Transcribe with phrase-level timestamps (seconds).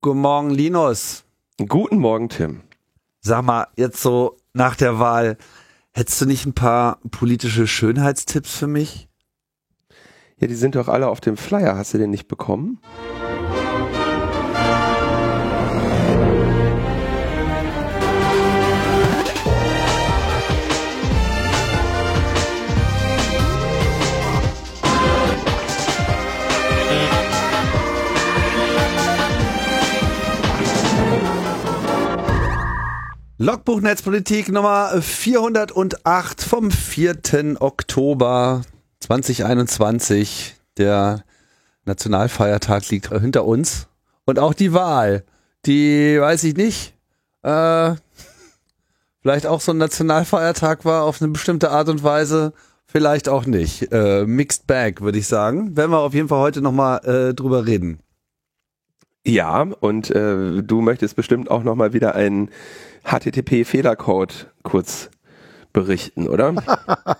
[0.00, 1.24] Guten Morgen, Linus.
[1.66, 2.60] Guten Morgen, Tim.
[3.20, 5.36] Sag mal, jetzt so nach der Wahl,
[5.92, 9.08] hättest du nicht ein paar politische Schönheitstipps für mich?
[10.38, 11.76] Ja, die sind doch alle auf dem Flyer.
[11.76, 12.80] Hast du den nicht bekommen?
[33.40, 37.54] Logbuch Netzpolitik Nummer 408 vom 4.
[37.60, 38.62] Oktober
[38.98, 40.56] 2021.
[40.76, 41.22] Der
[41.84, 43.86] Nationalfeiertag liegt hinter uns.
[44.24, 45.22] Und auch die Wahl,
[45.66, 46.94] die weiß ich nicht,
[47.42, 47.94] äh,
[49.22, 52.52] vielleicht auch so ein Nationalfeiertag war auf eine bestimmte Art und Weise,
[52.86, 53.92] vielleicht auch nicht.
[53.92, 55.76] Äh, mixed Bag, würde ich sagen.
[55.76, 58.00] Werden wir auf jeden Fall heute nochmal äh, drüber reden.
[59.24, 62.50] Ja, und äh, du möchtest bestimmt auch nochmal wieder einen
[63.04, 65.10] HTTP-Fehlercode kurz
[65.72, 66.54] berichten, oder?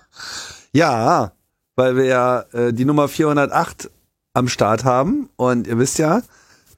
[0.73, 1.31] ja,
[1.75, 3.89] weil wir ja äh, die Nummer 408
[4.33, 6.21] am Start haben und ihr wisst ja,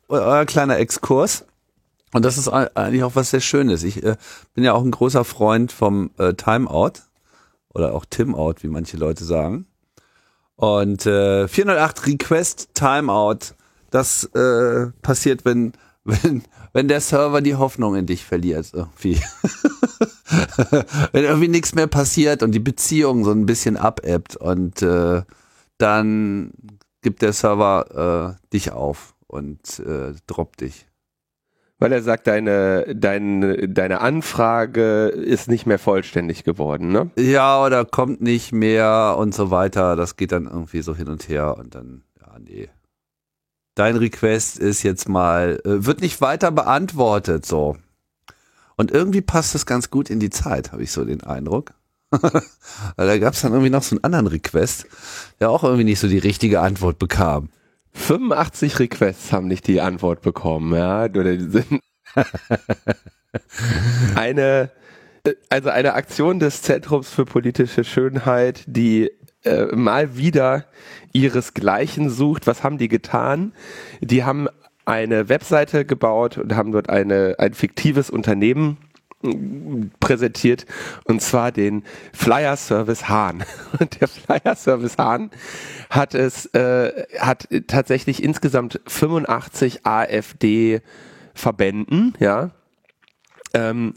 [0.07, 1.45] euer kleiner Exkurs.
[2.13, 3.83] Und das ist eigentlich auch was sehr Schönes.
[3.83, 4.17] Ich äh,
[4.53, 6.93] bin ja auch ein großer Freund vom äh, Timeout
[7.73, 9.65] oder auch Timout, wie manche Leute sagen.
[10.55, 13.55] Und äh, 408 Request Timeout,
[13.89, 15.73] das äh, passiert, wenn
[16.03, 19.19] wenn, wenn der Server die Hoffnung in dich verliert, irgendwie.
[21.11, 25.23] wenn irgendwie nichts mehr passiert und die Beziehung so ein bisschen abebbt und äh,
[25.77, 26.51] dann
[27.01, 30.87] gibt der Server äh, dich auf und äh, droppt dich.
[31.79, 37.09] Weil er sagt, deine, deine, deine Anfrage ist nicht mehr vollständig geworden, ne?
[37.17, 39.95] Ja, oder kommt nicht mehr und so weiter.
[39.95, 42.69] Das geht dann irgendwie so hin und her und dann, ja, nee
[43.75, 47.77] dein Request ist jetzt mal, äh, wird nicht weiter beantwortet, so.
[48.75, 51.73] Und irgendwie passt das ganz gut in die Zeit, habe ich so den Eindruck.
[52.11, 54.85] Weil da gab es dann irgendwie noch so einen anderen Request,
[55.39, 57.49] der auch irgendwie nicht so die richtige Antwort bekam.
[57.93, 61.03] 85 Requests haben nicht die Antwort bekommen, ja.
[64.15, 64.71] eine,
[65.49, 69.11] also eine Aktion des Zentrums für politische Schönheit, die
[69.43, 70.65] äh, mal wieder
[71.13, 72.47] ihresgleichen sucht.
[72.47, 73.53] Was haben die getan?
[74.01, 74.47] Die haben
[74.85, 78.77] eine Webseite gebaut und haben dort eine, ein fiktives Unternehmen
[79.99, 80.65] präsentiert
[81.03, 81.83] und zwar den
[82.13, 83.43] Flyer Service Hahn.
[83.79, 85.29] Und der Flyer Service Hahn
[85.91, 90.81] hat es äh, hat tatsächlich insgesamt 85 AfD
[91.35, 92.49] Verbänden, ja,
[93.53, 93.93] ähm,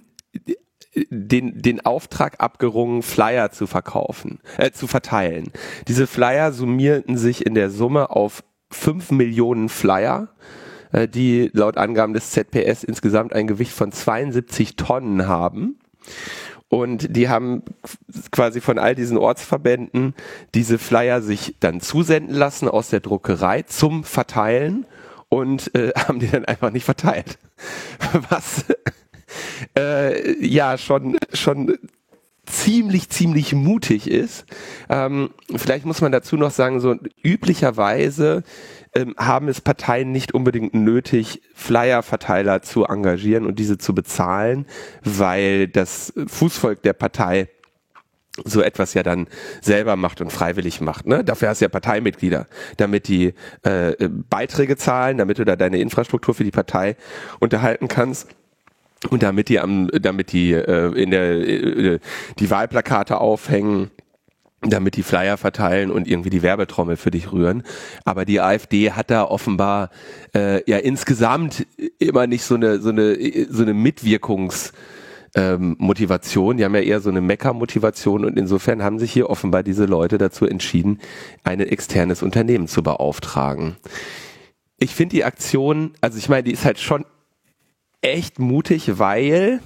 [1.11, 5.51] den, den Auftrag abgerungen, Flyer zu verkaufen, äh, zu verteilen.
[5.89, 10.29] Diese Flyer summierten sich in der Summe auf fünf Millionen Flyer,
[10.93, 15.79] äh, die laut Angaben des ZPS insgesamt ein Gewicht von 72 Tonnen haben.
[16.69, 17.63] Und die haben
[18.33, 20.15] quasi von all diesen Ortsverbänden
[20.55, 24.87] diese Flyer sich dann zusenden lassen aus der Druckerei zum Verteilen
[25.29, 27.39] und äh, haben die dann einfach nicht verteilt.
[28.29, 28.65] Was
[29.77, 31.79] äh, ja schon, schon
[32.47, 34.45] ziemlich, ziemlich mutig ist.
[34.89, 38.43] Ähm, vielleicht muss man dazu noch sagen, so üblicherweise
[38.95, 44.67] ähm, haben es Parteien nicht unbedingt nötig, Flyer-Verteiler zu engagieren und diese zu bezahlen,
[45.03, 47.49] weil das Fußvolk der Partei
[48.45, 49.29] so etwas ja dann
[49.61, 51.07] selber macht und freiwillig macht.
[51.07, 51.23] Ne?
[51.23, 52.47] Dafür hast du ja Parteimitglieder,
[52.77, 56.97] damit die äh, Beiträge zahlen, damit du da deine Infrastruktur für die Partei
[57.39, 58.29] unterhalten kannst.
[59.11, 61.99] Und damit die am, damit die äh, in der äh,
[62.39, 63.91] die Wahlplakate aufhängen,
[64.63, 67.63] damit die Flyer verteilen und irgendwie die Werbetrommel für dich rühren.
[68.05, 69.91] Aber die AfD hat da offenbar
[70.35, 71.67] äh, ja insgesamt
[71.99, 73.17] immer nicht so eine so eine
[73.51, 74.73] so eine Mitwirkungs
[75.35, 79.85] ähm, die haben ja eher so eine Mecker-Motivation und insofern haben sich hier offenbar diese
[79.85, 81.01] Leute dazu entschieden,
[81.43, 83.77] ein externes Unternehmen zu beauftragen.
[84.79, 87.05] Ich finde die Aktion, also ich meine, die ist halt schon
[88.05, 89.61] echt mutig, weil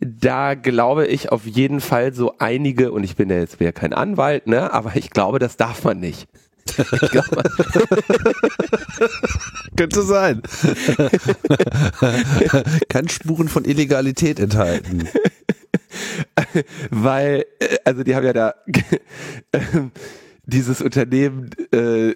[0.00, 3.92] da glaube ich auf jeden Fall so einige, und ich bin ja jetzt wieder kein
[3.92, 6.28] Anwalt, ne, aber ich glaube, das darf man nicht.
[9.76, 10.42] Könnte sein.
[12.88, 15.08] Kann Spuren von Illegalität enthalten.
[16.90, 18.54] Weil, äh, also die haben ja da
[20.44, 22.14] dieses Unternehmen, äh,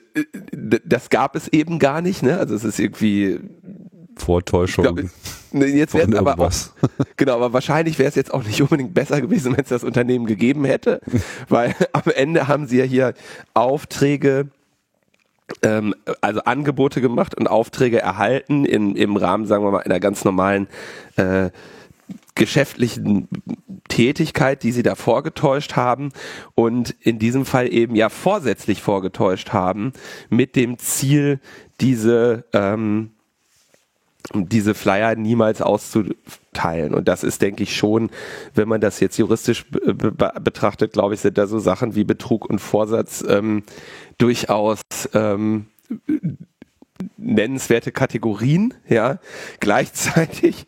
[0.84, 2.38] das gab es eben gar nicht, ne?
[2.38, 3.40] Also es ist irgendwie
[4.16, 4.84] Vortäuschung.
[4.84, 5.10] Glaub,
[5.52, 6.52] jetzt wäre aber auch,
[7.16, 10.26] genau, aber wahrscheinlich wäre es jetzt auch nicht unbedingt besser gewesen, wenn es das Unternehmen
[10.26, 11.00] gegeben hätte,
[11.48, 13.14] weil am Ende haben sie ja hier
[13.54, 14.48] Aufträge
[15.62, 20.24] ähm, also Angebote gemacht und Aufträge erhalten in, im Rahmen, sagen wir mal, einer ganz
[20.24, 20.68] normalen
[21.16, 21.50] äh,
[22.34, 23.28] geschäftlichen
[23.88, 26.10] Tätigkeit, die sie da vorgetäuscht haben
[26.54, 29.92] und in diesem Fall eben ja vorsätzlich vorgetäuscht haben
[30.28, 31.40] mit dem Ziel,
[31.80, 33.10] diese ähm,
[34.34, 36.94] diese Flyer niemals auszuteilen.
[36.94, 38.10] Und das ist, denke ich, schon,
[38.54, 42.48] wenn man das jetzt juristisch be betrachtet, glaube ich, sind da so Sachen wie Betrug
[42.48, 43.62] und Vorsatz ähm,
[44.18, 44.80] durchaus
[45.14, 45.66] ähm,
[47.16, 49.18] nennenswerte Kategorien, ja.
[49.60, 50.66] Gleichzeitig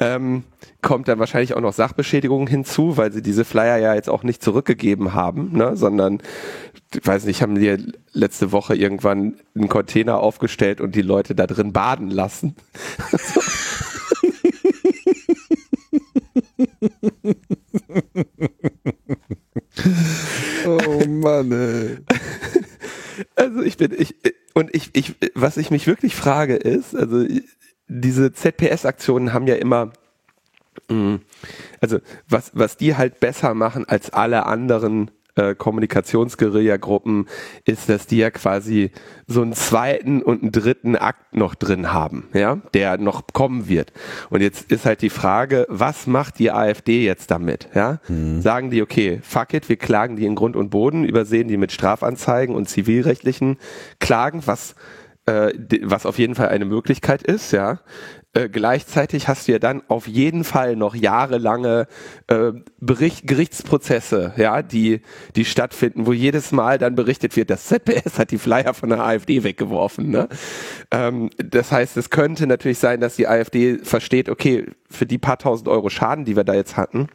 [0.00, 0.42] ähm,
[0.80, 4.42] kommt dann wahrscheinlich auch noch Sachbeschädigung hinzu, weil sie diese Flyer ja jetzt auch nicht
[4.42, 6.22] zurückgegeben haben, ne, sondern,
[6.94, 11.46] ich weiß nicht, haben die letzte Woche irgendwann einen Container aufgestellt und die Leute da
[11.46, 12.56] drin baden lassen.
[20.66, 21.98] oh Mann, ey.
[23.36, 24.16] Also ich bin, ich,
[24.54, 27.24] und ich, ich, was ich mich wirklich frage ist, also
[27.90, 29.90] diese ZPS-Aktionen haben ja immer,
[30.88, 31.16] mm,
[31.80, 31.98] also
[32.28, 37.26] was, was die halt besser machen als alle anderen äh, Kommunikationsguerilla-Gruppen,
[37.64, 38.92] ist, dass die ja quasi
[39.26, 43.92] so einen zweiten und einen dritten Akt noch drin haben, ja, der noch kommen wird.
[44.30, 48.00] Und jetzt ist halt die Frage, was macht die AfD jetzt damit, ja?
[48.08, 48.40] Mhm.
[48.40, 51.72] Sagen die, okay, fuck it, wir klagen die in Grund und Boden, übersehen die mit
[51.72, 53.56] Strafanzeigen und zivilrechtlichen
[53.98, 54.74] Klagen, was
[55.26, 55.52] äh,
[55.82, 57.80] was auf jeden Fall eine Möglichkeit ist, ja.
[58.32, 61.88] Äh, gleichzeitig hast du ja dann auf jeden Fall noch jahrelange
[62.28, 65.00] äh, Bericht, Gerichtsprozesse, ja, die,
[65.34, 69.00] die stattfinden, wo jedes Mal dann berichtet wird, das ZPS hat die Flyer von der
[69.00, 70.10] AfD weggeworfen.
[70.10, 70.28] Ne?
[70.92, 75.38] Ähm, das heißt, es könnte natürlich sein, dass die AfD versteht, okay, für die paar
[75.38, 77.08] tausend Euro Schaden, die wir da jetzt hatten,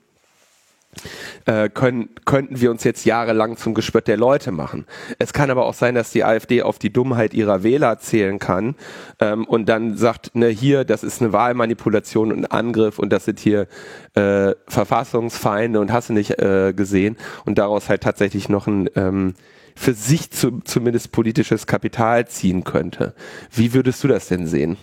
[1.46, 4.86] äh, können, könnten wir uns jetzt jahrelang zum Gespött der Leute machen.
[5.20, 8.76] Es kann aber auch sein, dass die AfD auf die Dummheit ihrer Wähler zählen kann
[9.20, 13.26] ähm, und dann sagt, ne, hier, das ist eine Wahlmanipulation und ein Angriff und das
[13.26, 13.68] sind hier
[14.16, 19.34] äh, Verfassungsfeinde und hast du nicht äh, gesehen und daraus halt tatsächlich noch ein ähm,
[19.76, 23.14] für sich zu, zumindest politisches Kapital ziehen könnte.
[23.52, 24.78] Wie würdest du das denn sehen?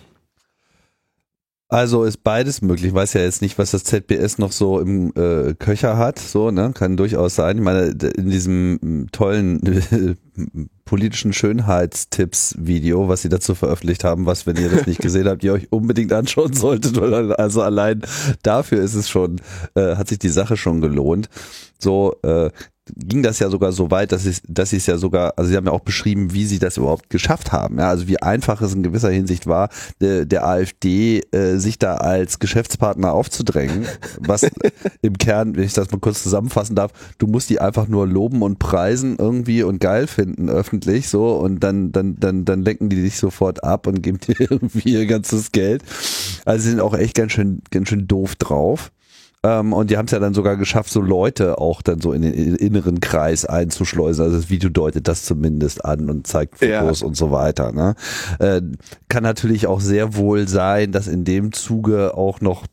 [1.73, 2.89] Also ist beides möglich.
[2.89, 6.19] Ich weiß ja jetzt nicht, was das ZBS noch so im äh, Köcher hat.
[6.19, 6.71] So, ne?
[6.71, 7.57] Kann durchaus sein.
[7.57, 7.85] Ich meine,
[8.15, 9.59] in diesem tollen
[10.85, 15.53] politischen Schönheitstipps-Video, was sie dazu veröffentlicht haben, was, wenn ihr das nicht gesehen habt, ihr
[15.53, 16.95] euch unbedingt anschauen solltet.
[16.99, 18.03] Also allein
[18.43, 19.41] dafür ist es schon,
[19.73, 21.27] äh, hat sich die Sache schon gelohnt.
[21.79, 22.51] So, äh,
[22.95, 25.55] ging das ja sogar so weit, dass sie dass sie es ja sogar, also sie
[25.55, 27.79] haben ja auch beschrieben, wie sie das überhaupt geschafft haben.
[27.79, 29.69] Ja, also wie einfach es in gewisser Hinsicht war,
[30.01, 33.85] der, der AfD äh, sich da als Geschäftspartner aufzudrängen,
[34.19, 34.45] was
[35.01, 38.41] im Kern, wenn ich das mal kurz zusammenfassen darf, du musst die einfach nur loben
[38.41, 43.01] und preisen irgendwie und geil finden öffentlich so und dann dann dann dann lenken die
[43.01, 45.83] dich sofort ab und geben dir irgendwie ihr ganzes Geld.
[46.43, 48.91] Also sie sind auch echt ganz schön ganz schön doof drauf.
[49.45, 52.21] Ähm, und die haben es ja dann sogar geschafft, so Leute auch dann so in
[52.21, 54.25] den inneren Kreis einzuschleusen.
[54.25, 57.07] Also das Video deutet das zumindest an und zeigt Fotos ja.
[57.07, 57.71] und so weiter.
[57.71, 57.95] Ne?
[58.39, 58.61] Äh,
[59.09, 62.65] kann natürlich auch sehr wohl sein, dass in dem Zuge auch noch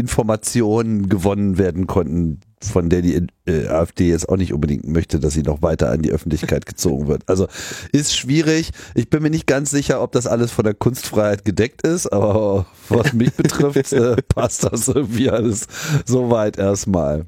[0.00, 5.34] Informationen gewonnen werden konnten, von der die äh, AfD jetzt auch nicht unbedingt möchte, dass
[5.34, 7.22] sie noch weiter an die Öffentlichkeit gezogen wird.
[7.26, 7.46] Also
[7.92, 8.70] ist schwierig.
[8.94, 12.66] Ich bin mir nicht ganz sicher, ob das alles von der Kunstfreiheit gedeckt ist, aber
[12.88, 15.66] was mich betrifft, äh, passt das irgendwie alles
[16.04, 17.26] soweit erstmal.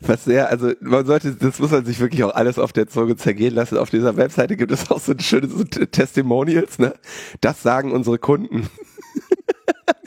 [0.00, 3.16] Was sehr, also man sollte, das muss man sich wirklich auch alles auf der Zunge
[3.16, 3.76] zergehen lassen.
[3.76, 6.94] Auf dieser Webseite gibt es auch so ein schönes so Testimonials, ne?
[7.40, 8.68] Das sagen unsere Kunden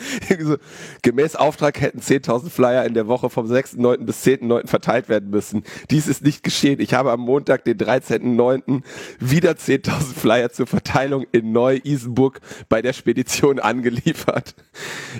[0.40, 0.58] so,
[1.02, 4.06] gemäß Auftrag hätten 10.000 Flyer in der Woche vom 6.9.
[4.06, 4.68] bis 10.9.
[4.68, 5.64] verteilt werden müssen.
[5.90, 6.80] Dies ist nicht geschehen.
[6.80, 8.82] Ich habe am Montag, den 13.9.
[9.20, 12.40] wieder 10.000 Flyer zur Verteilung in Neu-Isenburg
[12.70, 14.56] bei der Spedition angeliefert.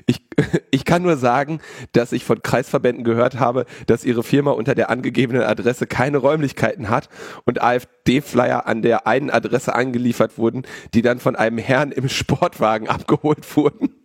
[0.06, 0.22] Ich,
[0.72, 1.60] ich kann nur sagen,
[1.94, 6.90] dass ich von Kreisverbänden gehört habe, dass ihre Firma unter der angegebenen Adresse keine Räumlichkeiten
[6.90, 7.10] hat
[7.46, 12.88] und AfD-Flyer an der einen Adresse angeliefert wurden, die dann von einem Herrn im Sportwagen
[12.88, 14.01] abgeholt wurden.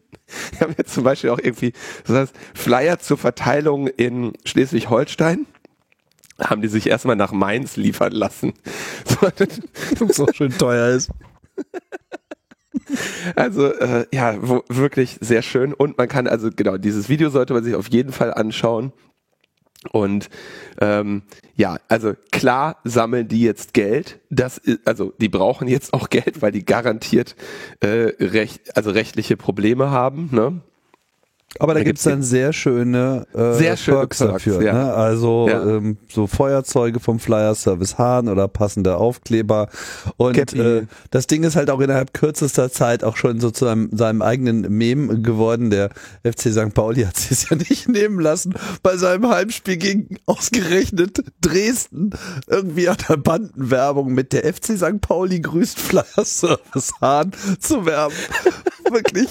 [0.52, 1.73] Wir haben jetzt zum Beispiel auch irgendwie
[2.06, 5.47] das heißt, Flyer zur Verteilung in Schleswig-Holstein
[6.40, 8.52] haben die sich erstmal nach Mainz liefern lassen.
[9.99, 11.11] So, so schön teuer ist.
[13.35, 15.73] Also äh, ja, wo, wirklich sehr schön.
[15.73, 18.92] Und man kann also, genau, dieses Video sollte man sich auf jeden Fall anschauen.
[19.87, 20.28] Und
[20.81, 21.23] ähm,
[21.57, 24.21] ja, also klar sammeln die jetzt Geld.
[24.31, 27.37] Das ist, also die brauchen jetzt auch Geld, weil die garantiert
[27.81, 30.28] äh, recht, also rechtliche Probleme haben.
[30.33, 30.61] Ne?
[31.60, 34.62] Aber da, da gibt's dann sehr schöne, äh, sehr schöne Perks, dafür.
[34.62, 34.72] Ja.
[34.72, 34.94] Ne?
[34.94, 35.62] Also ja.
[35.62, 39.68] ähm, so Feuerzeuge vom Flyer Service Hahn oder passende Aufkleber.
[40.16, 43.90] Und äh, das Ding ist halt auch innerhalb kürzester Zeit auch schon so zu einem,
[43.92, 45.70] seinem eigenen Mem geworden.
[45.70, 45.90] Der
[46.25, 46.75] FC St.
[46.75, 52.10] Pauli hat sich es ja nicht nehmen lassen, bei seinem Heimspiel gegen ausgerechnet Dresden
[52.46, 55.00] irgendwie an der Bandenwerbung mit der FC St.
[55.00, 58.14] Pauli grüßt Flyer Service Hahn zu werben.
[58.90, 59.28] Wirklich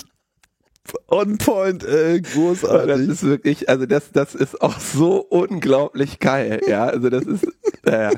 [1.08, 2.88] On point, ey, großartig.
[2.88, 6.86] Das ist wirklich, also das, das ist auch so unglaublich geil, ja.
[6.86, 7.48] Also das ist,
[7.84, 8.12] naja,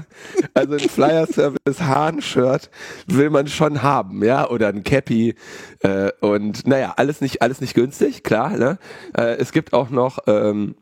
[0.53, 2.69] also ein Flyer Service Hahn-Shirt
[3.07, 5.36] will man schon haben, ja, oder ein Cappy
[5.79, 8.79] äh, und naja, alles nicht, alles nicht günstig, klar, ne.
[9.15, 10.75] Äh, es gibt auch noch, ähm,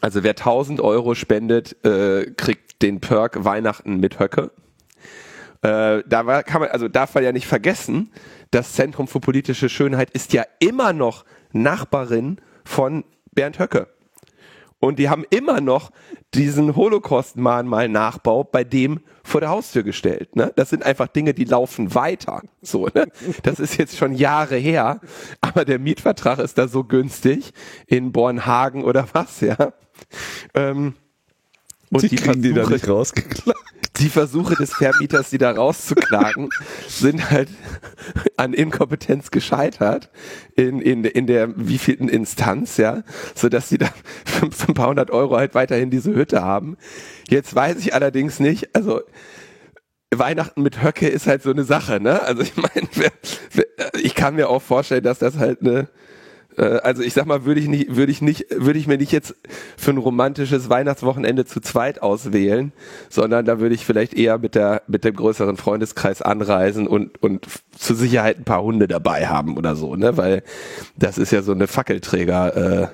[0.00, 4.50] also wer 1000 Euro spendet, äh, kriegt den Perk Weihnachten mit Höcke.
[5.62, 8.10] Äh, da war, kann man, also darf man ja nicht vergessen,
[8.52, 13.88] das Zentrum für politische Schönheit ist ja immer noch Nachbarin von Bernd Höcke.
[14.78, 15.90] Und die haben immer noch
[16.34, 20.34] diesen Holocaust-Mahnmal-Nachbau bei dem vor der Haustür gestellt.
[20.34, 20.52] Ne?
[20.56, 22.42] Das sind einfach Dinge, die laufen weiter.
[22.62, 23.06] So, ne?
[23.44, 25.00] Das ist jetzt schon Jahre her,
[25.40, 27.52] aber der Mietvertrag ist da so günstig
[27.86, 29.72] in Bornhagen oder was, ja.
[30.54, 30.94] Ähm,
[31.92, 33.58] und die, die kriegen Versuche, die da nicht rausgeklagt.
[33.98, 36.48] Die Versuche des Vermieters, die da rauszuklagen,
[36.88, 37.48] sind halt
[38.36, 40.10] an Inkompetenz gescheitert
[40.56, 43.02] in, in, in der wievielten Instanz, ja,
[43.34, 43.90] so dass sie da
[44.24, 46.78] für, für ein paar hundert Euro halt weiterhin diese Hütte haben.
[47.28, 49.02] Jetzt weiß ich allerdings nicht, also
[50.14, 52.22] Weihnachten mit Höcke ist halt so eine Sache, ne?
[52.22, 52.88] Also ich meine,
[54.02, 55.88] ich kann mir auch vorstellen, dass das halt eine
[56.60, 59.34] also ich sag mal, würde ich nicht, würde ich nicht, würde ich mir nicht jetzt
[59.76, 62.72] für ein romantisches Weihnachtswochenende zu zweit auswählen,
[63.08, 67.46] sondern da würde ich vielleicht eher mit der mit dem größeren Freundeskreis anreisen und und
[67.76, 70.16] zur Sicherheit ein paar Hunde dabei haben oder so, ne?
[70.16, 70.42] Weil
[70.96, 72.88] das ist ja so eine Fackelträger, äh,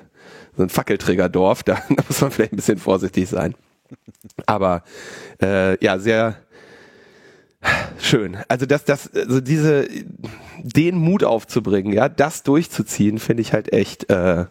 [0.55, 3.55] so ein Fackelträgerdorf, da, da muss man vielleicht ein bisschen vorsichtig sein.
[4.45, 4.83] Aber
[5.41, 6.35] äh, ja, sehr
[7.99, 8.37] schön.
[8.47, 9.87] Also das, das, also diese,
[10.63, 14.45] den Mut aufzubringen, ja, das durchzuziehen, finde ich halt echt, äh,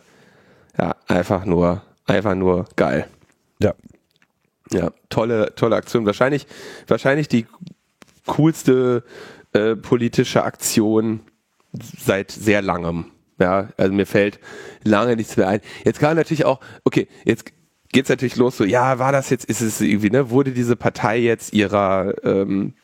[0.78, 3.06] ja, einfach nur, einfach nur geil.
[3.60, 3.74] Ja.
[4.70, 6.04] Ja, tolle, tolle Aktion.
[6.04, 6.46] Wahrscheinlich,
[6.86, 7.46] wahrscheinlich die
[8.26, 9.02] coolste
[9.52, 11.20] äh, politische Aktion
[11.72, 13.06] seit sehr langem.
[13.40, 14.40] Ja, also mir fällt
[14.84, 15.60] lange nichts mehr ein.
[15.84, 17.52] Jetzt kann natürlich auch, okay, jetzt
[17.90, 21.18] geht's natürlich los so, ja, war das jetzt, ist es irgendwie, ne, wurde diese Partei
[21.18, 22.74] jetzt ihrer ähm,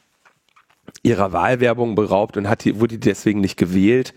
[1.03, 4.14] ihrer Wahlwerbung beraubt und hat die, wurde die deswegen nicht gewählt?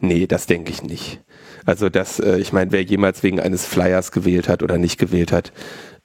[0.00, 1.20] Nee, das denke ich nicht.
[1.64, 5.32] Also das, äh, ich meine, wer jemals wegen eines Flyers gewählt hat oder nicht gewählt
[5.32, 5.52] hat,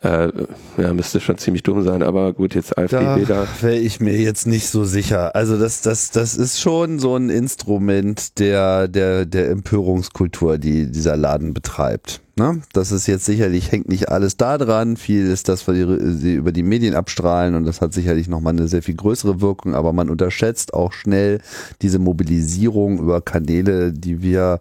[0.01, 0.31] äh,
[0.77, 3.47] ja, müsste schon ziemlich dumm sein, aber gut, jetzt AfD da.
[3.61, 5.35] Wäre ich mir jetzt nicht so sicher.
[5.35, 11.17] Also das, das, das ist schon so ein Instrument der, der, der Empörungskultur, die dieser
[11.17, 12.21] Laden betreibt.
[12.41, 12.59] Ne?
[12.73, 14.97] Das ist jetzt sicherlich, hängt nicht alles da dran.
[14.97, 18.67] Viel ist das, was sie über die Medien abstrahlen und das hat sicherlich nochmal eine
[18.67, 21.39] sehr viel größere Wirkung, aber man unterschätzt auch schnell
[21.83, 24.59] diese Mobilisierung über Kanäle, die wir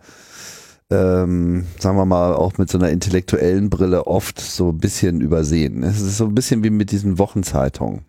[0.90, 5.82] ähm, sagen wir mal, auch mit so einer intellektuellen Brille oft so ein bisschen übersehen.
[5.82, 8.00] Es ist so ein bisschen wie mit diesen Wochenzeitungen.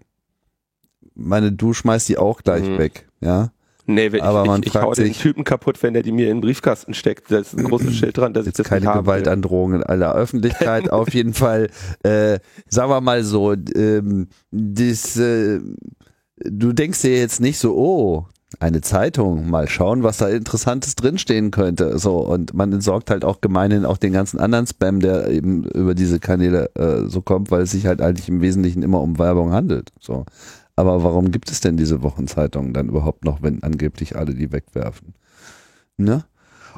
[1.16, 2.78] Meine, du schmeißt die auch gleich mhm.
[2.78, 3.52] weg, ja.
[3.94, 6.30] Nee, wenn aber ich, man ich, ich hau den Typen kaputt, wenn der die mir
[6.30, 7.32] in den Briefkasten steckt.
[7.32, 10.90] Da ist ein großes Schild dran, dass ich das keine Gewaltandrohung in aller Öffentlichkeit.
[10.92, 11.70] Auf jeden Fall,
[12.04, 15.60] äh, sagen wir mal so, ähm, das, äh,
[16.44, 18.26] du denkst dir jetzt nicht so, oh,
[18.60, 21.98] eine Zeitung, mal schauen, was da Interessantes drinstehen könnte.
[21.98, 25.96] So, und man entsorgt halt auch gemeinhin auch den ganzen anderen Spam, der eben über
[25.96, 29.52] diese Kanäle äh, so kommt, weil es sich halt eigentlich im Wesentlichen immer um Werbung
[29.52, 29.92] handelt.
[30.00, 30.26] So.
[30.82, 35.14] Aber warum gibt es denn diese Wochenzeitungen dann überhaupt noch, wenn angeblich alle die wegwerfen?
[35.96, 36.24] Ne?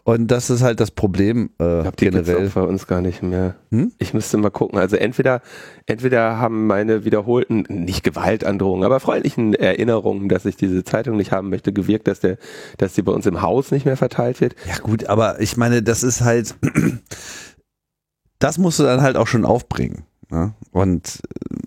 [0.03, 2.50] Und das ist halt das Problem äh, ich glaub, die generell.
[2.50, 3.55] Auch bei uns gar nicht mehr.
[3.72, 3.93] Hm?
[4.00, 4.77] Ich müsste mal gucken.
[4.77, 5.41] Also entweder,
[5.86, 11.50] entweder haben meine wiederholten, nicht Gewaltandrohungen, aber freundlichen Erinnerungen, dass ich diese Zeitung nicht haben
[11.50, 12.38] möchte, gewirkt, dass der,
[12.77, 14.57] dass die bei uns im Haus nicht mehr verteilt wird.
[14.67, 16.55] Ja gut, aber ich meine, das ist halt,
[18.39, 20.03] das musst du dann halt auch schon aufbringen.
[20.29, 20.53] Ne?
[20.72, 21.62] Und äh,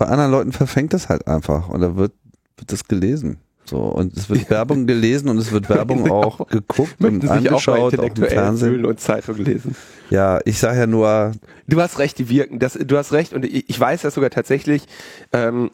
[0.00, 2.12] bei anderen Leuten verfängt das halt einfach und da wird,
[2.56, 3.36] wird das gelesen.
[3.66, 8.02] So, und es wird Werbung gelesen und es wird Werbung auch geguckt und angeschaut auch,
[8.02, 8.86] auch im Fernsehen.
[8.86, 9.76] und Zeitung lesen.
[10.08, 11.32] Ja, ich sage ja nur.
[11.68, 12.58] Du hast recht, die wirken.
[12.58, 14.86] Das, du hast recht und ich, ich weiß das sogar tatsächlich,
[15.34, 15.70] ähm,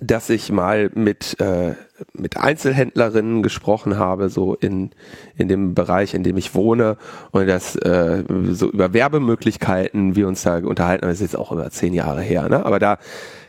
[0.00, 1.74] dass ich mal mit, äh,
[2.12, 4.90] mit Einzelhändlerinnen gesprochen habe, so in,
[5.36, 6.96] in dem Bereich, in dem ich wohne
[7.30, 11.70] und das äh, so über Werbemöglichkeiten wir uns da unterhalten, das ist jetzt auch über
[11.70, 12.64] zehn Jahre her, ne?
[12.64, 12.98] aber da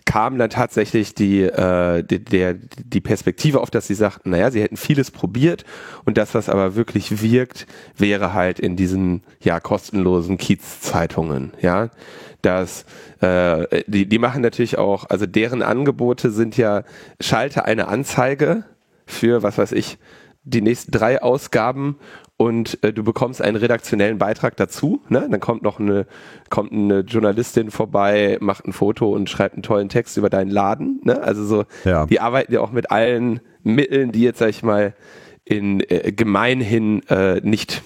[0.09, 4.59] kam dann tatsächlich die, äh, die, der, die Perspektive auf, dass sie sagten, naja, sie
[4.59, 5.65] hätten vieles probiert
[6.03, 11.91] und das, was aber wirklich wirkt, wäre halt in diesen ja kostenlosen Kiez-Zeitungen, ja.
[12.41, 12.85] Das,
[13.21, 16.85] äh, die, die machen natürlich auch, also deren Angebote sind ja,
[17.21, 18.63] schalte eine Anzeige
[19.05, 19.99] für, was weiß ich,
[20.43, 21.97] die nächsten drei Ausgaben
[22.41, 25.01] und äh, du bekommst einen redaktionellen Beitrag dazu.
[25.09, 25.27] Ne?
[25.29, 26.05] Dann kommt noch eine,
[26.49, 31.01] kommt eine Journalistin vorbei, macht ein Foto und schreibt einen tollen Text über deinen Laden.
[31.03, 31.21] Ne?
[31.21, 32.05] Also so, ja.
[32.05, 34.93] die arbeiten ja auch mit allen Mitteln, die jetzt, sag ich mal,
[35.43, 37.81] in äh, gemeinhin äh, nicht,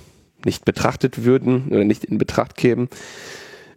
[0.45, 2.89] nicht betrachtet würden oder nicht in Betracht kämen.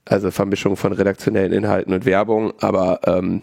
[0.04, 3.40] Also Vermischung von redaktionellen Inhalten und Werbung, aber ähm,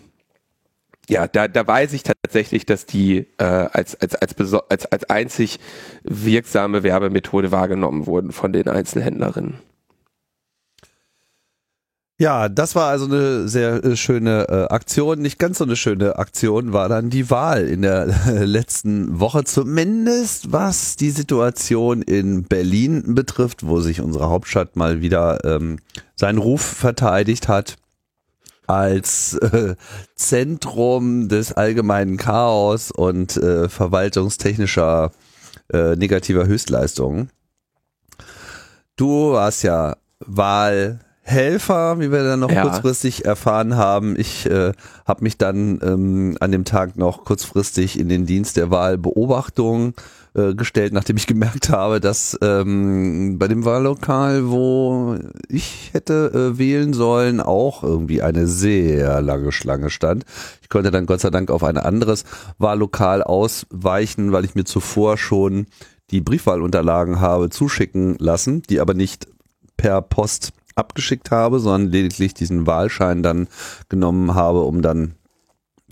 [1.10, 4.36] ja, da, da weiß ich tatsächlich, dass die äh, als, als, als,
[4.70, 5.60] als, als einzig
[6.04, 9.56] wirksame Werbemethode wahrgenommen wurden von den Einzelhändlerinnen.
[12.20, 15.20] Ja, das war also eine sehr äh, schöne äh, Aktion.
[15.20, 19.44] Nicht ganz so eine schöne Aktion war dann die Wahl in der äh, letzten Woche,
[19.44, 25.80] zumindest was die Situation in Berlin betrifft, wo sich unsere Hauptstadt mal wieder ähm,
[26.16, 27.76] seinen Ruf verteidigt hat
[28.68, 29.76] als äh,
[30.16, 35.12] Zentrum des allgemeinen Chaos und äh, verwaltungstechnischer
[35.72, 37.30] äh, negativer Höchstleistungen.
[38.96, 42.62] Du warst ja Wahlhelfer, wie wir dann noch ja.
[42.62, 44.18] kurzfristig erfahren haben.
[44.18, 44.74] Ich äh,
[45.06, 50.23] habe mich dann ähm, an dem Tag noch kurzfristig in den Dienst der Wahlbeobachtung äh,
[50.34, 56.94] gestellt, nachdem ich gemerkt habe, dass ähm, bei dem Wahllokal, wo ich hätte äh, wählen
[56.94, 60.26] sollen, auch irgendwie eine sehr lange Schlange stand.
[60.62, 62.26] Ich konnte dann Gott sei Dank auf ein anderes
[62.58, 65.68] Wahllokal ausweichen, weil ich mir zuvor schon
[66.10, 69.28] die Briefwahlunterlagen habe zuschicken lassen, die aber nicht
[69.78, 73.48] per Post abgeschickt habe, sondern lediglich diesen Wahlschein dann
[73.90, 75.16] genommen habe, um dann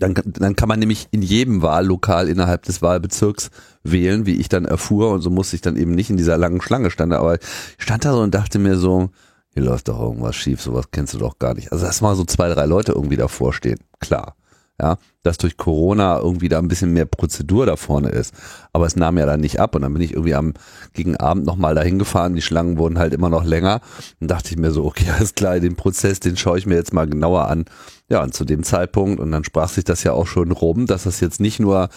[0.02, 3.50] dann, dann kann man nämlich in jedem Wahllokal innerhalb des Wahlbezirks
[3.84, 5.10] wählen, wie ich dann erfuhr.
[5.10, 7.14] Und so musste ich dann eben nicht in dieser langen Schlange standen.
[7.14, 7.40] Aber ich
[7.78, 9.10] stand da so und dachte mir so,
[9.54, 11.72] hier läuft doch irgendwas schief, sowas kennst du doch gar nicht.
[11.72, 14.34] Also dass mal so zwei, drei Leute irgendwie davor stehen, klar.
[14.80, 18.34] Ja, dass durch Corona irgendwie da ein bisschen mehr Prozedur da vorne ist.
[18.72, 20.54] Aber es nahm ja dann nicht ab und dann bin ich irgendwie am
[20.92, 22.34] gegen Abend nochmal dahin gefahren.
[22.34, 23.80] Die Schlangen wurden halt immer noch länger.
[24.20, 26.94] Und dachte ich mir so, okay, alles klar, den Prozess, den schaue ich mir jetzt
[26.94, 27.66] mal genauer an.
[28.08, 31.04] Ja, und zu dem Zeitpunkt, und dann sprach sich das ja auch schon rum, dass
[31.04, 31.88] das jetzt nicht nur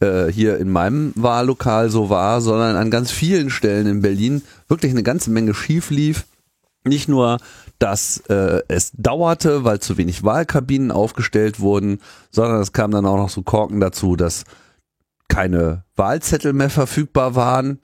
[0.00, 4.92] äh, hier in meinem Wahllokal so war, sondern an ganz vielen Stellen in Berlin wirklich
[4.92, 6.26] eine ganze Menge schief lief.
[6.84, 7.38] Nicht nur
[7.78, 13.16] dass äh, es dauerte, weil zu wenig Wahlkabinen aufgestellt wurden, sondern es kam dann auch
[13.16, 14.44] noch so Korken dazu, dass
[15.28, 17.80] keine Wahlzettel mehr verfügbar waren.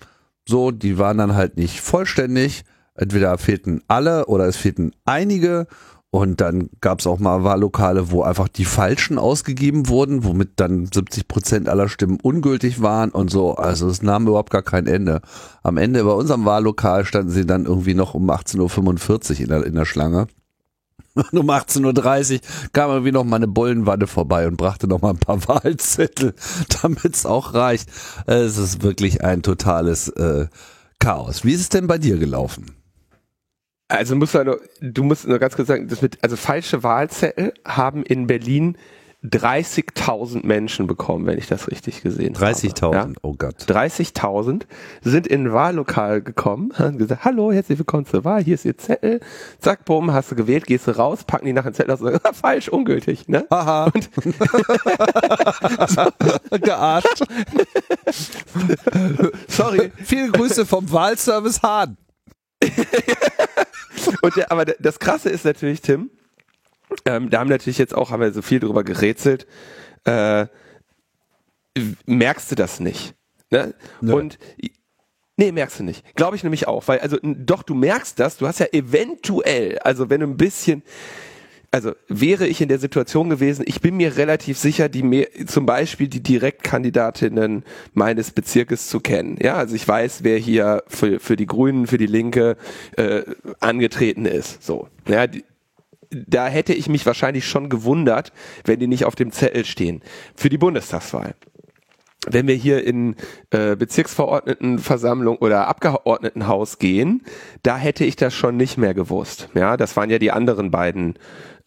[0.49, 2.65] So, die waren dann halt nicht vollständig.
[2.95, 5.67] Entweder fehlten alle oder es fehlten einige
[6.15, 10.91] und dann gab es auch mal Wahllokale, wo einfach die falschen ausgegeben wurden, womit dann
[10.93, 13.55] 70 Prozent aller Stimmen ungültig waren und so.
[13.55, 15.23] Also es nahm überhaupt gar kein Ende.
[15.63, 19.65] Am Ende bei unserem Wahllokal standen sie dann irgendwie noch um 18.45 Uhr in der,
[19.65, 20.27] in der Schlange.
[21.15, 22.41] Und um 18.30 Uhr
[22.75, 26.35] kam irgendwie noch mal eine Bullenwanne vorbei und brachte noch mal ein paar Wahlzettel,
[26.83, 27.89] damit es auch reicht.
[28.27, 30.47] Es ist wirklich ein totales äh,
[30.99, 31.43] Chaos.
[31.43, 32.82] Wie ist es denn bei dir gelaufen?
[33.93, 37.53] Also musst du, nur, du musst nur ganz kurz sagen, das mit, also falsche Wahlzettel
[37.67, 38.79] haben in Berlin
[39.23, 42.97] 30.000 Menschen bekommen, wenn ich das richtig gesehen 30 habe.
[42.97, 43.09] 30.000, ja?
[43.21, 43.55] oh Gott.
[43.69, 44.63] 30.000
[45.03, 48.79] sind in ein Wahllokal gekommen, haben gesagt, hallo, herzlich willkommen zur Wahl, hier ist Ihr
[48.79, 49.21] Zettel.
[49.61, 52.07] Zack, bumm, hast du gewählt, gehst du raus, packen die nach dem Zettel aus und
[52.07, 53.47] sagen, ah, falsch, ungültig, ne?
[53.51, 53.93] Haha.
[56.51, 57.25] Gearscht.
[59.49, 59.93] Sorry.
[60.03, 61.99] Viele Grüße vom Wahlservice Hahn.
[64.23, 66.11] Und der, aber das Krasse ist natürlich, Tim,
[67.05, 69.47] ähm, da haben natürlich jetzt auch, haben wir so viel drüber gerätselt,
[70.05, 70.47] äh,
[72.07, 73.15] merkst du das nicht.
[73.51, 73.75] Ne?
[74.01, 74.39] Und
[75.39, 76.15] Nee, merkst du nicht.
[76.15, 80.11] Glaube ich nämlich auch, weil, also, doch, du merkst das, du hast ja eventuell, also
[80.11, 80.83] wenn du ein bisschen,
[81.73, 86.07] also wäre ich in der Situation gewesen, ich bin mir relativ sicher, die zum Beispiel
[86.07, 89.39] die Direktkandidatinnen meines Bezirkes zu kennen.
[89.41, 92.57] Ja, also ich weiß, wer hier für, für die Grünen, für die Linke
[92.97, 93.23] äh,
[93.59, 94.63] angetreten ist.
[94.63, 95.45] So, ja, die,
[96.11, 98.33] da hätte ich mich wahrscheinlich schon gewundert,
[98.65, 100.03] wenn die nicht auf dem Zettel stehen
[100.37, 101.35] für die Bundestagswahl.
[102.29, 103.17] wenn wir hier in
[103.51, 107.23] äh, Bezirksverordnetenversammlung oder Abgeordnetenhaus gehen,
[107.63, 109.49] da hätte ich das schon nicht mehr gewusst.
[109.55, 111.15] Ja, das waren ja die anderen beiden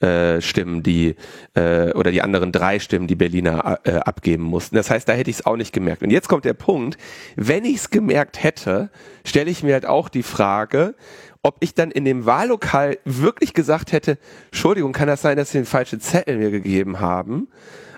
[0.01, 1.15] äh, Stimmen, die
[1.53, 4.75] äh, oder die anderen drei Stimmen, die Berliner äh, abgeben mussten.
[4.75, 6.03] Das heißt, da hätte ich es auch nicht gemerkt.
[6.03, 6.97] Und jetzt kommt der Punkt:
[7.35, 8.89] Wenn ich es gemerkt hätte,
[9.23, 10.95] stelle ich mir halt auch die Frage,
[11.43, 15.59] ob ich dann in dem Wahllokal wirklich gesagt hätte, Entschuldigung, kann das sein, dass Sie
[15.59, 17.47] den falschen Zettel mir gegeben haben?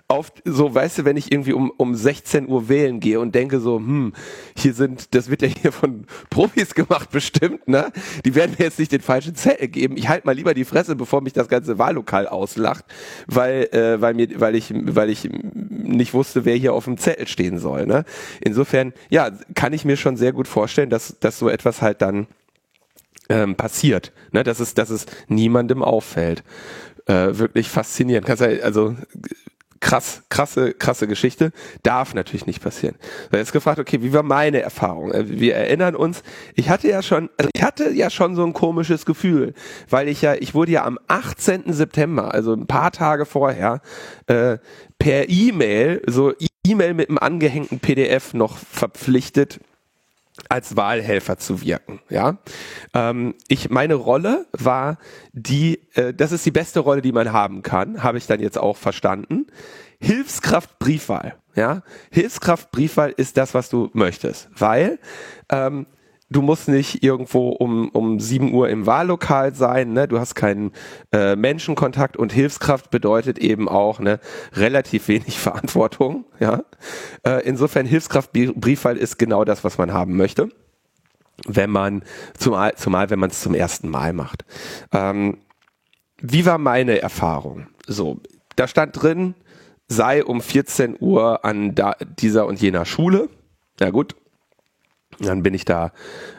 [0.09, 3.59] Auf so, weißt du, wenn ich irgendwie um, um 16 Uhr wählen gehe und denke
[3.59, 4.13] so, hm,
[4.55, 7.91] hier sind, das wird ja hier von Profis gemacht bestimmt, ne?
[8.23, 9.97] Die werden mir jetzt nicht den falschen Zettel geben.
[9.97, 12.85] Ich halte mal lieber die Fresse, bevor mich das ganze Wahllokal auslacht,
[13.27, 17.27] weil, äh, weil mir, weil ich, weil ich nicht wusste, wer hier auf dem Zettel
[17.27, 18.05] stehen soll, ne?
[18.39, 22.27] Insofern, ja, kann ich mir schon sehr gut vorstellen, dass, dass so etwas halt dann
[23.27, 24.43] ähm, passiert, ne?
[24.43, 26.45] Dass es, dass es niemandem auffällt.
[27.07, 28.25] Äh, wirklich faszinierend.
[28.25, 28.95] Kannst ja, also
[29.79, 31.51] krass, krasse, krasse Geschichte.
[31.83, 32.95] Darf natürlich nicht passieren.
[33.31, 35.11] Da ist gefragt, okay, wie war meine Erfahrung?
[35.11, 36.23] Äh, wir erinnern uns,
[36.55, 39.53] ich hatte ja schon, also ich hatte ja schon so ein komisches Gefühl,
[39.89, 41.73] weil ich ja, ich wurde ja am 18.
[41.73, 43.81] September, also ein paar Tage vorher,
[44.27, 44.57] äh,
[44.99, 46.33] per E-Mail, so
[46.65, 49.59] E-Mail mit einem angehängten PDF noch verpflichtet,
[50.50, 52.00] als Wahlhelfer zu wirken.
[52.10, 52.38] Ja,
[52.93, 54.97] ähm, ich meine Rolle war
[55.34, 58.58] die, äh, das ist die beste Rolle, die man haben kann, habe ich dann jetzt
[58.58, 59.47] auch verstanden.
[60.00, 61.36] Hilfskraft Briefwahl.
[61.56, 65.00] Ja, Hilfskraft Briefwahl ist das, was du möchtest, weil
[65.50, 65.88] ähm,
[66.29, 70.07] du musst nicht irgendwo um, um 7 Uhr im Wahllokal sein, ne?
[70.07, 70.71] du hast keinen
[71.11, 74.19] äh, Menschenkontakt und Hilfskraft bedeutet eben auch ne,
[74.53, 76.25] relativ wenig Verantwortung.
[76.39, 76.63] Ja?
[77.23, 80.49] Äh, insofern Hilfskraft Briefwahl ist genau das, was man haben möchte,
[81.45, 82.03] wenn man,
[82.37, 84.45] zumal, zumal wenn man es zum ersten Mal macht.
[84.91, 85.37] Ähm,
[86.19, 87.67] wie war meine Erfahrung?
[87.85, 88.19] So,
[88.55, 89.35] da stand drin,
[89.87, 93.29] sei um 14 Uhr an da, dieser und jener Schule.
[93.79, 94.15] Ja gut,
[95.19, 95.91] dann bin ich da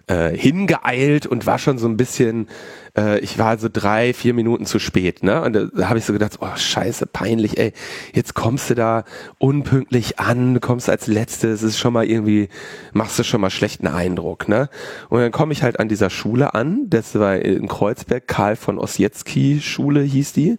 [0.09, 2.49] äh, hingeeilt und war schon so ein bisschen,
[2.97, 5.43] äh, ich war so drei, vier Minuten zu spät, ne?
[5.43, 7.73] Und da habe ich so gedacht, oh scheiße, peinlich, ey,
[8.15, 9.05] jetzt kommst du da
[9.39, 12.49] unpünktlich an, du kommst als letztes, ist schon mal irgendwie,
[12.93, 14.69] machst du schon mal schlechten Eindruck, ne?
[15.11, 18.79] Und dann komme ich halt an dieser Schule an, das war in Kreuzberg, Karl von
[18.79, 20.59] Ossietzky Schule hieß die,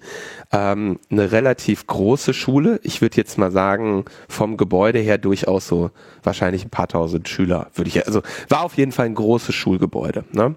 [0.51, 5.91] ähm, eine relativ große Schule, ich würde jetzt mal sagen, vom Gebäude her durchaus so
[6.23, 10.25] wahrscheinlich ein paar tausend Schüler, würde ich, also war auf jeden Fall ein großes Schulgebäude,
[10.31, 10.55] ne?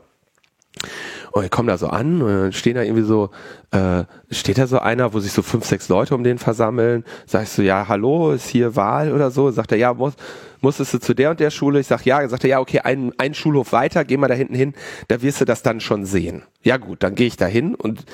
[1.32, 3.30] Und ich komme da so an und stehen da irgendwie so,
[3.70, 7.04] äh, steht da so einer, wo sich so fünf, sechs Leute um den versammeln.
[7.26, 9.50] Sagst du, ja, hallo, ist hier Wahl oder so?
[9.50, 10.14] Sagt er, ja, muss,
[10.60, 11.80] musstest du zu der und der Schule?
[11.80, 12.26] Ich sag, ja.
[12.28, 14.74] Sagt er, ja, okay, ein, ein Schulhof weiter, geh mal da hinten hin,
[15.08, 16.42] da wirst du das dann schon sehen.
[16.62, 18.04] Ja gut, dann gehe ich da hin und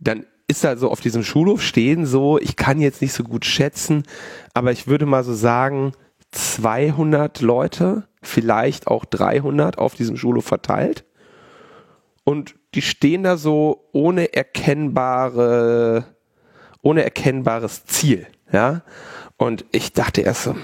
[0.00, 3.44] dann ist da so auf diesem Schulhof stehen so, ich kann jetzt nicht so gut
[3.44, 4.02] schätzen,
[4.54, 5.92] aber ich würde mal so sagen,
[6.32, 11.04] 200 Leute, vielleicht auch 300 auf diesem Schulhof verteilt.
[12.24, 16.04] Und die stehen da so ohne erkennbare,
[16.82, 18.82] ohne erkennbares Ziel, ja.
[19.36, 20.54] Und ich dachte erst so,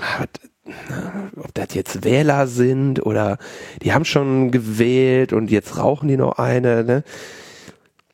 [1.37, 3.39] ob das jetzt Wähler sind oder
[3.83, 7.05] die haben schon gewählt und jetzt rauchen die noch eine, ne?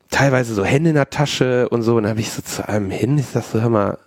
[0.09, 1.97] Teilweise so Hände in der Tasche und so.
[1.97, 3.97] Und dann habe ich so zu einem hin, ich sag so, hör mal,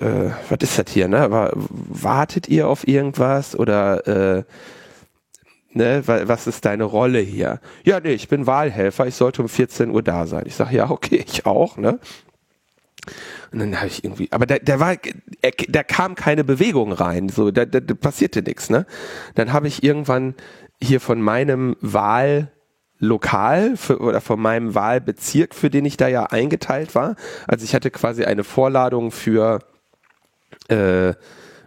[0.00, 1.28] äh, was ist das hier, ne?
[1.30, 4.06] Wartet ihr auf irgendwas oder
[4.38, 4.44] äh,
[5.74, 7.60] ne, was ist deine Rolle hier?
[7.84, 10.44] Ja, nee, ich bin Wahlhelfer, ich sollte um 14 Uhr da sein.
[10.46, 11.98] Ich sage, ja, okay, ich auch, ne?
[13.52, 14.96] Und dann habe ich irgendwie, aber da, da war,
[15.42, 18.86] er, da kam keine Bewegung rein, so, da, da, da passierte nichts, ne?
[19.34, 20.34] Dann habe ich irgendwann
[20.82, 26.94] hier von meinem Wahllokal für, oder von meinem Wahlbezirk, für den ich da ja eingeteilt
[26.94, 29.60] war, also ich hatte quasi eine Vorladung für
[30.68, 31.14] äh,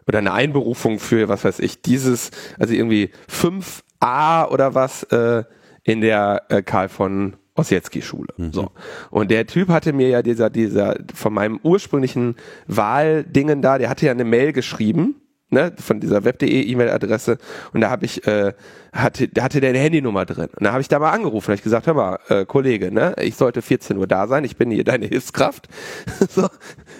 [0.07, 5.43] oder eine Einberufung für, was weiß ich, dieses, also irgendwie fünf A oder was äh,
[5.83, 8.33] in der äh, Karl von Ossietzky Schule.
[8.37, 8.53] Mhm.
[8.53, 8.71] So.
[9.09, 12.35] Und der Typ hatte mir ja dieser, dieser, von meinem ursprünglichen
[12.67, 15.15] Wahldingen da, der hatte ja eine Mail geschrieben,
[15.49, 17.37] ne, von dieser web.de E-Mail-Adresse
[17.73, 18.53] und da habe ich, äh,
[18.93, 20.49] hatte, da hatte der eine Handynummer drin.
[20.55, 23.15] Und da habe ich da mal angerufen, habe ich gesagt, hör mal, äh, Kollege, ne,
[23.21, 25.67] ich sollte 14 Uhr da sein, ich bin hier deine Hilfskraft.
[26.29, 26.47] so.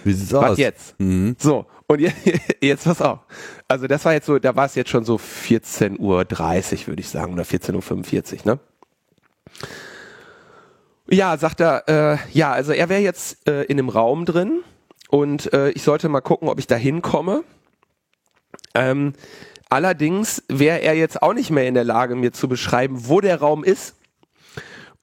[0.04, 0.58] Wie sieht's Was aus?
[0.58, 1.00] jetzt?
[1.00, 1.36] Mhm.
[1.40, 1.66] So.
[1.88, 2.18] Und jetzt,
[2.62, 3.20] jetzt pass auf.
[3.68, 7.10] Also das war jetzt so, da war es jetzt schon so 14.30 Uhr, würde ich
[7.10, 8.60] sagen, oder 14.45 Uhr, ne?
[11.10, 14.62] Ja, sagt er, äh, ja, also er wäre jetzt äh, in dem Raum drin
[15.10, 17.44] und äh, ich sollte mal gucken, ob ich da hinkomme.
[18.74, 19.14] Ähm,
[19.70, 23.40] allerdings wäre er jetzt auch nicht mehr in der Lage, mir zu beschreiben, wo der
[23.40, 23.96] Raum ist.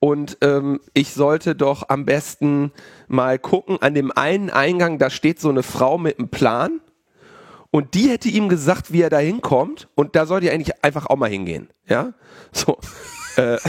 [0.00, 2.72] Und ähm, ich sollte doch am besten
[3.08, 6.80] mal gucken, an dem einen Eingang, da steht so eine Frau mit einem Plan
[7.70, 11.06] und die hätte ihm gesagt, wie er da hinkommt und da soll die eigentlich einfach
[11.06, 11.70] auch mal hingehen.
[11.88, 12.12] Ja,
[12.52, 12.78] so.
[13.36, 13.58] äh.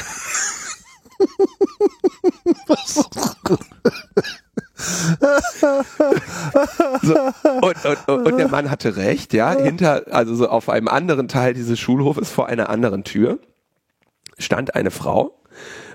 [7.01, 7.15] so,
[7.61, 9.51] und, und, und, der Mann hatte recht, ja.
[9.51, 13.39] Hinter, also so auf einem anderen Teil dieses Schulhofes vor einer anderen Tür
[14.37, 15.39] stand eine Frau,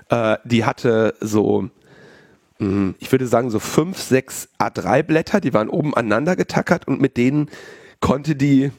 [0.09, 1.69] äh, die hatte so,
[2.57, 7.17] hm, ich würde sagen, so fünf, sechs A3-Blätter, die waren oben aneinander getackert und mit
[7.17, 7.49] denen
[7.99, 8.71] konnte die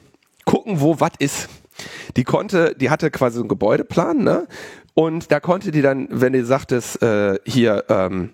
[0.44, 1.48] gucken, wo was ist.
[2.16, 4.46] Die konnte, die hatte quasi so einen Gebäudeplan, ne?
[4.94, 8.30] Und da konnte die dann, wenn die sagtest, äh, hier, ähm,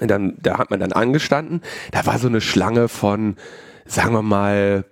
[0.00, 3.36] dann, da hat man dann angestanden, da war so eine Schlange von,
[3.86, 4.84] sagen wir mal,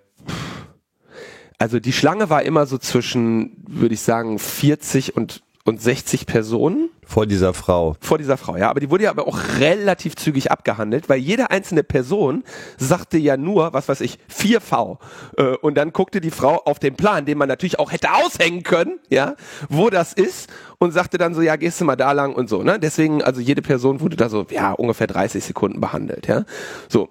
[1.59, 6.91] also die Schlange war immer so zwischen, würde ich sagen, 40 und und 60 Personen.
[7.05, 7.97] Vor dieser Frau.
[8.01, 8.71] Vor dieser Frau, ja.
[8.71, 12.43] Aber die wurde ja aber auch relativ zügig abgehandelt, weil jede einzelne Person
[12.79, 14.99] sagte ja nur, was weiß ich, 4V.
[15.37, 18.63] Äh, und dann guckte die Frau auf den Plan, den man natürlich auch hätte aushängen
[18.63, 19.37] können, ja,
[19.69, 22.63] wo das ist und sagte dann so, ja, gehst du mal da lang und so,
[22.63, 22.79] ne?
[22.79, 26.45] Deswegen, also jede Person wurde da so, ja, ungefähr 30 Sekunden behandelt, ja.
[26.89, 27.09] So.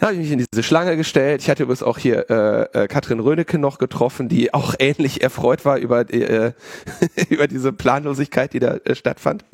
[0.00, 1.42] Da habe ich mich in diese Schlange gestellt.
[1.42, 5.66] Ich hatte übrigens auch hier äh, äh, Katrin Rönecke noch getroffen, die auch ähnlich erfreut
[5.66, 6.52] war über, äh,
[7.28, 9.44] über diese Planlosigkeit, die da äh, stattfand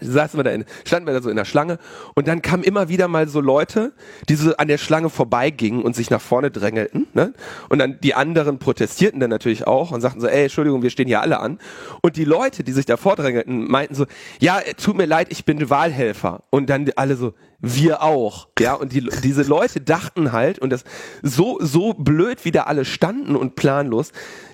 [0.00, 1.78] saßen wir da in, standen wir da so in der Schlange
[2.14, 3.92] und dann kamen immer wieder mal so Leute,
[4.28, 7.32] die so an der Schlange vorbeigingen und sich nach vorne drängelten, ne?
[7.68, 11.06] Und dann die anderen protestierten dann natürlich auch und sagten so, ey, Entschuldigung, wir stehen
[11.06, 11.58] hier alle an.
[12.02, 14.06] Und die Leute, die sich da vordrängelten, meinten so,
[14.40, 16.42] ja, tut mir leid, ich bin Wahlhelfer.
[16.50, 17.34] Und dann alle so,
[17.64, 18.48] wir auch.
[18.58, 20.84] Ja, und die, diese Leute dachten halt, und das
[21.22, 24.12] so, so blöd, wie da alle standen und planlos,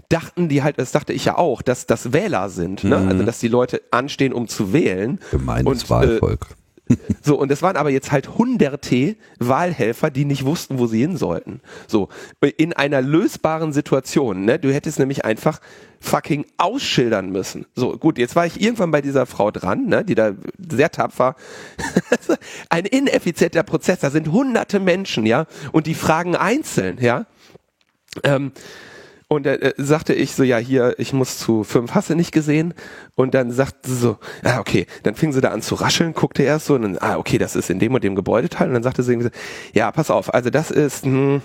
[0.09, 2.99] dachten die halt, das dachte ich ja auch, dass das Wähler sind, ne?
[2.99, 3.09] Mhm.
[3.09, 5.21] also dass die Leute anstehen, um zu wählen.
[5.31, 6.47] Gemeines und, äh, Wahlvolk.
[6.51, 6.55] Äh,
[7.23, 11.17] so, und es waren aber jetzt halt hunderte Wahlhelfer, die nicht wussten, wo sie hin
[11.17, 11.61] sollten.
[11.87, 12.09] So,
[12.57, 14.59] in einer lösbaren Situation, ne?
[14.59, 15.61] Du hättest nämlich einfach
[16.01, 17.67] fucking ausschildern müssen.
[17.75, 20.33] So, gut, jetzt war ich irgendwann bei dieser Frau dran, ne, die da
[20.71, 21.37] sehr tapfer.
[22.71, 27.27] Ein ineffizienter Prozess, da sind hunderte Menschen, ja, und die fragen einzeln, ja.
[28.25, 28.53] Ähm,
[29.33, 32.33] und da äh, sagte ich so, ja, hier, ich muss zu fünf, hast du nicht
[32.33, 32.75] gesehen?
[33.15, 34.87] Und dann sagte sie so, ah, okay.
[35.05, 37.55] Dann fing sie da an zu rascheln, guckte erst so und dann, ah, okay, das
[37.55, 38.67] ist in dem und dem Gebäudeteil.
[38.67, 41.43] Und dann sagte sie irgendwie so, ja, pass auf, also das ist, hm,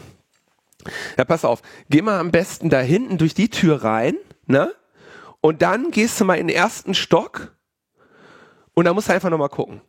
[1.16, 4.16] ja, pass auf, geh mal am besten da hinten durch die Tür rein,
[4.48, 4.74] ne?
[5.40, 7.56] Und dann gehst du mal in den ersten Stock
[8.74, 9.82] und dann musst du einfach nochmal gucken.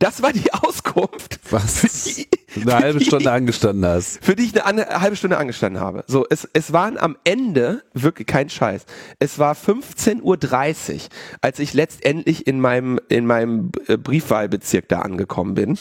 [0.00, 1.38] Das war die Auskunft.
[1.50, 1.82] Was?
[2.04, 2.26] Die,
[2.62, 4.24] eine halbe Stunde die, angestanden hast.
[4.24, 6.04] Für die ich eine, eine, halbe Stunde angestanden habe.
[6.08, 8.86] So, es, es waren am Ende, wirklich kein Scheiß,
[9.18, 11.00] es war 15.30 Uhr,
[11.42, 15.78] als ich letztendlich in meinem, in meinem äh, Briefwahlbezirk da angekommen bin.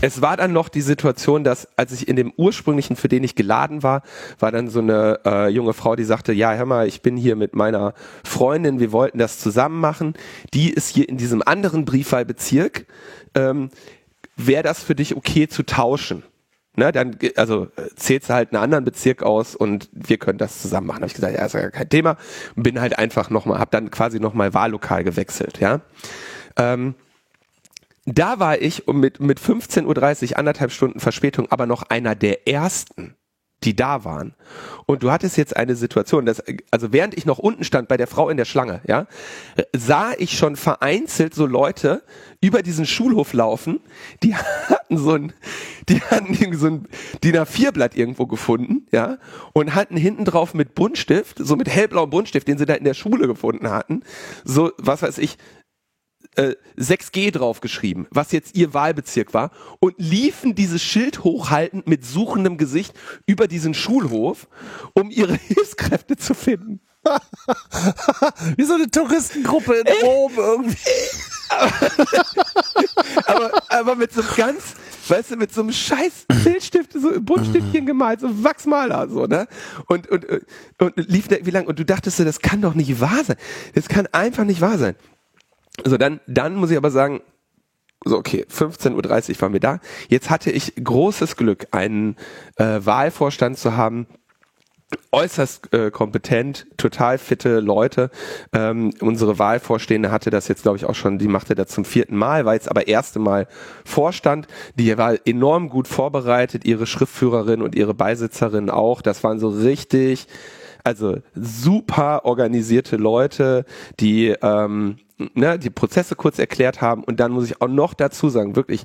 [0.00, 3.34] Es war dann noch die Situation, dass als ich in dem ursprünglichen, für den ich
[3.34, 4.02] geladen war,
[4.38, 7.36] war dann so eine äh, junge Frau, die sagte, ja, hör mal, ich bin hier
[7.36, 10.14] mit meiner Freundin, wir wollten das zusammen machen.
[10.54, 12.86] Die ist hier in diesem anderen Briefwahlbezirk.
[13.34, 13.70] Ähm,
[14.36, 16.22] Wäre das für dich okay zu tauschen?
[16.78, 20.88] Ne, dann, also zählst du halt einen anderen Bezirk aus und wir können das zusammen
[20.88, 20.98] machen.
[20.98, 22.18] Habe ich gesagt, ja, ist ja kein Thema.
[22.54, 25.80] Bin halt einfach nochmal, habe dann quasi nochmal Wahllokal gewechselt, ja.
[26.58, 26.94] Ähm,
[28.06, 33.16] da war ich mit, mit 15.30 Uhr, anderthalb Stunden Verspätung, aber noch einer der ersten,
[33.64, 34.34] die da waren.
[34.86, 38.06] Und du hattest jetzt eine Situation, dass, also während ich noch unten stand bei der
[38.06, 39.06] Frau in der Schlange, ja,
[39.74, 42.02] sah ich schon vereinzelt so Leute
[42.40, 43.80] über diesen Schulhof laufen,
[44.22, 44.34] die
[44.68, 45.32] hatten so ein,
[45.88, 46.88] die hatten so ein
[47.24, 49.18] DIN A4-Blatt irgendwo gefunden, ja,
[49.52, 52.94] und hatten hinten drauf mit Buntstift, so mit hellblauem Buntstift, den sie da in der
[52.94, 54.02] Schule gefunden hatten,
[54.44, 55.38] so, was weiß ich,
[56.36, 62.58] äh, 6G draufgeschrieben, was jetzt ihr Wahlbezirk war, und liefen dieses Schild hochhaltend mit suchendem
[62.58, 62.94] Gesicht
[63.26, 64.48] über diesen Schulhof,
[64.94, 66.80] um ihre Hilfskräfte zu finden.
[68.56, 70.76] Wie so eine Touristengruppe in Rom irgendwie.
[73.26, 74.74] aber, aber mit so einem ganz,
[75.06, 79.46] weißt du, mit so einem scheiß Bildstift, so ein Buntstiftchen gemalt, so Wachsmaler, so, ne?
[79.86, 80.26] Und, und,
[80.78, 83.36] und lief da wie lang, und du dachtest, das kann doch nicht wahr sein.
[83.74, 84.96] Das kann einfach nicht wahr sein.
[85.84, 87.20] So, dann, dann muss ich aber sagen,
[88.04, 89.80] so, okay, 15.30 Uhr waren wir da.
[90.08, 92.16] Jetzt hatte ich großes Glück, einen
[92.56, 94.06] äh, Wahlvorstand zu haben,
[95.10, 98.10] äußerst äh, kompetent, total fitte Leute.
[98.52, 102.16] Ähm, unsere Wahlvorstehende hatte das jetzt, glaube ich, auch schon, die machte das zum vierten
[102.16, 103.48] Mal, war jetzt aber erste Mal
[103.84, 104.46] Vorstand.
[104.76, 109.02] Die war enorm gut vorbereitet, ihre Schriftführerin und ihre Beisitzerin auch.
[109.02, 110.28] Das waren so richtig,
[110.86, 113.64] also super organisierte Leute,
[113.98, 114.98] die ähm,
[115.34, 117.02] ne, die Prozesse kurz erklärt haben.
[117.02, 118.84] Und dann muss ich auch noch dazu sagen, wirklich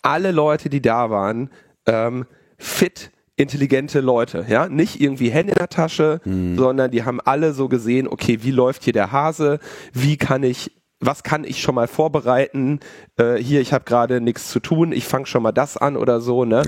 [0.00, 1.50] alle Leute, die da waren,
[1.86, 2.24] ähm,
[2.56, 6.56] fit intelligente Leute, ja, nicht irgendwie Hände in der Tasche, mhm.
[6.56, 9.58] sondern die haben alle so gesehen, okay, wie läuft hier der Hase,
[9.92, 10.70] wie kann ich
[11.02, 12.80] was kann ich schon mal vorbereiten?
[13.16, 16.20] Äh, hier, ich habe gerade nichts zu tun, ich fange schon mal das an oder
[16.20, 16.44] so.
[16.44, 16.62] Ne?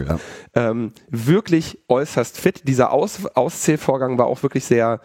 [0.54, 0.70] Ja.
[0.70, 2.68] Ähm, wirklich äußerst fit.
[2.68, 5.00] Dieser Aus Auszählvorgang war auch wirklich sehr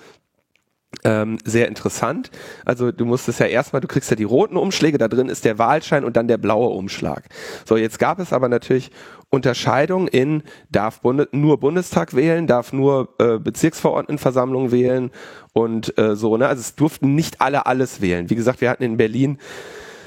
[1.03, 2.31] ähm, sehr interessant.
[2.65, 5.59] Also du musstest ja erstmal, du kriegst ja die roten Umschläge, da drin ist der
[5.59, 7.25] Wahlschein und dann der blaue Umschlag.
[7.65, 8.89] So, jetzt gab es aber natürlich
[9.29, 15.11] Unterscheidungen in, darf Bunde, nur Bundestag wählen, darf nur äh, Bezirksverordnetenversammlung wählen
[15.53, 16.35] und äh, so.
[16.37, 16.47] Ne?
[16.47, 18.29] Also es durften nicht alle alles wählen.
[18.29, 19.37] Wie gesagt, wir hatten in Berlin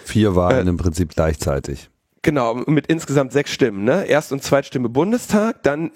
[0.05, 1.89] vier Wahlen äh, im Prinzip gleichzeitig.
[2.23, 3.85] Genau, mit insgesamt sechs Stimmen.
[3.85, 4.05] Ne?
[4.05, 5.91] Erst- und Zweitstimme Bundestag, dann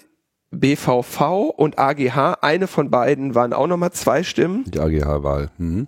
[0.51, 2.37] BVV und AGH.
[2.41, 4.63] Eine von beiden waren auch nochmal zwei Stimmen.
[4.67, 5.49] Die AGH-Wahl.
[5.57, 5.87] Mhm.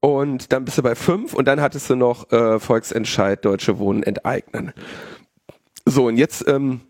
[0.00, 4.02] Und dann bist du bei fünf und dann hattest du noch äh, Volksentscheid Deutsche Wohnen
[4.02, 4.72] enteignen.
[5.86, 6.80] So, und jetzt ähm,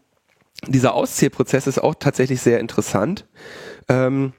[0.67, 3.27] dieser Auszählprozess ist auch tatsächlich sehr interessant.
[3.89, 4.33] Ähm,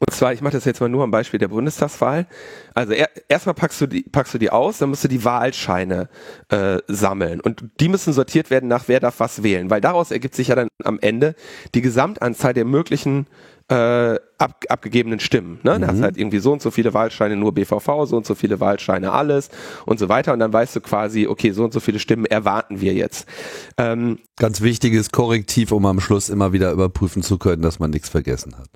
[0.00, 2.26] und zwar, ich mache das jetzt mal nur am Beispiel der Bundestagswahl.
[2.74, 6.08] Also er, erstmal packst du die, packst du die aus, dann musst du die Wahlscheine
[6.48, 10.34] äh, sammeln und die müssen sortiert werden nach wer darf was wählen, weil daraus ergibt
[10.34, 11.36] sich ja dann am Ende
[11.74, 13.28] die Gesamtanzahl der möglichen
[13.68, 15.60] äh, ab, abgegebenen Stimmen.
[15.62, 15.76] Ne?
[15.76, 15.80] Mhm.
[15.80, 18.60] Da hast halt irgendwie so und so viele Wahlscheine nur BVV, so und so viele
[18.60, 19.48] Wahlscheine alles
[19.86, 22.80] und so weiter und dann weißt du quasi, okay, so und so viele Stimmen erwarten
[22.80, 23.26] wir jetzt.
[23.78, 28.08] Ähm, Ganz wichtiges Korrektiv, um am Schluss immer wieder überprüfen zu können, dass man nichts
[28.08, 28.68] vergessen hat.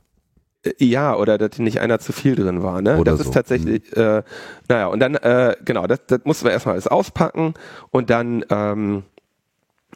[0.63, 2.81] Äh, ja, oder dass nicht einer zu viel drin war.
[2.81, 2.99] Ne?
[2.99, 3.29] Oder das so.
[3.29, 4.03] ist tatsächlich, mhm.
[4.03, 4.23] äh,
[4.69, 7.55] naja, und dann, äh, genau, das, das mussten wir erstmal alles auspacken
[7.91, 9.03] und dann ähm,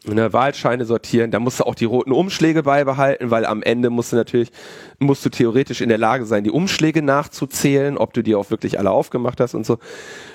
[0.05, 4.11] ne, Wahlscheine sortieren, da musst du auch die roten Umschläge beibehalten, weil am Ende musst
[4.11, 4.51] du natürlich,
[4.99, 8.79] musst du theoretisch in der Lage sein, die Umschläge nachzuzählen, ob du die auch wirklich
[8.79, 9.77] alle aufgemacht hast und so.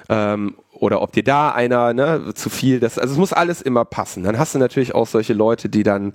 [0.08, 3.84] Ähm, oder ob dir da einer ne, zu viel, das, also es muss alles immer
[3.84, 4.22] passen.
[4.22, 6.12] Dann hast du natürlich auch solche Leute, die dann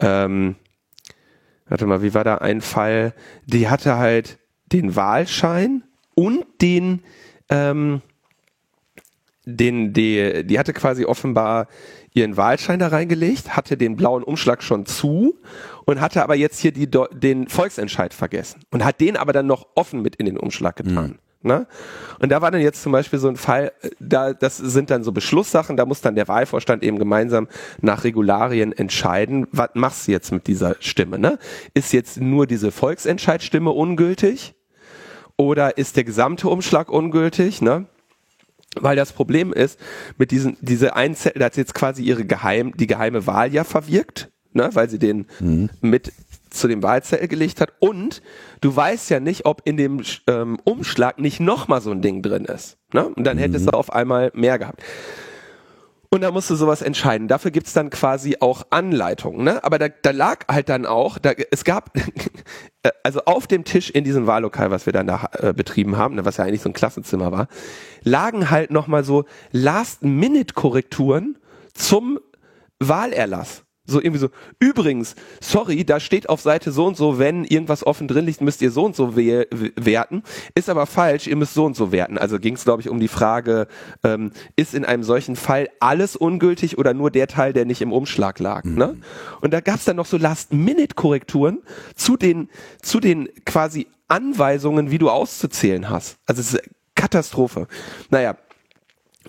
[0.00, 0.56] ähm,
[1.68, 3.14] warte mal, wie war da ein Fall?
[3.44, 7.02] Die hatte halt den Wahlschein und den,
[7.48, 8.02] ähm,
[9.46, 11.68] den, die, die hatte quasi offenbar
[12.12, 15.38] ihren Wahlschein da reingelegt, hatte den blauen Umschlag schon zu
[15.84, 19.66] und hatte aber jetzt hier die, den Volksentscheid vergessen und hat den aber dann noch
[19.74, 21.10] offen mit in den Umschlag getan.
[21.10, 21.18] Mhm.
[21.42, 21.68] Ne?
[22.18, 25.04] Und da war dann jetzt zum Beispiel so ein Fall, äh, da, das sind dann
[25.04, 27.46] so Beschlusssachen, da muss dann der Wahlvorstand eben gemeinsam
[27.80, 31.20] nach Regularien entscheiden, was machst du jetzt mit dieser Stimme?
[31.20, 31.38] Ne?
[31.72, 34.54] Ist jetzt nur diese Volksentscheidstimme ungültig?
[35.36, 37.62] Oder ist der gesamte Umschlag ungültig?
[37.62, 37.86] Ne?
[38.78, 39.78] Weil das Problem ist,
[40.18, 44.30] mit diesen, diese Einzel, da hat jetzt quasi ihre geheim, die geheime Wahl ja verwirkt,
[44.52, 45.70] ne, weil sie den mhm.
[45.80, 46.12] mit
[46.50, 48.22] zu dem Wahlzettel gelegt hat und
[48.60, 52.44] du weißt ja nicht, ob in dem ähm, Umschlag nicht nochmal so ein Ding drin
[52.46, 52.78] ist.
[52.92, 53.06] Ne?
[53.08, 53.70] Und dann hättest mhm.
[53.70, 54.82] du auf einmal mehr gehabt.
[56.08, 57.28] Und da musst du sowas entscheiden.
[57.28, 59.44] Dafür gibt's dann quasi auch Anleitungen.
[59.44, 59.62] Ne?
[59.64, 61.90] Aber da, da lag halt dann auch, da, es gab,
[63.02, 66.24] also auf dem Tisch in diesem Wahllokal, was wir dann da äh, betrieben haben, ne,
[66.24, 67.48] was ja eigentlich so ein Klassenzimmer war,
[68.02, 71.38] lagen halt nochmal so Last-Minute-Korrekturen
[71.74, 72.18] zum
[72.78, 73.65] Wahlerlass.
[73.86, 78.08] So irgendwie so, übrigens, sorry, da steht auf Seite so und so, wenn irgendwas offen
[78.08, 79.46] drin liegt, müsst ihr so und so we
[79.76, 80.22] werten.
[80.54, 82.18] Ist aber falsch, ihr müsst so und so werten.
[82.18, 83.68] Also ging es, glaube ich, um die Frage,
[84.02, 87.92] ähm, ist in einem solchen Fall alles ungültig oder nur der Teil, der nicht im
[87.92, 88.64] Umschlag lag.
[88.64, 88.74] Mhm.
[88.74, 88.96] Ne?
[89.40, 91.62] Und da gab es dann noch so Last-Minute-Korrekturen
[91.94, 92.48] zu den,
[92.82, 96.18] zu den quasi Anweisungen, wie du auszuzählen hast.
[96.26, 97.68] Also es ist Katastrophe.
[98.10, 98.36] Naja,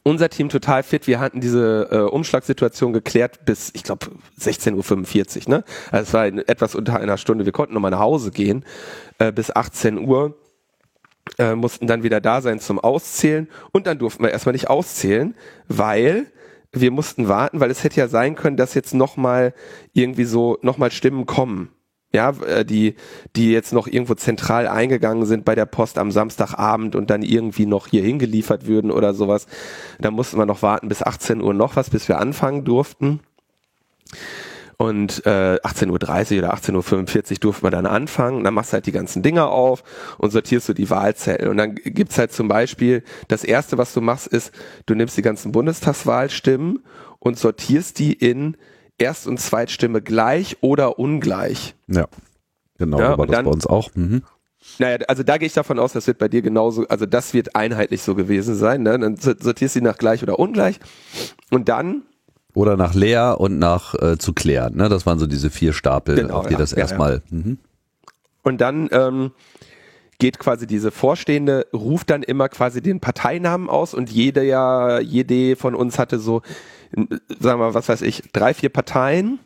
[0.08, 1.06] unser Team total fit.
[1.06, 4.08] Wir hatten diese äh, Umschlagssituation geklärt bis, ich glaube,
[4.39, 5.50] 16.45 Uhr.
[5.50, 5.63] Ne?
[5.91, 7.46] Also es war in etwas unter einer Stunde.
[7.46, 8.63] Wir konnten nochmal nach Hause gehen
[9.20, 10.36] äh, bis 18 Uhr.
[11.38, 15.36] Äh, mussten dann wieder da sein zum Auszählen und dann durften wir erstmal nicht auszählen,
[15.67, 16.28] weil
[16.72, 19.54] wir mussten warten, weil es hätte ja sein können, dass jetzt nochmal
[19.91, 21.70] irgendwie so nochmal Stimmen kommen
[22.13, 22.96] ja, äh, die,
[23.36, 27.65] die jetzt noch irgendwo zentral eingegangen sind bei der Post am Samstagabend und dann irgendwie
[27.65, 29.48] noch hier hingeliefert würden oder sowas.
[30.00, 33.20] Da mussten wir noch warten bis 18 Uhr noch was, bis wir anfangen durften.
[34.78, 35.88] Und äh, 18.30
[36.34, 38.43] Uhr oder 18.45 Uhr durften wir dann anfangen.
[38.43, 39.84] dann machst du halt die ganzen Dinger auf
[40.20, 41.50] und sortierst du die Wahlzettel.
[41.50, 44.52] Und dann gibt's halt zum Beispiel, das Erste, was du machst, ist,
[44.86, 46.84] du nimmst die ganzen Bundestagswahlstimmen
[47.20, 48.56] und sortierst die in
[48.97, 51.75] Erst- und Zweitstimme gleich oder ungleich.
[51.88, 52.07] Ja,
[52.77, 53.89] genau, ja, aber das dann, bei uns auch.
[53.95, 54.23] Mhm.
[54.79, 57.55] Naja, also da gehe ich davon aus, das wird bei dir genauso, also das wird
[57.55, 58.83] einheitlich so gewesen sein.
[58.83, 58.99] Ne?
[58.99, 60.79] Dann sortierst du nach gleich oder ungleich
[61.51, 62.03] und dann
[62.53, 64.75] oder nach leer und nach äh, zu klären.
[64.75, 64.89] Ne?
[64.89, 67.21] Das waren so diese vier Stapel, genau, auf die ja, das ja, erstmal.
[67.29, 67.38] Ja.
[67.38, 67.60] Mhm.
[68.41, 69.31] Und dann ähm,
[70.17, 75.55] geht quasi diese Vorstehende, ruft dann immer quasi den Parteinamen aus und jede ja, jede
[75.55, 76.41] von uns hatte so
[77.39, 79.40] sagen wir, was weiß ich, drei, vier Parteien.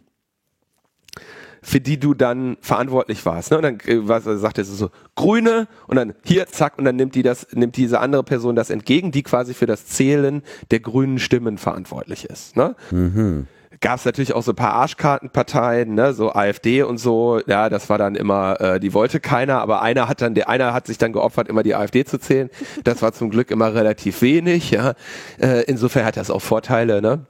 [1.63, 3.51] für die du dann verantwortlich warst.
[3.51, 3.57] Ne?
[3.57, 7.13] Und dann äh, was, sagt er so, Grüne und dann hier, zack, und dann nimmt
[7.13, 11.19] die das, nimmt diese andere Person das entgegen, die quasi für das Zählen der grünen
[11.19, 12.57] Stimmen verantwortlich ist.
[12.57, 12.75] Ne?
[12.89, 13.47] Mhm
[13.81, 17.41] gab es natürlich auch so ein paar Arschkartenparteien, ne, so AfD und so.
[17.47, 20.73] Ja, das war dann immer, äh, die wollte keiner, aber einer hat dann, der einer
[20.73, 22.49] hat sich dann geopfert, immer die AfD zu zählen.
[22.83, 24.71] Das war zum Glück immer relativ wenig.
[24.71, 24.93] Ja,
[25.39, 27.01] äh, insofern hat das auch Vorteile.
[27.01, 27.25] Ne?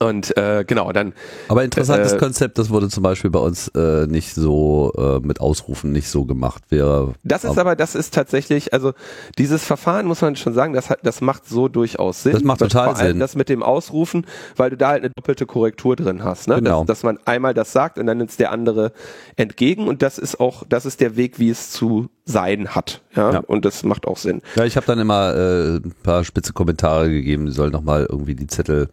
[0.00, 1.12] Und äh, genau, dann.
[1.48, 5.40] Aber interessantes äh, Konzept, das wurde zum Beispiel bei uns äh, nicht so äh, mit
[5.40, 6.62] Ausrufen nicht so gemacht.
[6.70, 8.92] Wäre, das ist aber, das ist tatsächlich, also
[9.38, 12.32] dieses Verfahren muss man schon sagen, das hat, das macht so durchaus Sinn.
[12.32, 13.18] Das macht total Sinn.
[13.18, 14.26] Das mit dem Ausrufen,
[14.56, 16.56] weil du da halt eine doppelte Korrektur drin hast, ne?
[16.56, 16.80] Genau.
[16.84, 18.92] Dass, dass man einmal das sagt und dann nimmt der andere
[19.36, 23.02] entgegen und das ist auch, das ist der Weg, wie es zu sein hat.
[23.14, 23.38] Ja, ja.
[23.40, 24.42] und das macht auch Sinn.
[24.54, 28.34] Ja, ich habe dann immer äh, ein paar spitze Kommentare gegeben, die sollen nochmal irgendwie
[28.34, 28.88] die Zettel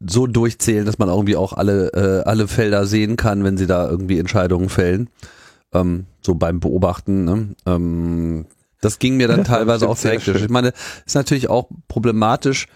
[0.00, 3.88] so durchzählen, dass man irgendwie auch alle, äh, alle Felder sehen kann, wenn sie da
[3.88, 5.10] irgendwie Entscheidungen fällen.
[5.72, 7.24] Ähm, so beim Beobachten.
[7.24, 7.56] Ne?
[7.66, 8.46] Ähm,
[8.80, 10.42] das ging mir dann das teilweise auch sehr hektisch.
[10.42, 10.72] Ich meine,
[11.04, 12.66] ist natürlich auch problematisch.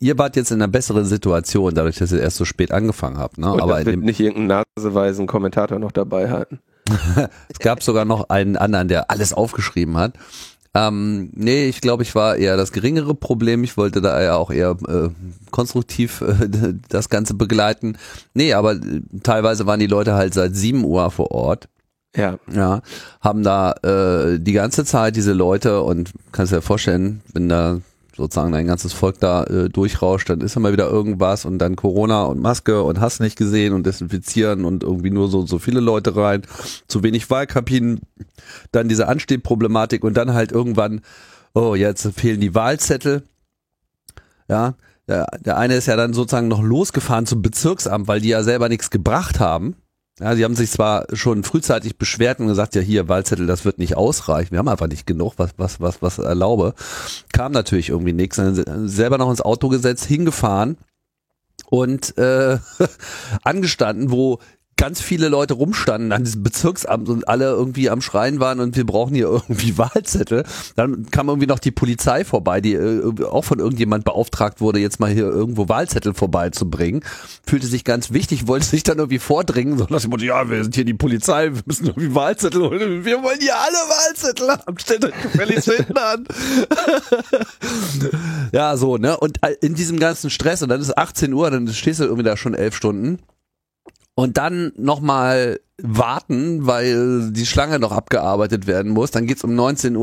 [0.00, 3.38] Ihr wart jetzt in einer besseren Situation, dadurch, dass ihr erst so spät angefangen habt.
[3.38, 3.52] Ne?
[3.52, 6.60] Und Aber wird nicht irgendeinen naseweisen Kommentator noch dabei halten.
[7.48, 10.14] es gab sogar noch einen anderen, der alles aufgeschrieben hat.
[10.76, 13.64] Ähm, nee, ich glaube, ich war eher das geringere Problem.
[13.64, 15.08] Ich wollte da ja auch eher äh,
[15.50, 17.96] konstruktiv äh, das Ganze begleiten.
[18.34, 21.68] Nee, aber äh, teilweise waren die Leute halt seit 7 Uhr vor Ort.
[22.14, 22.38] Ja.
[22.52, 22.82] Ja,
[23.22, 27.80] haben da äh, die ganze Zeit diese Leute und kannst dir vorstellen, wenn da
[28.16, 32.24] sozusagen dein ganzes Volk da äh, durchrauscht, dann ist immer wieder irgendwas und dann Corona
[32.24, 36.16] und Maske und hast nicht gesehen und desinfizieren und irgendwie nur so so viele Leute
[36.16, 36.42] rein,
[36.88, 38.00] zu wenig Wahlkabinen,
[38.72, 41.02] dann diese Anstehproblematik und dann halt irgendwann,
[41.54, 43.22] oh, jetzt fehlen die Wahlzettel.
[44.48, 44.74] Ja,
[45.08, 48.68] der, der eine ist ja dann sozusagen noch losgefahren zum Bezirksamt, weil die ja selber
[48.68, 49.76] nichts gebracht haben.
[50.18, 53.78] Ja, sie haben sich zwar schon frühzeitig beschwert und gesagt, ja hier Wahlzettel, das wird
[53.78, 54.52] nicht ausreichen.
[54.52, 56.74] Wir haben einfach nicht genug, was was was was erlaube.
[57.32, 58.36] Kam natürlich irgendwie nichts.
[58.36, 60.78] Dann selber noch ins Auto gesetzt, hingefahren
[61.68, 62.58] und äh,
[63.42, 64.38] angestanden, wo
[64.76, 68.84] ganz viele Leute rumstanden an diesem Bezirksamt und alle irgendwie am Schreien waren und wir
[68.84, 70.44] brauchen hier irgendwie Wahlzettel.
[70.76, 75.00] Dann kam irgendwie noch die Polizei vorbei, die äh, auch von irgendjemand beauftragt wurde, jetzt
[75.00, 77.02] mal hier irgendwo Wahlzettel vorbeizubringen.
[77.46, 80.62] Fühlte sich ganz wichtig, wollte sich dann irgendwie vordringen, so nach dem Motto, ja, wir
[80.62, 83.04] sind hier die Polizei, wir müssen irgendwie Wahlzettel holen.
[83.04, 84.78] Wir wollen hier alle Wahlzettel haben.
[84.78, 86.26] Stellt euch gefälligst hinten an.
[88.52, 89.16] ja, so, ne?
[89.16, 92.24] Und äh, in diesem ganzen Stress, und dann ist 18 Uhr, dann stehst du irgendwie
[92.24, 93.18] da schon elf Stunden
[94.16, 99.10] und dann nochmal warten, weil die Schlange noch abgearbeitet werden muss.
[99.10, 99.96] Dann geht's um 19.30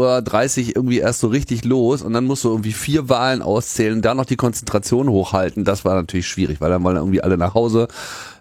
[0.67, 4.13] Uhr irgendwie erst so richtig los und dann musst du irgendwie vier Wahlen auszählen, da
[4.13, 5.65] noch die Konzentration hochhalten.
[5.65, 7.87] Das war natürlich schwierig, weil dann wollen irgendwie alle nach Hause.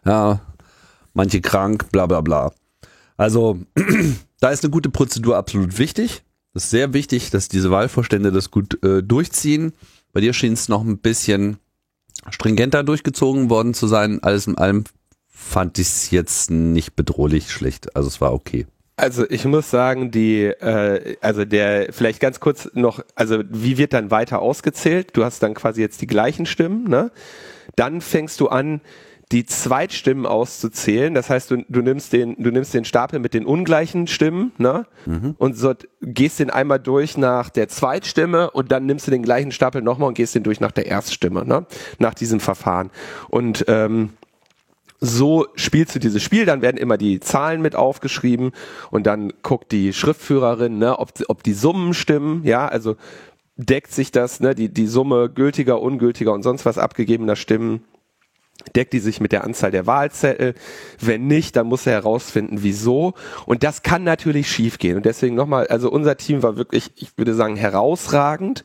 [0.05, 0.41] Ja,
[1.15, 2.53] manche krank, bla bla bla.
[3.17, 3.59] Also
[4.41, 6.23] da ist eine gute Prozedur absolut wichtig.
[6.53, 9.73] Das ist sehr wichtig, dass diese Wahlvorstände das gut äh, durchziehen.
[10.13, 11.57] Bei dir schien es noch ein bisschen
[12.29, 14.23] stringenter durchgezogen worden zu sein.
[14.23, 14.85] Alles in allem
[15.43, 17.97] fand ich es jetzt nicht bedrohlich schlecht.
[17.97, 18.67] Also es war okay.
[18.97, 23.95] Also ich muss sagen, die, äh, also der, vielleicht ganz kurz noch, also wie wird
[23.95, 25.11] dann weiter ausgezählt?
[25.15, 27.11] Du hast dann quasi jetzt die gleichen Stimmen, ne?
[27.75, 28.81] Dann fängst du an,
[29.33, 31.15] die Zweitstimmen auszuzählen.
[31.15, 34.87] Das heißt, du, du nimmst den, du nimmst den Stapel mit den ungleichen Stimmen, ne?
[35.07, 35.35] Mhm.
[35.39, 35.73] Und so
[36.03, 40.09] gehst den einmal durch nach der Zweitstimme und dann nimmst du den gleichen Stapel nochmal
[40.09, 41.67] und gehst den durch nach der Erststimme, ne?
[41.99, 42.91] Nach diesem Verfahren.
[43.31, 44.11] Und ähm,
[45.05, 48.53] so spielst du dieses Spiel, dann werden immer die Zahlen mit aufgeschrieben
[48.93, 52.95] und dann guckt die Schriftführerin, ne, ob, ob die Summen stimmen, ja, also
[53.57, 57.83] deckt sich das, ne, die, die Summe gültiger, ungültiger und sonst was abgegebener Stimmen,
[58.77, 60.55] deckt die sich mit der Anzahl der Wahlzettel.
[61.01, 63.15] Wenn nicht, dann muss er herausfinden, wieso.
[63.45, 64.97] Und das kann natürlich schiefgehen.
[64.97, 68.65] Und deswegen nochmal, also unser Team war wirklich, ich würde sagen, herausragend.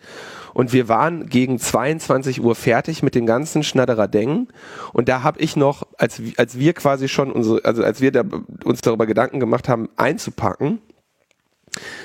[0.58, 4.48] Und wir waren gegen 22 Uhr fertig mit dem ganzen Schnadderadeng.
[4.92, 8.24] Und da habe ich noch, als, als wir quasi schon unsere, also als wir da,
[8.64, 10.80] uns darüber Gedanken gemacht haben, einzupacken,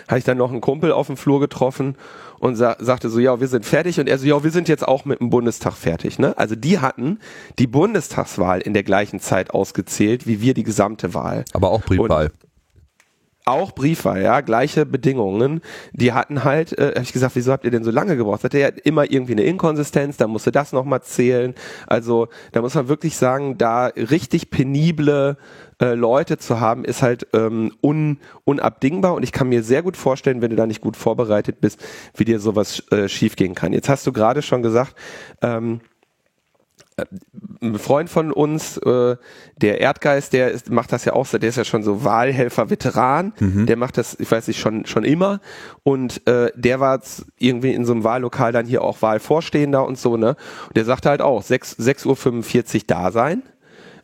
[0.06, 1.96] habe ich dann noch einen Kumpel auf dem Flur getroffen
[2.40, 3.98] und sa sagte so, ja, wir sind fertig.
[3.98, 6.18] Und er so, ja, wir sind jetzt auch mit dem Bundestag fertig.
[6.18, 6.36] Ne?
[6.36, 7.20] Also die hatten
[7.58, 11.46] die Bundestagswahl in der gleichen Zeit ausgezählt, wie wir die gesamte Wahl.
[11.54, 12.26] Aber auch Briefwahl.
[12.26, 12.51] Und
[13.44, 15.60] auch Briefwahl, ja, gleiche Bedingungen.
[15.92, 18.44] Die hatten halt, äh, habe ich gesagt, wieso habt ihr denn so lange gebraucht?
[18.44, 21.54] Hatte ja immer irgendwie eine Inkonsistenz, da musste das nochmal zählen.
[21.86, 25.36] Also da muss man wirklich sagen, da richtig penible
[25.80, 29.96] äh, Leute zu haben, ist halt ähm, un, unabdingbar und ich kann mir sehr gut
[29.96, 31.82] vorstellen, wenn du da nicht gut vorbereitet bist,
[32.14, 33.72] wie dir sowas äh, schiefgehen kann.
[33.72, 34.94] Jetzt hast du gerade schon gesagt,
[35.42, 35.80] ähm,
[37.60, 39.16] ein Freund von uns, äh,
[39.56, 43.66] der Erdgeist, der ist, macht das ja auch, der ist ja schon so Wahlhelfer-Veteran, mhm.
[43.66, 45.40] der macht das, ich weiß nicht, schon schon immer
[45.82, 47.00] und äh, der war
[47.38, 50.36] irgendwie in so einem Wahllokal dann hier auch Wahlvorstehender und so, ne?
[50.68, 53.42] Und der sagte halt auch, 6, 6.45 Uhr da sein,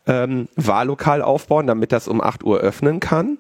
[0.09, 3.39] ähm, Wahllokal aufbauen, damit das um 8 Uhr öffnen kann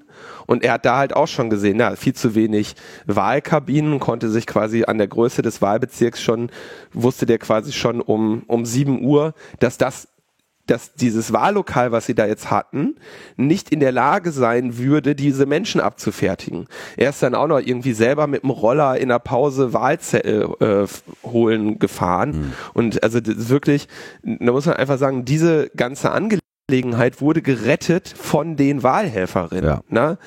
[0.49, 2.75] und er hat da halt auch schon gesehen, ja, viel zu wenig
[3.07, 6.51] Wahlkabinen, konnte sich quasi an der Größe des Wahlbezirks schon,
[6.95, 10.09] wusste der quasi schon um, um 7 Uhr, dass das
[10.66, 12.97] dass dieses Wahllokal, was sie da jetzt hatten,
[13.39, 16.66] nicht in der Lage sein würde, diese Menschen abzufertigen.
[16.99, 20.87] Er ist dann auch noch irgendwie selber mit dem Roller in der Pause Wahlzettel äh,
[21.27, 22.31] holen gefahren.
[22.31, 22.53] Mhm.
[22.75, 23.89] Und also wirklich,
[24.23, 29.64] da muss man einfach sagen, diese ganze Angelegenheit Angelegenheit wurde gerettet von den Wahlhelferinnen.
[29.64, 29.81] Ja.
[29.89, 30.19] Ne?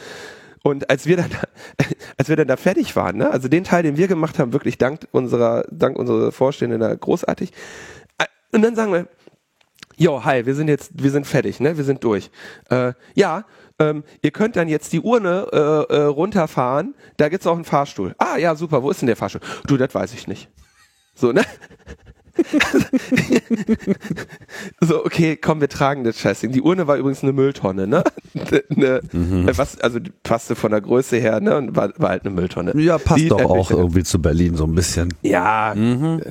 [0.64, 1.30] Und als wir dann,
[2.18, 4.80] als wir dann da fertig waren, ne, also den Teil, den wir gemacht haben, wirklich
[4.80, 7.52] dank unserer, dank unserer Vorstehenden da großartig.
[8.18, 9.08] Äh, und dann sagen wir,
[9.98, 12.32] jo, hi, wir sind jetzt, wir sind fertig, ne, wir sind durch.
[12.72, 13.46] Äh, ja,
[13.78, 18.16] ähm, ihr könnt dann jetzt die Urne äh, äh, runterfahren, da gibt's auch einen Fahrstuhl.
[18.18, 19.42] Ah, ja, super, wo ist denn der Fahrstuhl?
[19.68, 20.50] Du, das weiß ich nicht.
[21.14, 21.44] So, ne?
[24.82, 26.52] so, okay, komm, wir tragen das Scheißding.
[26.52, 28.04] Die Urne war übrigens eine Mülltonne, ne?
[28.70, 29.50] ne mhm.
[29.56, 31.58] Was, also passte von der Größe her, ne?
[31.58, 32.74] Und war, war halt eine Mülltonne.
[32.78, 35.14] Ja, passt die, doch auch irgendwie zu Berlin so ein bisschen.
[35.22, 35.74] Ja.
[35.76, 36.22] Mhm.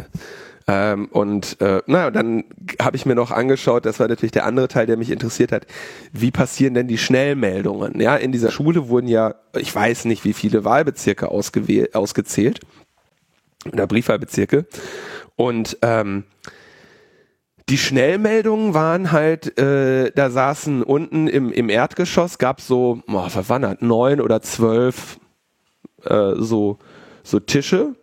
[0.71, 2.45] Ähm, und äh, na, dann
[2.81, 5.67] habe ich mir noch angeschaut, das war natürlich der andere Teil, der mich interessiert hat,
[6.13, 8.01] wie passieren denn die Schnellmeldungen?
[8.01, 12.61] Ja, in dieser Schule wurden ja, ich weiß nicht, wie viele Wahlbezirke ausgezählt
[13.73, 14.67] oder Briefwahlbezirke.
[15.41, 16.25] Und ähm,
[17.71, 23.49] die Schnellmeldungen waren halt, äh, da saßen unten im, im Erdgeschoss, gab so, oh, was
[23.49, 25.19] waren das, neun oder zwölf
[26.05, 26.79] äh, so,
[27.23, 27.95] so Tische,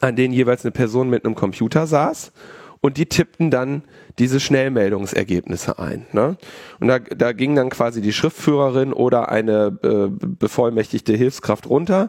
[0.00, 2.32] an denen jeweils eine Person mit einem Computer saß
[2.80, 3.82] und die tippten dann
[4.18, 6.06] diese Schnellmeldungsergebnisse ein.
[6.12, 6.38] Ne?
[6.80, 12.08] Und da, da ging dann quasi die Schriftführerin oder eine äh, bevollmächtigte Hilfskraft runter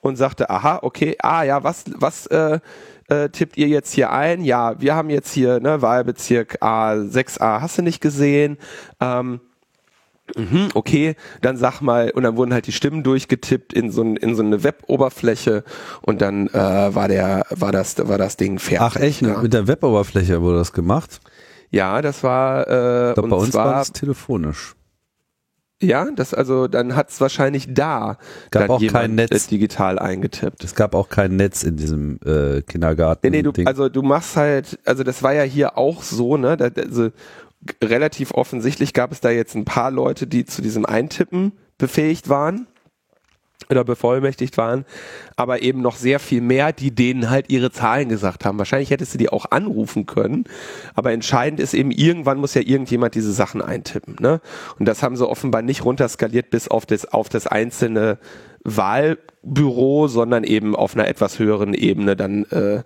[0.00, 2.60] und sagte, aha, okay, ah ja, was, was äh,
[3.08, 4.42] äh, tippt ihr jetzt hier ein?
[4.42, 8.58] Ja, wir haben jetzt hier ne, Wahlbezirk A6a, hast du nicht gesehen?
[9.00, 9.40] Ähm,
[10.34, 14.34] Mhm, okay, dann sag mal, und dann wurden halt die Stimmen durchgetippt in so, in
[14.34, 15.62] so eine Web-Oberfläche
[16.02, 18.80] und dann äh, war der, war das, war das Ding fertig.
[18.80, 19.38] Ach echt, ja.
[19.40, 21.20] mit der Web-Oberfläche wurde das gemacht?
[21.70, 24.75] Ja, das war äh, glaub, bei uns zwar, war es telefonisch.
[25.82, 28.16] Ja, das also dann hat es wahrscheinlich da
[28.50, 30.64] gab auch kein Netz digital eingetippt.
[30.64, 33.30] Es gab auch kein Netz in diesem äh, Kindergarten.
[33.30, 36.56] Nee, nee, du, also du machst halt, also das war ja hier auch so, ne?
[36.56, 37.10] Da, also
[37.84, 42.66] relativ offensichtlich gab es da jetzt ein paar Leute, die zu diesem Eintippen befähigt waren
[43.68, 44.84] oder bevollmächtigt waren,
[45.36, 48.58] aber eben noch sehr viel mehr, die denen halt ihre Zahlen gesagt haben.
[48.58, 50.44] Wahrscheinlich hättest du die auch anrufen können,
[50.94, 54.16] aber entscheidend ist eben, irgendwann muss ja irgendjemand diese Sachen eintippen.
[54.20, 54.40] Ne?
[54.78, 58.18] Und das haben sie offenbar nicht runterskaliert bis auf das, auf das einzelne
[58.62, 62.82] Wahlbüro, sondern eben auf einer etwas höheren Ebene dann äh,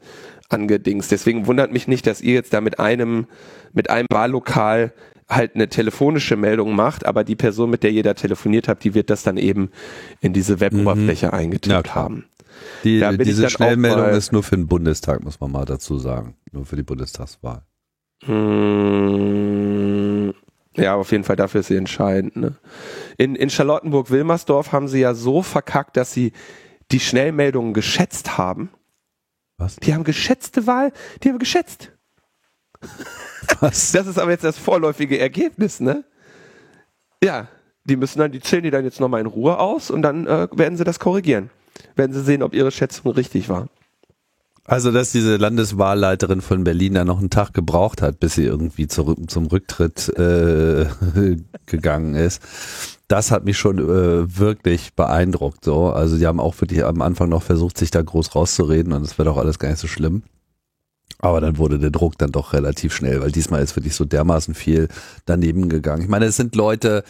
[0.48, 1.10] angedingst.
[1.10, 3.26] Deswegen wundert mich nicht, dass ihr jetzt da mit einem,
[3.72, 4.92] mit einem Wahllokal
[5.30, 9.10] halt eine telefonische Meldung macht, aber die Person, mit der da telefoniert habt, die wird
[9.10, 9.70] das dann eben
[10.20, 11.34] in diese Weboberfläche mhm.
[11.34, 12.24] eingetippt ja, haben.
[12.84, 16.36] Die, diese Schnellmeldung ist nur für den Bundestag, muss man mal dazu sagen.
[16.52, 17.62] Nur für die Bundestagswahl.
[18.24, 20.34] Hm,
[20.76, 22.36] ja, auf jeden Fall dafür ist sie entscheidend.
[22.36, 22.56] Ne?
[23.16, 26.32] In, in Charlottenburg-Wilmersdorf haben sie ja so verkackt, dass sie
[26.90, 28.70] die Schnellmeldungen geschätzt haben.
[29.56, 29.76] Was?
[29.76, 31.92] Die haben geschätzte Wahl, die haben geschätzt.
[33.60, 33.92] Was?
[33.92, 36.04] Das ist aber jetzt das vorläufige Ergebnis, ne?
[37.22, 37.48] Ja,
[37.84, 40.48] die müssen dann, die zählen die dann jetzt nochmal in Ruhe aus und dann äh,
[40.52, 41.50] werden sie das korrigieren.
[41.96, 43.68] Werden sie sehen, ob ihre Schätzung richtig war.
[44.64, 48.86] Also, dass diese Landeswahlleiterin von Berlin da noch einen Tag gebraucht hat, bis sie irgendwie
[48.86, 50.86] zurück, zum Rücktritt äh,
[51.66, 52.40] gegangen ist,
[53.08, 55.64] das hat mich schon äh, wirklich beeindruckt.
[55.64, 59.02] So, also die haben auch wirklich am Anfang noch versucht, sich da groß rauszureden und
[59.02, 60.22] es wäre doch alles gar nicht so schlimm.
[61.20, 64.54] Aber dann wurde der Druck dann doch relativ schnell, weil diesmal ist wirklich so dermaßen
[64.54, 64.88] viel
[65.26, 66.02] daneben gegangen.
[66.02, 67.04] Ich meine, es sind Leute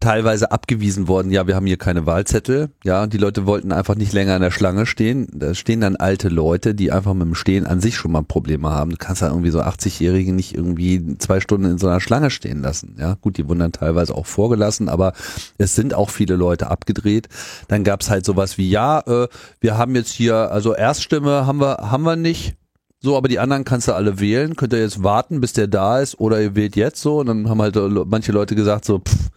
[0.00, 4.14] teilweise abgewiesen worden, ja, wir haben hier keine Wahlzettel, ja, die Leute wollten einfach nicht
[4.14, 5.28] länger in der Schlange stehen.
[5.30, 8.70] Da stehen dann alte Leute, die einfach mit dem Stehen an sich schon mal Probleme
[8.70, 8.92] haben.
[8.92, 12.62] Du kannst ja irgendwie so 80-Jährige nicht irgendwie zwei Stunden in so einer Schlange stehen
[12.62, 13.18] lassen, ja.
[13.20, 15.12] Gut, die wurden dann teilweise auch vorgelassen, aber
[15.58, 17.28] es sind auch viele Leute abgedreht.
[17.68, 19.28] Dann gab's halt sowas wie, ja, äh,
[19.60, 22.56] wir haben jetzt hier, also Erststimme haben wir, haben wir nicht,
[23.02, 24.56] so, aber die anderen kannst du alle wählen.
[24.56, 27.20] Könnt ihr jetzt warten, bis der da ist oder ihr wählt jetzt so.
[27.20, 27.76] Und dann haben halt
[28.06, 29.30] manche Leute gesagt so, pff,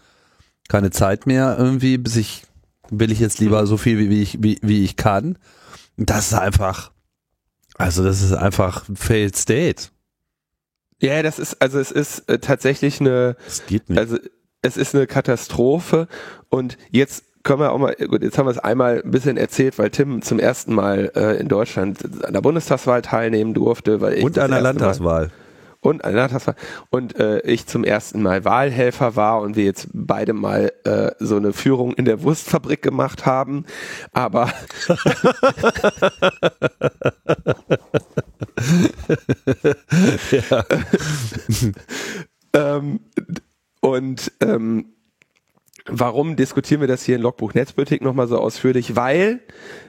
[0.67, 2.43] keine Zeit mehr irgendwie, bis ich,
[2.89, 5.37] will ich jetzt lieber so viel, wie, wie ich, wie, wie ich kann.
[5.97, 6.91] Und das ist einfach,
[7.75, 9.83] also das ist einfach ein failed state.
[11.01, 13.99] Ja, das ist, also es ist äh, tatsächlich eine, Das geht nicht.
[13.99, 14.17] also
[14.61, 16.07] es ist eine Katastrophe
[16.49, 19.77] und jetzt können wir auch mal, gut, jetzt haben wir es einmal ein bisschen erzählt,
[19.77, 24.23] weil Tim zum ersten Mal äh, in Deutschland an der Bundestagswahl teilnehmen durfte, weil ich
[24.23, 25.29] Und erste Mal- Landtagswahl.
[25.81, 26.55] und eine Landtagswahl.
[26.89, 31.35] Und äh, ich zum ersten Mal Wahlhelfer war und wir jetzt beide mal äh, so
[31.35, 33.65] eine Führung in der Wurstfabrik gemacht haben,
[34.13, 34.49] aber
[42.53, 42.99] ähm,
[43.81, 44.85] und ähm,
[45.87, 48.95] warum diskutieren wir das hier in Logbuch Netzpolitik nochmal so ausführlich?
[48.95, 49.41] Weil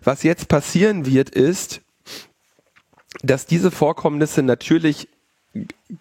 [0.03, 1.81] was jetzt passieren wird, ist,
[3.23, 5.09] dass diese Vorkommnisse natürlich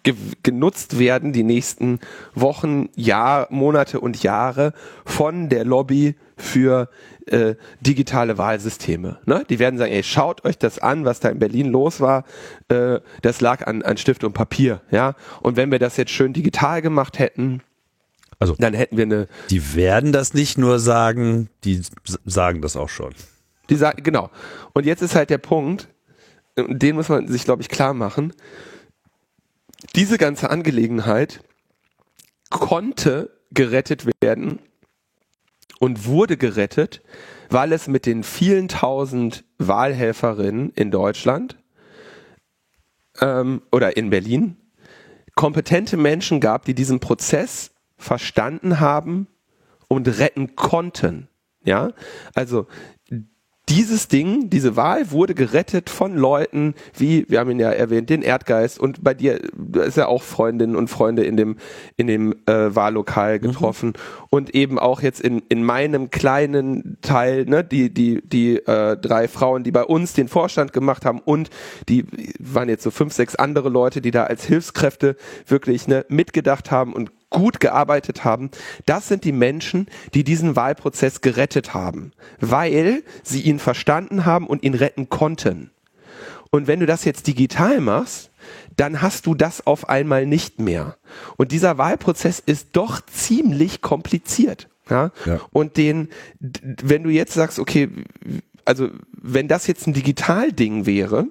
[0.02, 2.00] ge genutzt werden, die nächsten
[2.34, 4.72] Wochen, Jahr, Monate und Jahre
[5.04, 6.88] von der Lobby für
[7.26, 9.20] äh, digitale Wahlsysteme.
[9.26, 9.44] Ne?
[9.48, 12.24] Die werden sagen, ey, schaut euch das an, was da in Berlin los war.
[12.68, 14.82] Äh, das lag an, an Stift und Papier.
[14.90, 15.14] Ja?
[15.40, 17.62] Und wenn wir das jetzt schön digital gemacht hätten,
[18.38, 21.82] Also- dann hätten wir eine Die werden das nicht nur sagen, die
[22.24, 23.14] sagen das auch schon.
[23.70, 24.30] Die sagen, genau.
[24.72, 25.88] Und jetzt ist halt der Punkt,
[26.56, 28.32] und den muss man sich, glaube ich, klar machen.
[29.96, 31.40] Diese ganze Angelegenheit
[32.50, 34.58] konnte gerettet werden
[35.78, 37.02] und wurde gerettet,
[37.50, 41.56] weil es mit den vielen tausend Wahlhelferinnen in Deutschland
[43.20, 44.56] ähm, oder in Berlin
[45.34, 49.26] kompetente Menschen gab, die diesen Prozess verstanden haben
[49.88, 51.28] und retten konnten.
[51.64, 51.92] Ja,
[52.34, 52.66] also
[53.70, 58.20] dieses Ding, diese Wahl wurde gerettet von Leuten wie, wir haben ihn ja erwähnt, den
[58.20, 59.40] Erdgeist und bei dir
[59.74, 61.56] hast ja auch Freundinnen und Freunde in dem,
[61.96, 63.94] in dem äh, Wahllokal getroffen
[64.28, 69.28] und eben auch jetzt in, in meinem kleinen Teil, ne, die, die, die äh, drei
[69.28, 71.48] Frauen, die bei uns den Vorstand gemacht haben und
[71.88, 72.04] die
[72.38, 75.16] waren jetzt so fünf, sechs andere Leute, die da als Hilfskräfte
[75.46, 78.50] wirklich ne, mitgedacht haben und gut gearbeitet haben,
[78.86, 84.62] das sind die Menschen, die diesen Wahlprozess gerettet haben, weil sie ihn verstanden haben und
[84.62, 85.70] ihn retten konnten.
[86.50, 88.30] Und wenn du das jetzt digital machst,
[88.76, 90.96] dann hast du das auf einmal nicht mehr.
[91.36, 94.68] Und dieser Wahlprozess ist doch ziemlich kompliziert.
[94.88, 95.10] Ja?
[95.26, 95.40] Ja.
[95.50, 96.08] Und den,
[96.38, 97.90] wenn du jetzt sagst, okay,
[98.64, 98.88] also
[99.20, 101.26] wenn das jetzt ein Digitalding wäre,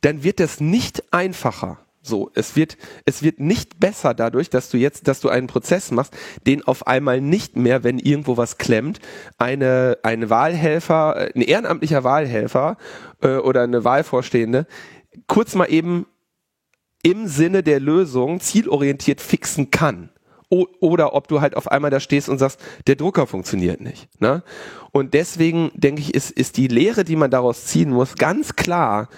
[0.00, 1.78] dann wird das nicht einfacher.
[2.06, 5.90] So, es wird, es wird nicht besser dadurch, dass du jetzt, dass du einen Prozess
[5.90, 6.14] machst,
[6.46, 9.00] den auf einmal nicht mehr, wenn irgendwo was klemmt,
[9.38, 12.76] eine, eine Wahlhelfer, äh, ein ehrenamtlicher Wahlhelfer
[13.22, 14.66] äh, oder eine Wahlvorstehende
[15.26, 16.06] kurz mal eben
[17.02, 20.10] im Sinne der Lösung zielorientiert fixen kann.
[20.50, 24.08] O oder ob du halt auf einmal da stehst und sagst, der Drucker funktioniert nicht.
[24.20, 24.42] Ne?
[24.92, 29.08] Und deswegen denke ich, ist, ist die Lehre, die man daraus ziehen muss, ganz klar,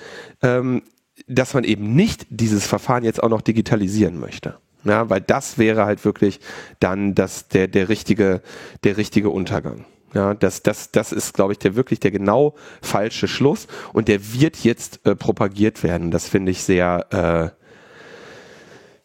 [0.42, 0.82] ähm,
[1.26, 4.56] dass man eben nicht dieses Verfahren jetzt auch noch digitalisieren möchte.
[4.84, 6.40] Ja, weil das wäre halt wirklich
[6.78, 8.40] dann das, der, der richtige,
[8.84, 9.84] der richtige Untergang.
[10.14, 14.32] Ja, das, das, das ist, glaube ich, der wirklich der genau falsche Schluss und der
[14.32, 16.10] wird jetzt äh, propagiert werden.
[16.12, 17.52] Das finde ich sehr,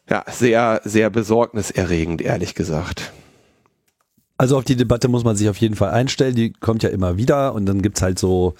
[0.08, 3.12] äh, ja, sehr, sehr besorgniserregend, ehrlich gesagt.
[4.38, 7.18] Also auf die Debatte muss man sich auf jeden Fall einstellen, die kommt ja immer
[7.18, 8.54] wieder und dann gibt's halt so,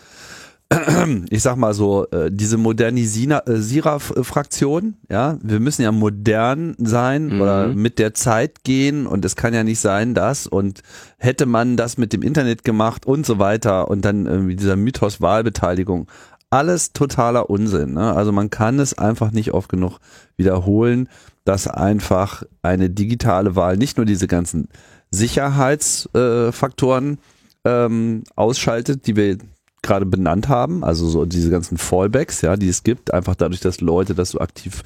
[1.30, 7.42] ich sag mal so, äh, diese Modernisierer-Fraktion, ja, wir müssen ja modern sein Mhm.
[7.42, 10.82] oder mit der Zeit gehen und es kann ja nicht sein, dass und
[11.18, 15.20] hätte man das mit dem Internet gemacht und so weiter und dann irgendwie dieser Mythos
[15.22, 16.08] Wahlbeteiligung,
[16.50, 17.94] alles totaler Unsinn.
[17.94, 18.14] Ne?
[18.14, 20.00] Also man kann es einfach nicht oft genug
[20.38, 21.10] wiederholen,
[21.44, 24.70] dass einfach eine digitale Wahl nicht nur diese ganzen
[25.12, 27.18] Sicherheitsfaktoren
[27.66, 29.38] äh, ähm, ausschaltet, die wir
[29.82, 33.82] gerade benannt haben, also so diese ganzen Fallbacks, ja, die es gibt, einfach dadurch, dass
[33.82, 34.84] Leute das so aktiv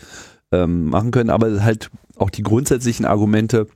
[0.52, 3.68] ähm, machen können, aber halt auch die grundsätzlichen Argumente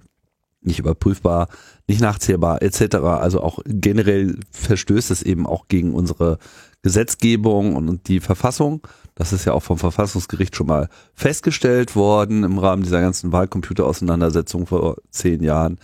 [0.61, 1.47] nicht überprüfbar,
[1.87, 2.95] nicht nachzählbar etc.
[2.95, 6.37] Also auch generell verstößt es eben auch gegen unsere
[6.81, 8.81] Gesetzgebung und, die Verfassung.
[9.15, 14.67] Das ist ja auch vom Verfassungsgericht schon mal festgestellt worden im Rahmen dieser ganzen Wahlcomputer-Auseinandersetzung
[14.67, 15.77] vor zehn Jahren.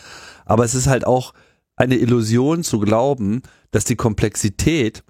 [0.46, 1.34] Aber es ist halt auch
[1.76, 5.04] eine Illusion zu glauben, dass die Komplexität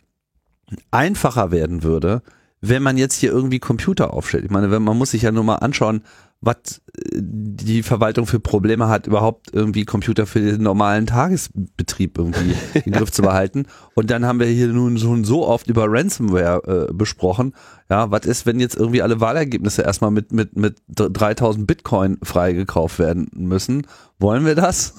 [0.92, 2.22] einfacher werden würde,
[2.62, 4.46] wenn man jetzt hier irgendwie Computer aufstellt.
[4.46, 6.02] Ich meine, wenn man muss sich ja nur mal anschauen,
[6.42, 12.56] was äh, die Verwaltung für Probleme hat, überhaupt irgendwie Computer für den normalen Tagesbetrieb irgendwie
[12.86, 13.66] im Griff zu behalten.
[13.94, 17.54] Und dann haben wir hier nun schon so oft über Ransomware äh, besprochen.
[17.90, 23.00] Ja, was ist, wenn jetzt irgendwie alle Wahlergebnisse erstmal mit, mit, mit 3000 Bitcoin freigekauft
[23.00, 23.86] werden müssen?
[24.20, 24.96] Wollen wir das?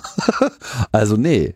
[0.93, 1.55] also nee.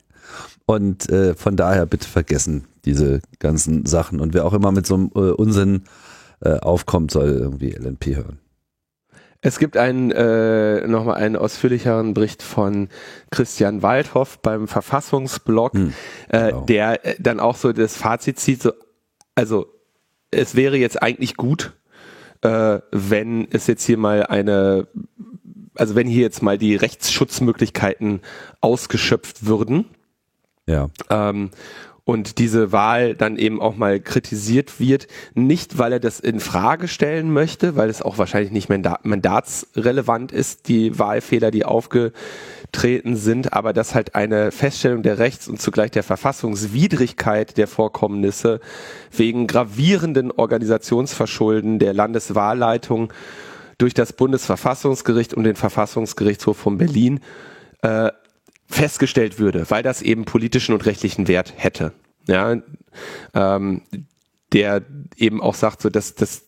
[0.67, 4.20] Und äh, von daher bitte vergessen diese ganzen Sachen.
[4.20, 5.85] Und wer auch immer mit so einem äh, Unsinn
[6.41, 8.39] äh, aufkommt, soll irgendwie LNP hören.
[9.43, 12.89] Es gibt einen äh, nochmal einen ausführlicheren Bericht von
[13.31, 15.95] Christian Waldhoff beim Verfassungsblog, hm,
[16.28, 16.62] äh, genau.
[16.62, 18.72] äh, der dann auch so das Fazit zieht, so,
[19.35, 19.66] also
[20.31, 21.72] es wäre jetzt eigentlich gut,
[22.43, 24.87] äh, wenn es jetzt hier mal eine,
[25.74, 28.20] also wenn hier jetzt mal die Rechtsschutzmöglichkeiten
[28.61, 29.87] ausgeschöpft würden.
[30.66, 30.91] Ja.
[31.09, 31.51] Ähm,
[32.11, 36.89] und diese Wahl dann eben auch mal kritisiert wird, nicht weil er das in Frage
[36.89, 43.73] stellen möchte, weil es auch wahrscheinlich nicht mandatsrelevant ist, die Wahlfehler, die aufgetreten sind, aber
[43.73, 48.59] dass halt eine Feststellung der Rechts- und zugleich der Verfassungswidrigkeit der Vorkommnisse
[49.13, 53.13] wegen gravierenden Organisationsverschulden der Landeswahlleitung
[53.79, 57.21] durch das Bundesverfassungsgericht und den Verfassungsgerichtshof von Berlin
[57.83, 58.11] äh,
[58.67, 61.93] festgestellt würde, weil das eben politischen und rechtlichen Wert hätte.
[62.27, 62.57] Ja,
[63.35, 63.83] ähm,
[64.53, 64.83] der
[65.16, 66.45] eben auch sagt, so dass das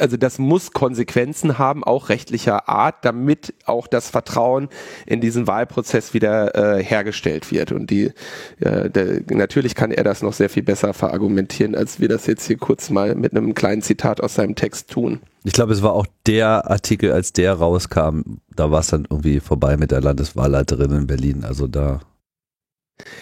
[0.00, 4.68] also das muss Konsequenzen haben, auch rechtlicher Art, damit auch das Vertrauen
[5.06, 7.72] in diesen Wahlprozess wieder äh, hergestellt wird.
[7.72, 8.12] Und die
[8.60, 12.46] äh, der, natürlich kann er das noch sehr viel besser verargumentieren, als wir das jetzt
[12.46, 15.20] hier kurz mal mit einem kleinen Zitat aus seinem Text tun.
[15.44, 19.40] Ich glaube, es war auch der Artikel, als der rauskam, da war es dann irgendwie
[19.40, 21.44] vorbei mit der Landeswahlleiterin in Berlin.
[21.44, 22.00] Also da.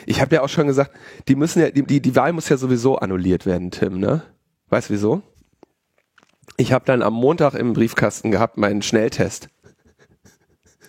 [0.06, 0.92] Ich habe ja auch schon gesagt,
[1.28, 4.22] die müssen ja, die, die, die Wahl muss ja sowieso annulliert werden, Tim, ne?
[4.68, 5.22] Weißt du wieso?
[6.56, 9.48] Ich habe dann am Montag im Briefkasten gehabt meinen Schnelltest.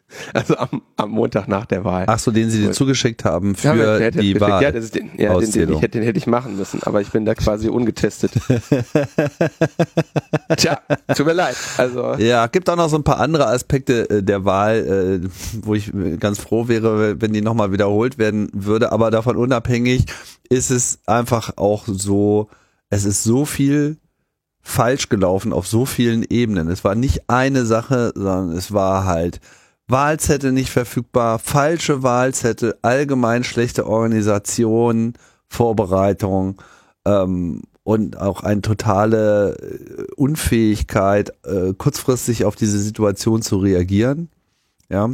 [0.33, 2.05] Also am, am Montag nach der Wahl.
[2.07, 4.61] Ach so, den Sie dir zugeschickt haben für ja, die Wahl.
[4.61, 7.35] Ja, den, ja den, den, ich, den hätte ich machen müssen, aber ich bin da
[7.35, 8.31] quasi ungetestet.
[10.57, 10.79] Tja,
[11.15, 11.55] tut mir leid.
[11.77, 15.29] Also ja, gibt auch noch so ein paar andere Aspekte äh, der Wahl, äh,
[15.61, 18.91] wo ich ganz froh wäre, wenn die nochmal wiederholt werden würde.
[18.91, 20.05] Aber davon unabhängig
[20.49, 22.49] ist es einfach auch so,
[22.89, 23.97] es ist so viel
[24.61, 26.69] falsch gelaufen auf so vielen Ebenen.
[26.69, 29.39] Es war nicht eine Sache, sondern es war halt
[29.89, 35.13] Wahlzettel nicht verfügbar, falsche Wahlzettel, allgemein schlechte Organisation,
[35.47, 36.61] Vorbereitung
[37.05, 44.29] ähm, und auch eine totale äh, Unfähigkeit, äh, kurzfristig auf diese Situation zu reagieren.
[44.89, 45.09] Ja.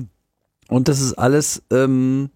[0.67, 2.29] Und das ist alles ähm,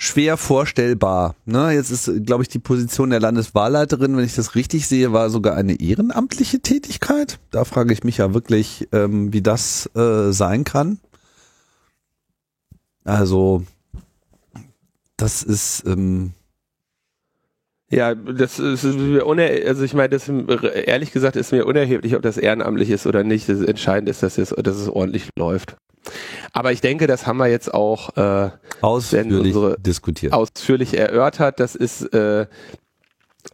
[0.00, 1.36] schwer vorstellbar.
[1.44, 1.72] Ne?
[1.72, 5.56] Jetzt ist, glaube ich, die Position der Landeswahlleiterin, wenn ich das richtig sehe, war sogar
[5.56, 7.38] eine ehrenamtliche Tätigkeit.
[7.50, 11.00] Da frage ich mich ja wirklich, ähm, wie das äh, sein kann.
[13.04, 13.62] Also,
[15.18, 15.84] das ist.
[15.86, 16.32] Ähm,
[17.90, 22.38] ja, das ist mir also ich meine, das ehrlich gesagt ist mir unerheblich, ob das
[22.38, 23.48] ehrenamtlich ist oder nicht.
[23.48, 25.76] Das Entscheidende ist, dass es, dass es ordentlich läuft.
[26.52, 30.32] Aber ich denke, das haben wir jetzt auch äh, ausführlich diskutiert.
[30.32, 31.60] Ausführlich erörtert.
[31.60, 32.46] Das ist äh,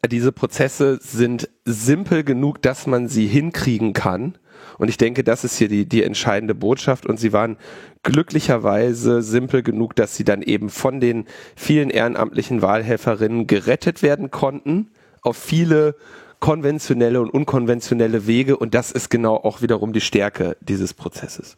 [0.09, 4.39] diese Prozesse sind simpel genug, dass man sie hinkriegen kann.
[4.79, 7.07] Und ich denke, das ist hier die, die entscheidende Botschaft.
[7.07, 7.57] Und sie waren
[8.03, 11.25] glücklicherweise simpel genug, dass sie dann eben von den
[11.55, 14.91] vielen ehrenamtlichen Wahlhelferinnen gerettet werden konnten
[15.23, 15.97] auf viele
[16.41, 18.57] konventionelle und unkonventionelle Wege.
[18.57, 21.57] Und das ist genau auch wiederum die Stärke dieses Prozesses.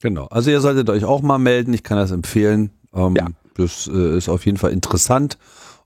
[0.00, 0.26] Genau.
[0.26, 1.74] Also ihr solltet euch auch mal melden.
[1.74, 2.70] Ich kann das empfehlen.
[2.94, 3.26] Ähm, ja.
[3.54, 5.38] Das äh, ist auf jeden Fall interessant.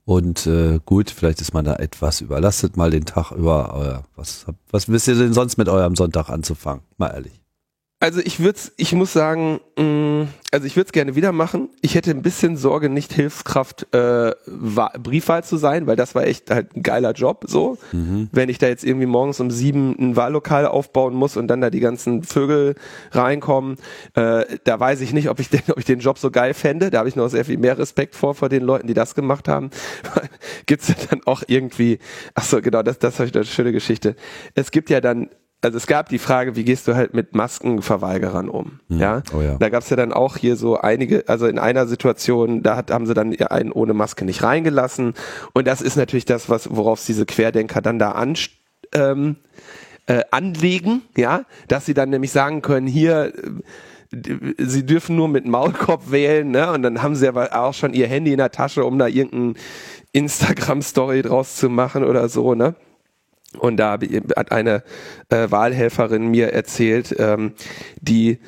[0.05, 4.03] Und äh, gut, vielleicht ist man da etwas überlastet, mal den Tag über.
[4.05, 6.83] Äh, was, was wisst ihr denn sonst mit eurem Sonntag anzufangen?
[6.99, 7.42] Mal ehrlich.
[8.03, 11.69] Also ich würde, ich muss sagen, mh, mm, also ich würde es gerne wieder machen.
[11.83, 14.33] Ich hätte ein bisschen Sorge, nicht Hilfskraft äh,
[14.99, 17.45] Briefwahl zu sein, weil das war echt halt ein geiler Job.
[17.47, 18.29] So, mhm.
[18.33, 21.71] wenn ich da jetzt irgendwie morgens um sieben ein Wahllokal aufbauen muss und dann da
[21.71, 22.75] die ganzen Vögel
[23.13, 23.77] reinkommen,
[24.15, 26.91] äh, da weiß ich nicht, ob ich den, ob ich den Job so geil fände.
[26.91, 29.47] Da habe ich noch sehr viel mehr Respekt vor vor den Leuten, die das gemacht
[29.47, 29.71] haben.
[30.67, 32.01] Gibt's ja dann auch irgendwie?
[32.35, 34.17] Ach so, genau, das, das habe ich eine schöne Geschichte.
[34.57, 35.29] Es gibt ja dann
[35.63, 38.81] also es gab die Frage, wie gehst du halt mit Maskenverweigerern um?
[38.89, 38.99] Hm.
[38.99, 39.57] Ja, oh ja.
[39.57, 42.91] da gab es ja dann auch hier so einige, also in einer Situation, da hat,
[42.91, 45.15] haben sie dann einen ohne Maske nicht reingelassen
[45.53, 48.35] und das ist natürlich das, was worauf diese Querdenker dann da an,
[48.93, 49.37] ähm,
[50.07, 53.33] äh, anlegen, ja, dass sie dann nämlich sagen können, hier
[54.13, 56.73] äh, sie dürfen nur mit Maulkorb wählen, ne?
[56.73, 59.55] Und dann haben sie aber auch schon ihr Handy in der Tasche, um da irgendein
[60.13, 62.75] Instagram-Story draus zu machen oder so, ne?
[63.59, 63.99] Und da
[64.37, 64.83] hat eine
[65.29, 67.53] äh, Wahlhelferin mir erzählt, ähm,
[68.01, 68.39] die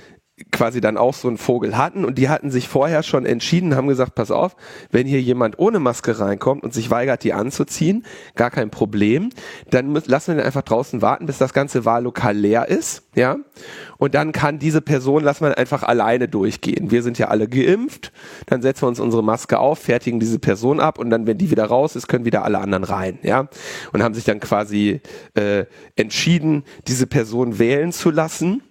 [0.51, 3.87] quasi dann auch so einen Vogel hatten und die hatten sich vorher schon entschieden, haben
[3.87, 4.57] gesagt, pass auf,
[4.91, 8.05] wenn hier jemand ohne Maske reinkommt und sich weigert, die anzuziehen,
[8.35, 9.31] gar kein Problem,
[9.71, 13.37] dann müssen, lassen wir den einfach draußen warten, bis das ganze Wahllokal leer ist, ja,
[13.99, 16.91] und dann kann diese Person, lassen wir einfach alleine durchgehen.
[16.91, 18.11] Wir sind ja alle geimpft,
[18.47, 21.53] dann setzen wir uns unsere Maske auf, fertigen diese Person ab und dann, wenn die
[21.53, 23.49] wieder raus ist, können wieder alle anderen rein, ja,
[23.93, 25.01] und haben sich dann quasi
[25.35, 28.63] äh, entschieden, diese Person wählen zu lassen,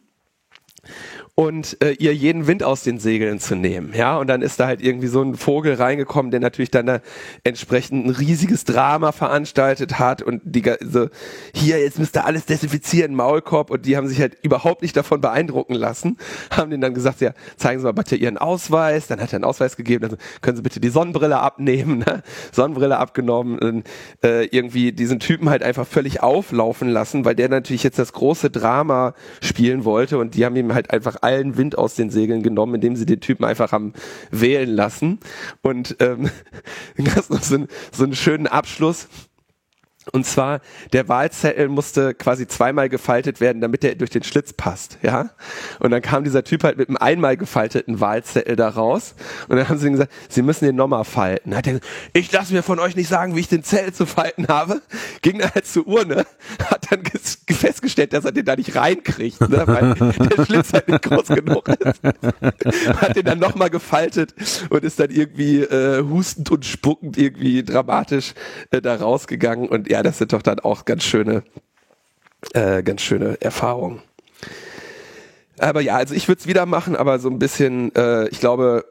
[1.35, 3.91] und äh, ihr jeden Wind aus den Segeln zu nehmen.
[3.95, 6.99] Ja, und dann ist da halt irgendwie so ein Vogel reingekommen, der natürlich dann da
[7.43, 11.07] entsprechend ein riesiges Drama veranstaltet hat und die so,
[11.55, 15.21] hier, jetzt müsst ihr alles desinfizieren, Maulkorb und die haben sich halt überhaupt nicht davon
[15.21, 16.17] beeindrucken lassen,
[16.51, 19.43] haben denen dann gesagt, ja, zeigen Sie mal bitte Ihren Ausweis, dann hat er einen
[19.43, 22.21] Ausweis gegeben, dann können Sie bitte die Sonnenbrille abnehmen, ne?
[22.51, 23.87] Sonnenbrille abgenommen, und,
[24.23, 28.51] äh, irgendwie diesen Typen halt einfach völlig auflaufen lassen, weil der natürlich jetzt das große
[28.51, 32.75] Drama spielen wollte und die haben ihm halt einfach allen Wind aus den Segeln genommen,
[32.75, 33.93] indem sie den Typen einfach haben
[34.31, 35.19] wählen lassen.
[35.61, 36.29] Und ähm,
[37.15, 39.07] hast noch so, ein, so einen schönen Abschluss.
[40.11, 40.59] Und zwar,
[40.91, 45.29] der Wahlzettel musste quasi zweimal gefaltet werden, damit er durch den Schlitz passt, ja.
[45.79, 49.15] Und dann kam dieser Typ halt mit einem einmal gefalteten Wahlzettel da raus.
[49.47, 51.55] Und dann haben sie ihm gesagt, sie müssen den nochmal falten.
[51.55, 54.05] Hat er gesagt, ich lasse mir von euch nicht sagen, wie ich den Zettel zu
[54.05, 54.81] falten habe.
[55.21, 56.25] Ging dann halt zur Urne,
[56.69, 57.03] hat dann
[57.49, 61.69] festgestellt, dass er den da nicht reinkriegt, ne, weil der Schlitz halt nicht groß genug
[61.69, 62.01] ist.
[63.01, 64.33] Hat den dann nochmal gefaltet
[64.69, 68.33] und ist dann irgendwie äh, hustend und spuckend irgendwie dramatisch
[68.71, 69.69] äh, da rausgegangen.
[69.69, 71.43] Und ja, das sind doch dann auch ganz schöne,
[72.53, 74.01] äh, ganz schöne Erfahrungen.
[75.59, 78.85] Aber ja, also ich würde es wieder machen, aber so ein bisschen, äh, ich glaube,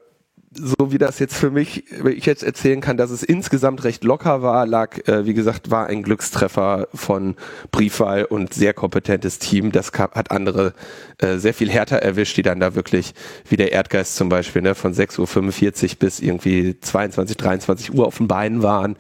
[0.55, 4.05] so wie das jetzt für mich, wenn ich jetzt erzählen kann, dass es insgesamt recht
[4.05, 7.36] locker war, lag, äh, wie gesagt, war ein Glückstreffer von
[7.70, 9.72] Briefwahl und sehr kompetentes Team.
[9.72, 10.74] Das hat andere
[11.18, 13.14] äh, sehr viel härter erwischt, die dann da wirklich,
[13.48, 18.18] wie der Erdgeist zum Beispiel, ne, von 6.45 Uhr bis irgendwie 22, 23 Uhr auf
[18.18, 18.96] den Beinen waren.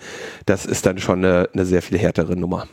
[0.46, 2.66] Das ist dann schon eine, eine sehr viel härtere Nummer.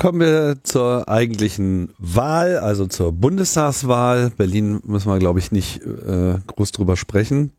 [0.00, 4.30] Kommen wir zur eigentlichen Wahl, also zur Bundestagswahl.
[4.30, 7.52] Berlin müssen wir, glaube ich, nicht äh, groß drüber sprechen.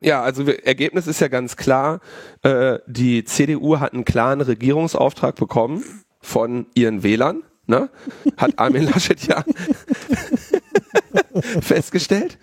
[0.00, 2.00] Ja, also Ergebnis ist ja ganz klar.
[2.40, 5.84] Äh, die CDU hat einen klaren Regierungsauftrag bekommen
[6.22, 7.42] von ihren Wählern.
[7.66, 7.90] Ne?
[8.38, 9.44] Hat Armin Laschet ja
[11.60, 12.38] festgestellt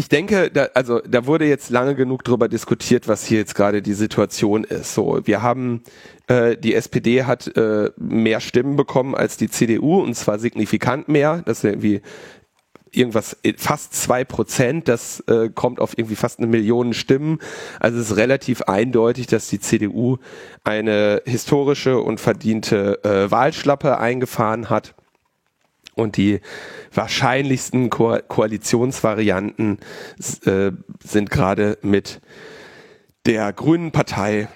[0.00, 3.82] ich denke, da, also da wurde jetzt lange genug drüber diskutiert, was hier jetzt gerade
[3.82, 4.94] die Situation ist.
[4.94, 5.82] So, wir haben
[6.26, 11.42] äh, die SPD hat äh, mehr Stimmen bekommen als die CDU und zwar signifikant mehr.
[11.44, 12.00] Das ist irgendwie
[12.92, 14.88] irgendwas äh, fast zwei Prozent.
[14.88, 17.38] Das äh, kommt auf irgendwie fast eine Million Stimmen.
[17.78, 20.16] Also es ist relativ eindeutig, dass die CDU
[20.64, 24.94] eine historische und verdiente äh, Wahlschlappe eingefahren hat.
[26.00, 26.40] Und die
[26.94, 29.78] wahrscheinlichsten Ko Koalitionsvarianten
[30.46, 30.72] äh,
[31.04, 32.20] sind gerade mit
[33.26, 34.48] der Grünen Partei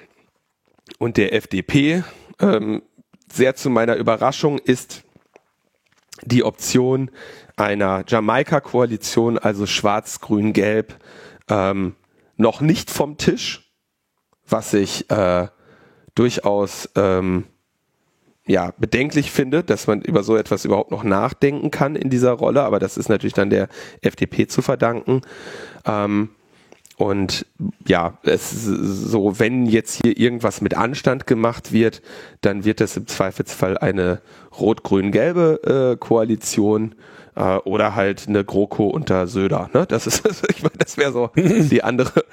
[0.99, 2.03] und der FDP.
[2.41, 2.83] Ähm,
[3.31, 5.05] sehr zu meiner Überraschung ist
[6.23, 7.11] die Option
[7.57, 10.97] einer Jamaika-Koalition, also schwarz, grün, gelb,
[11.49, 11.95] ähm,
[12.37, 13.71] noch nicht vom Tisch,
[14.49, 15.49] was ich äh,
[16.15, 17.45] durchaus ähm,
[18.47, 22.63] ja, bedenklich finde, dass man über so etwas überhaupt noch nachdenken kann in dieser Rolle,
[22.63, 23.69] aber das ist natürlich dann der
[24.03, 25.23] FDP zu verdanken.
[25.87, 26.29] Ähm,
[26.97, 27.47] und
[27.89, 32.03] ja, es so, wenn jetzt hier irgendwas mit Anstand gemacht wird,
[32.41, 34.21] dann wird das im Zweifelsfall eine
[34.59, 36.95] rot-grün-gelbe äh, Koalition
[37.35, 39.71] äh, oder halt eine GroKo unter Söder.
[39.73, 39.87] Ne?
[39.87, 42.25] Das ist, ich meine, das wäre so die andere,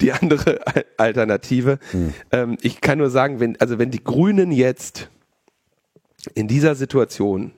[0.00, 0.60] die andere
[0.96, 1.78] Alternative.
[1.90, 2.14] Hm.
[2.30, 5.10] Ähm, ich kann nur sagen, wenn also wenn die Grünen jetzt
[6.34, 7.52] in dieser Situation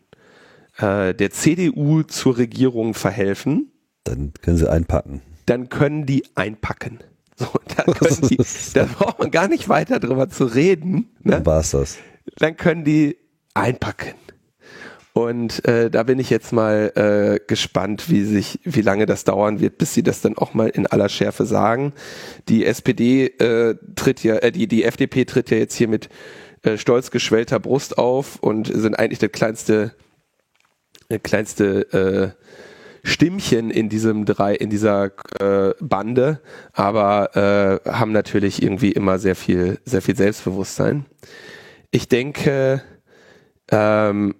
[0.79, 3.73] äh, der CDU zur Regierung verhelfen,
[4.05, 5.23] dann können sie einpacken.
[5.47, 6.99] Dann können die einpacken.
[7.37, 8.39] So, dann können die,
[8.75, 11.11] da braucht man gar nicht weiter drüber zu reden.
[11.23, 11.33] Ne?
[11.33, 11.99] Dann war's das.
[12.37, 13.17] Dann können die
[13.55, 14.15] einpacken.
[15.15, 19.61] Und äh, da bin ich jetzt mal äh, gespannt, wie sich, wie lange das dauern
[19.61, 21.93] wird, bis sie das dann auch mal in aller Schärfe sagen.
[22.49, 26.09] Die SPD äh, tritt ja, äh, die die FDP tritt ja jetzt hier mit
[26.63, 29.95] äh, stolz geschwellter Brust auf und sind eigentlich der kleinste,
[31.11, 32.43] der kleinste äh,
[33.05, 35.11] Stimmchen in diesem drei, in dieser
[35.41, 36.41] äh, Bande,
[36.73, 41.07] aber äh, haben natürlich irgendwie immer sehr viel, sehr viel Selbstbewusstsein.
[41.91, 42.83] Ich denke,
[43.71, 44.37] ähm,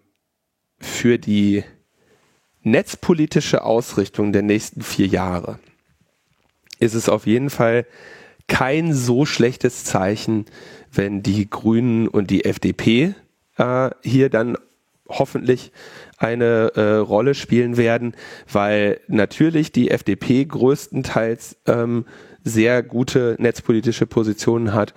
[0.79, 1.65] für die
[2.63, 5.59] netzpolitische Ausrichtung der nächsten vier Jahre
[6.79, 7.87] ist es auf jeden Fall
[8.53, 10.45] kein so schlechtes Zeichen,
[10.93, 13.15] wenn die Grünen und die FDP
[13.57, 14.59] äh, hier dann
[15.09, 15.73] hoffentlich
[16.19, 18.15] eine äh, Rolle spielen werden,
[18.53, 22.05] weil natürlich die FDP größtenteils ähm,
[22.45, 24.93] sehr gute netzpolitische Positionen hat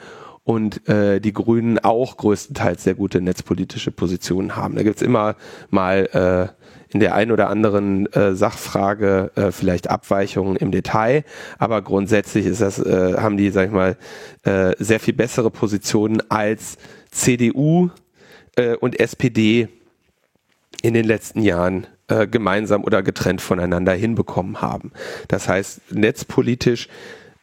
[0.46, 4.76] und äh, die Grünen auch größtenteils sehr gute netzpolitische Positionen haben.
[4.76, 5.36] Da gibt's immer
[5.72, 11.26] mal äh, in der einen oder anderen äh, Sachfrage äh, vielleicht Abweichungen im Detail,
[11.58, 13.98] aber grundsätzlich ist das, äh, haben die, sag ich mal,
[14.44, 16.78] äh, sehr viel bessere Positionen als
[17.10, 17.90] CDU
[18.56, 19.68] äh, und SPD
[20.84, 24.92] in den letzten Jahren äh, gemeinsam oder getrennt voneinander hinbekommen haben.
[25.28, 26.88] Das heißt, netzpolitisch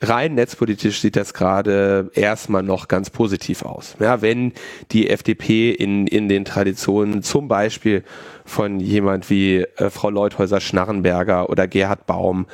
[0.02, 3.96] rein netzpolitisch sieht das gerade erstmal noch ganz positiv aus.
[4.00, 4.52] Ja, wenn
[4.90, 8.04] die FDP in, in den Traditionen zum Beispiel
[8.44, 12.46] von jemand wie äh, Frau Leuthäuser-Schnarrenberger oder Gerhard Baum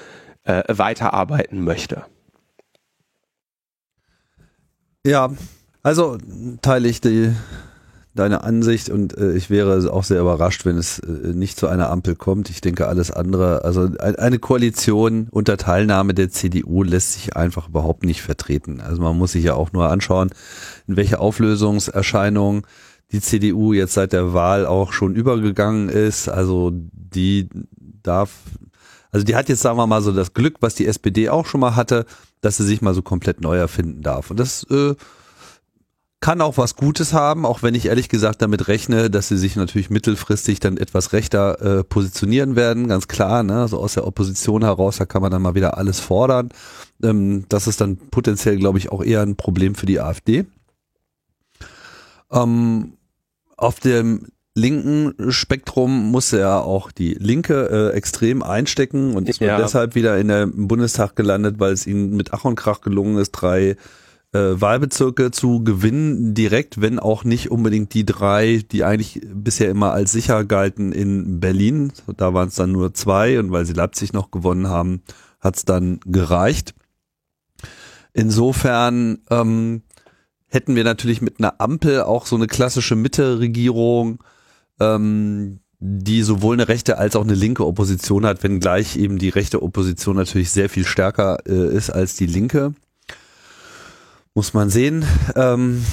[0.44, 2.04] äh, weiterarbeiten möchte.
[5.04, 5.30] Ja,
[5.82, 6.18] also
[6.60, 7.32] teile ich die
[8.18, 11.90] deine Ansicht und äh, ich wäre auch sehr überrascht, wenn es äh, nicht zu einer
[11.90, 12.50] Ampel kommt.
[12.50, 17.68] Ich denke, alles andere, also ein, eine Koalition unter Teilnahme der CDU lässt sich einfach
[17.68, 18.80] überhaupt nicht vertreten.
[18.80, 20.30] Also man muss sich ja auch nur anschauen,
[20.86, 22.66] in welche Auflösungserscheinung
[23.12, 26.28] die CDU jetzt seit der Wahl auch schon übergegangen ist.
[26.28, 27.48] Also die
[28.02, 28.30] darf,
[29.10, 31.60] also die hat jetzt, sagen wir mal, so das Glück, was die SPD auch schon
[31.60, 32.04] mal hatte,
[32.40, 34.30] dass sie sich mal so komplett neu erfinden darf.
[34.30, 34.94] Und das äh,
[36.20, 39.54] kann auch was Gutes haben, auch wenn ich ehrlich gesagt damit rechne, dass sie sich
[39.54, 43.44] natürlich mittelfristig dann etwas rechter äh, positionieren werden, ganz klar.
[43.44, 43.60] Ne?
[43.60, 46.48] Also aus der Opposition heraus, da kann man dann mal wieder alles fordern.
[47.02, 50.46] Ähm, das ist dann potenziell, glaube ich, auch eher ein Problem für die AfD.
[52.32, 52.94] Ähm,
[53.56, 59.56] auf dem linken Spektrum musste ja auch die Linke äh, extrem einstecken und ist ja.
[59.56, 63.18] deshalb wieder in der, im Bundestag gelandet, weil es ihnen mit Ach und Krach gelungen
[63.18, 63.76] ist, drei
[64.32, 69.92] äh, Wahlbezirke zu gewinnen, direkt, wenn auch nicht unbedingt die drei, die eigentlich bisher immer
[69.92, 71.92] als sicher galten in Berlin.
[72.16, 75.02] Da waren es dann nur zwei und weil sie Leipzig noch gewonnen haben,
[75.40, 76.74] hat es dann gereicht.
[78.12, 79.82] Insofern ähm,
[80.46, 84.22] hätten wir natürlich mit einer Ampel auch so eine klassische Mitte-Regierung,
[84.80, 89.62] ähm, die sowohl eine rechte als auch eine linke Opposition hat, wenngleich eben die rechte
[89.62, 92.74] Opposition natürlich sehr viel stärker äh, ist als die linke.
[94.38, 95.04] Muss man sehen.
[95.34, 95.84] Ähm,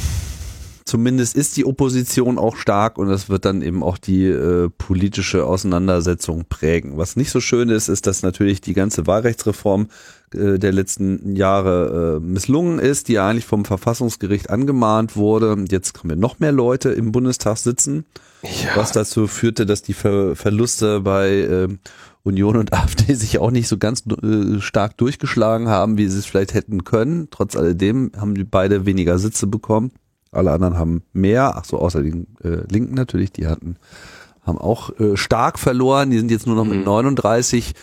[0.86, 5.48] zumindest ist die Opposition auch stark und das wird dann eben auch die äh, politische
[5.48, 6.96] Auseinandersetzung prägen.
[6.96, 9.88] Was nicht so schön ist, ist, dass natürlich die ganze Wahlrechtsreform
[10.36, 15.66] äh, der letzten Jahre äh, misslungen ist, die eigentlich vom Verfassungsgericht angemahnt wurde.
[15.68, 18.06] Jetzt haben wir noch mehr Leute im Bundestag sitzen,
[18.44, 18.76] ja.
[18.76, 21.68] was dazu führte, dass die Ver Verluste bei äh,
[22.26, 26.26] Union und AfD sich auch nicht so ganz äh, stark durchgeschlagen haben, wie sie es
[26.26, 27.30] vielleicht hätten können.
[27.32, 29.92] Trotz alledem haben die beide weniger Sitze bekommen.
[30.32, 31.56] Alle anderen haben mehr.
[31.56, 33.78] Ach so, außer den äh, Linken natürlich, die hatten,
[34.42, 36.10] haben auch äh, stark verloren.
[36.10, 37.74] Die sind jetzt nur noch mit 39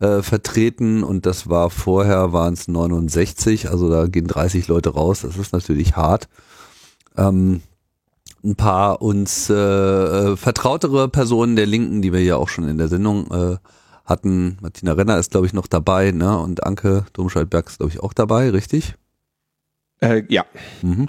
[0.00, 0.06] mhm.
[0.06, 3.70] äh, vertreten und das war vorher waren es 69.
[3.70, 5.22] Also da gehen 30 Leute raus.
[5.22, 6.28] Das ist natürlich hart.
[7.16, 7.62] Ähm,
[8.44, 12.78] ein paar uns äh, äh, vertrautere Personen der Linken, die wir ja auch schon in
[12.78, 13.56] der Sendung äh,
[14.12, 16.38] hatten, Martina Renner ist, glaube ich, noch dabei, ne?
[16.38, 18.94] Und Anke Domscheit-Berg ist, glaube ich, auch dabei, richtig?
[20.00, 20.44] Äh, ja.
[20.82, 21.08] Mhm.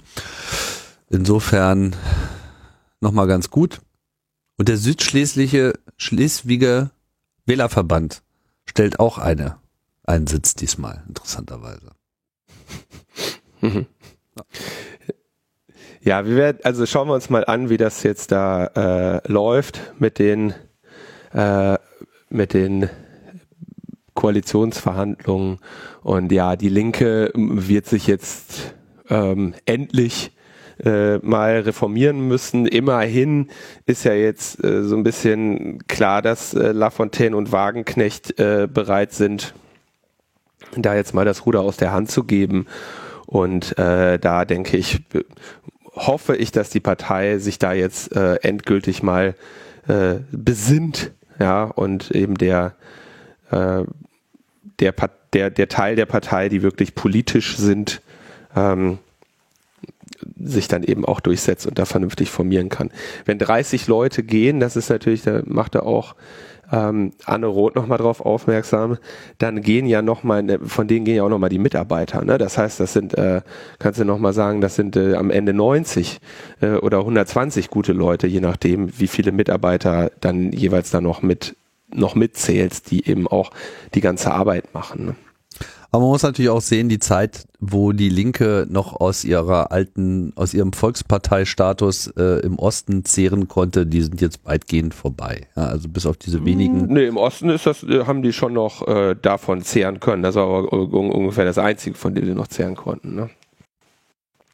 [1.09, 1.95] Insofern
[3.01, 3.81] nochmal ganz gut.
[4.57, 6.91] Und der südschleswige Schleswiger
[7.45, 8.23] Wählerverband
[8.65, 9.57] stellt auch eine,
[10.03, 11.91] einen Sitz diesmal, interessanterweise.
[13.61, 13.85] Mhm.
[16.01, 16.21] Ja.
[16.21, 19.93] ja, wir werden, also schauen wir uns mal an, wie das jetzt da äh, läuft
[19.99, 20.55] mit den
[21.33, 21.77] äh,
[22.33, 22.89] mit den
[24.13, 25.59] Koalitionsverhandlungen.
[26.01, 28.75] Und ja, die Linke wird sich jetzt
[29.09, 30.31] ähm, endlich
[30.83, 32.65] äh, mal reformieren müssen.
[32.65, 33.49] Immerhin
[33.85, 39.13] ist ja jetzt äh, so ein bisschen klar, dass äh, Lafontaine und Wagenknecht äh, bereit
[39.13, 39.53] sind,
[40.75, 42.65] da jetzt mal das Ruder aus der Hand zu geben.
[43.27, 45.01] Und äh, da denke ich,
[45.95, 49.35] hoffe ich, dass die Partei sich da jetzt äh, endgültig mal
[49.87, 51.11] äh, besinnt
[51.43, 52.73] ja, und eben der,
[53.51, 53.83] äh,
[54.79, 54.93] der,
[55.33, 58.01] der, der Teil der Partei, die wirklich politisch sind,
[58.55, 58.99] ähm,
[60.41, 62.91] sich dann eben auch durchsetzt und da vernünftig formieren kann.
[63.25, 66.15] Wenn 30 Leute gehen, das ist natürlich, da macht er auch
[66.71, 68.97] ähm, Anne Roth nochmal drauf aufmerksam,
[69.37, 72.23] dann gehen ja nochmal, ne, von denen gehen ja auch nochmal die Mitarbeiter.
[72.23, 72.37] Ne?
[72.37, 73.41] Das heißt, das sind, äh,
[73.79, 76.19] kannst du nochmal sagen, das sind äh, am Ende 90
[76.61, 81.55] äh, oder 120 gute Leute, je nachdem, wie viele Mitarbeiter dann jeweils da noch mit
[81.95, 83.51] noch mitzählst, die eben auch
[83.93, 85.05] die ganze Arbeit machen.
[85.05, 85.15] Ne?
[85.93, 90.33] Aber man muss natürlich auch sehen, die Zeit, wo die Linke noch aus ihrer alten,
[90.35, 95.45] aus ihrem Volksparteistatus äh, im Osten zehren konnte, die sind jetzt weitgehend vorbei.
[95.55, 96.87] Ja, also bis auf diese wenigen.
[96.87, 100.23] Nee, im Osten ist das, äh, haben die schon noch äh, davon zehren können.
[100.23, 103.13] Das war aber ungefähr das Einzige, von dem sie noch zehren konnten.
[103.13, 103.29] Ne?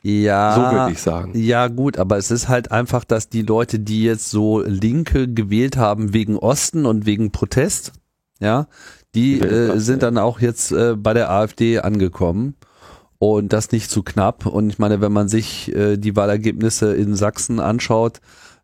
[0.02, 0.56] Ja.
[0.56, 1.32] So würde ich sagen.
[1.36, 5.78] Ja, gut, aber es ist halt einfach, dass die Leute, die jetzt so Linke gewählt
[5.78, 7.94] haben wegen Osten und wegen Protest,
[8.42, 8.68] ja,
[9.16, 12.56] die äh, sind dann auch jetzt äh, bei der AfD angekommen
[13.18, 14.46] und das nicht zu knapp.
[14.46, 18.22] Und ich meine, wenn man sich äh, die Wahlergebnisse in Sachsen anschaut,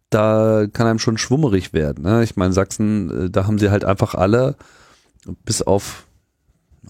[0.10, 2.04] da kann einem schon schwummerig werden.
[2.04, 2.24] Ne?
[2.24, 4.56] Ich meine, Sachsen, äh, da haben sie halt einfach alle
[5.43, 6.06] bis auf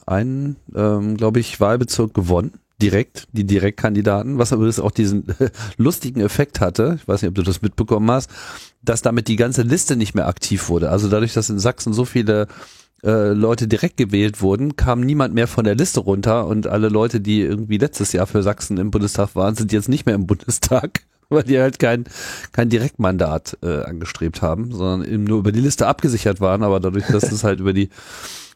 [0.06, 2.54] einen, ähm, glaube ich, Wahlbezirk gewonnen.
[2.82, 5.26] Direkt, die Direktkandidaten, was übrigens auch diesen
[5.78, 8.30] lustigen Effekt hatte, ich weiß nicht, ob du das mitbekommen hast,
[8.82, 10.90] dass damit die ganze Liste nicht mehr aktiv wurde.
[10.90, 12.48] Also dadurch, dass in Sachsen so viele
[13.06, 17.22] äh, Leute direkt gewählt wurden, kam niemand mehr von der Liste runter und alle Leute,
[17.22, 21.02] die irgendwie letztes Jahr für Sachsen im Bundestag waren, sind jetzt nicht mehr im Bundestag,
[21.30, 22.06] weil die halt kein,
[22.52, 27.06] kein Direktmandat äh, angestrebt haben, sondern eben nur über die Liste abgesichert waren, aber dadurch,
[27.08, 27.90] dass es halt über die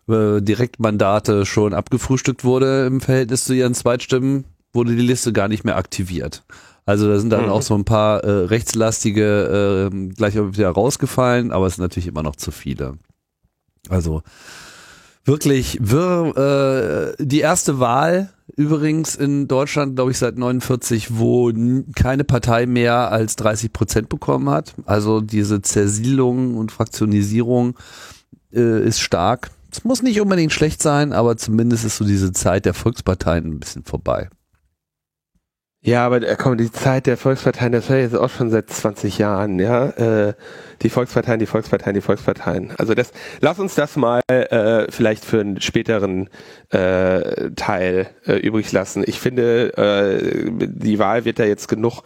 [0.08, 5.64] äh, Direktmandate schon abgefrühstückt wurde im Verhältnis zu ihren Zweitstimmen, wurde die Liste gar nicht
[5.64, 6.44] mehr aktiviert.
[6.86, 7.52] Also da sind dann mhm.
[7.52, 12.24] auch so ein paar äh, rechtslastige äh, gleich wieder rausgefallen, aber es sind natürlich immer
[12.24, 12.98] noch zu viele.
[13.88, 14.22] Also
[15.26, 21.52] wirklich wirr, äh, die erste Wahl übrigens in Deutschland, glaube ich, seit 49, wo
[21.96, 24.74] keine Partei mehr als 30 Prozent bekommen hat.
[24.86, 27.78] Also diese Zersiedlung und Fraktionisierung
[28.54, 29.52] äh, ist stark.
[29.72, 33.60] Es muss nicht unbedingt schlecht sein, aber zumindest ist so diese Zeit der Volksparteien ein
[33.60, 34.30] bisschen vorbei.
[35.82, 39.60] Ja, aber äh, komm, die Zeit der Volksparteien, das jetzt auch schon seit 20 Jahren,
[39.60, 39.88] ja.
[39.92, 40.34] Äh,
[40.82, 42.74] die Volksparteien, die Volksparteien, die Volksparteien.
[42.78, 46.30] Also das, lass uns das mal äh, vielleicht für einen späteren
[46.70, 49.04] äh, Teil äh, übrig lassen.
[49.08, 52.04] Ich finde, äh, die Wahl wird da jetzt genug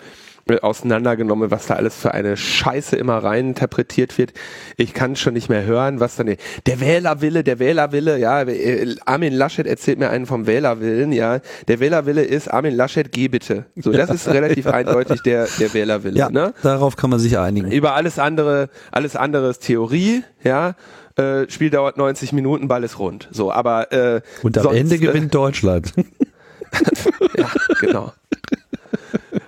[0.62, 4.34] auseinandergenommen, was da alles für eine Scheiße immer rein interpretiert wird.
[4.78, 6.36] Ich kann schon nicht mehr hören, was dann
[6.66, 11.80] der Wählerwille, der Wählerwille, ja, äh, Armin Laschet erzählt mir einen vom Wählerwillen, ja, der
[11.80, 13.66] Wählerwille ist Armin Laschet, geh bitte.
[13.76, 16.18] So, das ist relativ eindeutig der der Wählerwille.
[16.18, 16.54] Ja, ne?
[16.62, 17.72] darauf kann man sich einigen.
[17.72, 20.76] Über alles andere, alles andere ist Theorie, ja.
[21.16, 23.28] Äh, Spiel dauert 90 Minuten, Ball ist rund.
[23.32, 25.94] So, aber äh, und am sonst, Ende gewinnt äh, Deutschland.
[27.38, 28.14] ja, genau.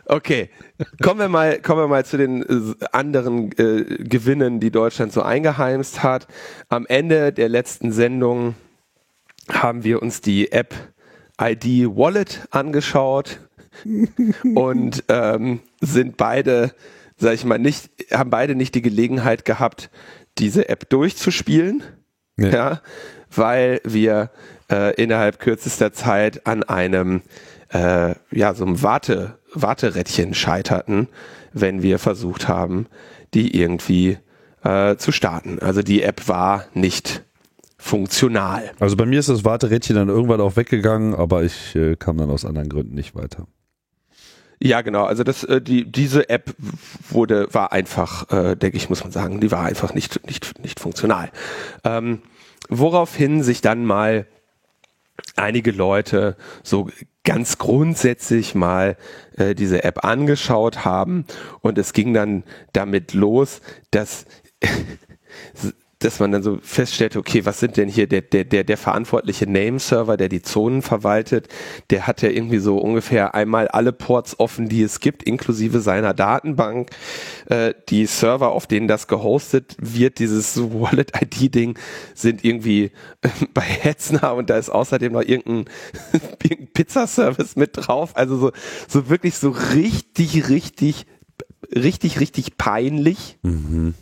[0.07, 0.49] Okay,
[1.01, 5.21] kommen wir mal, kommen wir mal zu den äh, anderen äh, Gewinnen, die Deutschland so
[5.23, 6.27] eingeheimst hat.
[6.69, 8.55] Am Ende der letzten Sendung
[9.51, 10.75] haben wir uns die App
[11.41, 13.39] ID Wallet angeschaut
[14.55, 16.73] und ähm, sind beide,
[17.17, 19.89] sag ich mal, nicht, haben beide nicht die Gelegenheit gehabt,
[20.37, 21.83] diese App durchzuspielen.
[22.37, 22.49] Nee.
[22.49, 22.81] Ja,
[23.33, 24.29] weil wir
[24.69, 27.21] äh, innerhalb kürzester Zeit an einem
[27.69, 31.07] äh, ja so einem Warte Warterädchen scheiterten,
[31.53, 32.87] wenn wir versucht haben,
[33.33, 34.17] die irgendwie
[34.63, 35.59] äh, zu starten.
[35.59, 37.23] Also die App war nicht
[37.77, 38.71] funktional.
[38.79, 42.29] Also bei mir ist das Warterädchen dann irgendwann auch weggegangen, aber ich äh, kam dann
[42.29, 43.47] aus anderen Gründen nicht weiter.
[44.61, 45.03] Ja, genau.
[45.03, 46.55] Also das, äh, die, diese App
[47.09, 50.79] wurde, war einfach, äh, denke ich, muss man sagen, die war einfach nicht, nicht, nicht
[50.79, 51.29] funktional.
[51.83, 52.21] Ähm,
[52.69, 54.25] woraufhin sich dann mal
[55.35, 56.89] einige Leute so
[57.25, 58.95] ganz grundsätzlich mal
[59.37, 61.25] äh, diese App angeschaut haben.
[61.61, 63.61] Und es ging dann damit los,
[63.91, 64.25] dass
[66.05, 69.49] dass man dann so feststellte, okay, was sind denn hier der, der, der, der verantwortliche
[69.49, 71.47] Name-Server, der die Zonen verwaltet,
[71.89, 76.13] der hat ja irgendwie so ungefähr einmal alle Ports offen, die es gibt, inklusive seiner
[76.13, 76.91] Datenbank.
[77.47, 81.79] Äh, die Server, auf denen das gehostet wird, dieses Wallet-ID-Ding,
[82.13, 82.91] sind irgendwie
[83.21, 85.65] äh, bei Hetzner und da ist außerdem noch irgendein,
[86.43, 88.15] irgendein Pizzaservice mit drauf.
[88.15, 88.51] Also so,
[88.87, 91.07] so wirklich so richtig, richtig,
[91.73, 93.39] richtig, richtig peinlich.
[93.41, 93.95] Mhm.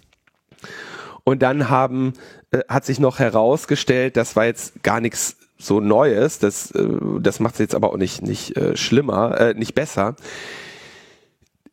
[1.24, 2.14] Und dann haben,
[2.52, 6.88] äh, hat sich noch herausgestellt, das war jetzt gar nichts so Neues, das, äh,
[7.20, 10.16] das macht es jetzt aber auch nicht, nicht äh, schlimmer, äh, nicht besser.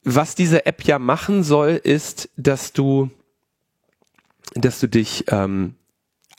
[0.05, 3.11] Was diese App ja machen soll, ist, dass du,
[4.55, 5.75] dass du dich ähm,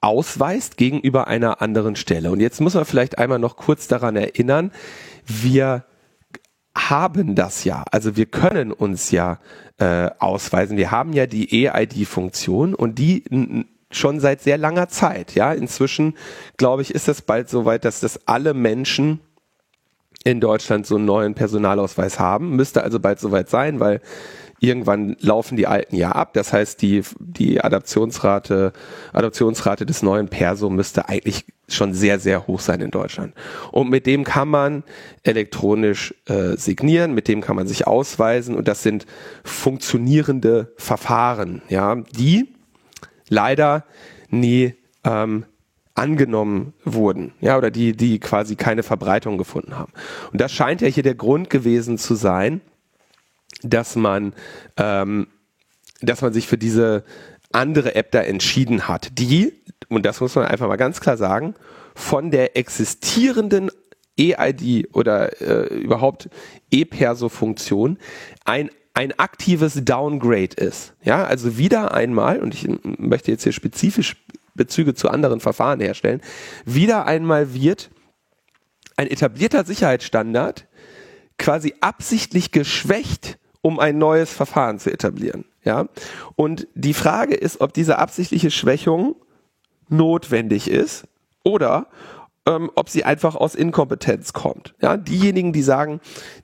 [0.02, 2.32] ausweist gegenüber einer anderen Stelle.
[2.32, 4.72] Und jetzt muss man vielleicht einmal noch kurz daran erinnern,
[5.26, 5.86] wir
[6.76, 7.84] haben das ja.
[7.92, 9.40] Also wir können uns ja
[9.82, 10.78] äh, ausweisen.
[10.78, 13.24] Wir haben ja die EID-Funktion und die
[13.90, 15.34] schon seit sehr langer Zeit.
[15.34, 16.16] Ja, inzwischen
[16.58, 19.20] glaube ich, ist es bald so weit, dass das alle Menschen
[20.24, 22.56] in Deutschland so einen neuen Personalausweis haben.
[22.56, 24.02] Müsste also bald soweit sein, weil
[24.62, 26.34] irgendwann laufen die alten ja ab.
[26.34, 28.72] Das heißt, die, die Adaptionsrate,
[29.12, 33.34] Adoptionsrate des neuen Perso müsste eigentlich schon sehr, sehr hoch sein in Deutschland.
[33.72, 34.84] Und mit dem kann man
[35.24, 39.08] elektronisch äh, signieren, mit dem kann man sich ausweisen und das sind
[39.44, 42.48] funktionierende Verfahren, ja, die
[43.30, 43.86] leider
[44.30, 45.46] nie ähm,
[45.96, 49.92] angenommen wurden, ja, oder die, die quasi keine Verbreitung gefunden haben.
[50.32, 52.62] Und das scheint ja hier der Grund gewesen zu sein,
[53.62, 54.34] dass man,
[54.78, 55.28] ähm,
[56.02, 57.04] dass man sich für diese
[57.52, 59.54] andere App da entschieden hat, die,
[59.90, 61.56] und das muss man einfach mal ganz klar sagen,
[61.96, 63.70] von der existierenden
[64.18, 66.30] EID oder äh, überhaupt
[66.72, 67.98] E-Perso-Funktion
[68.46, 70.94] ein ein aktives Downgrade ist.
[71.04, 74.18] Ja, also wieder einmal, und ich möchte jetzt hier spezifisch
[74.54, 76.22] Bezüge zu anderen Verfahren herstellen,
[76.66, 77.90] wieder einmal wird
[78.98, 80.68] ein etablierter Sicherheitsstandard
[81.38, 85.46] quasi absichtlich geschwächt, um ein neues Verfahren zu etablieren.
[85.64, 85.88] Ja,
[86.36, 89.16] und die Frage ist, ob diese absichtliche Schwächung
[89.90, 91.06] notwendig ist
[91.44, 91.88] oder
[92.48, 94.74] ähm, ob sie einfach aus Inkompetenz kommt.
[94.82, 96.00] Ja, diejenigen, die sagen,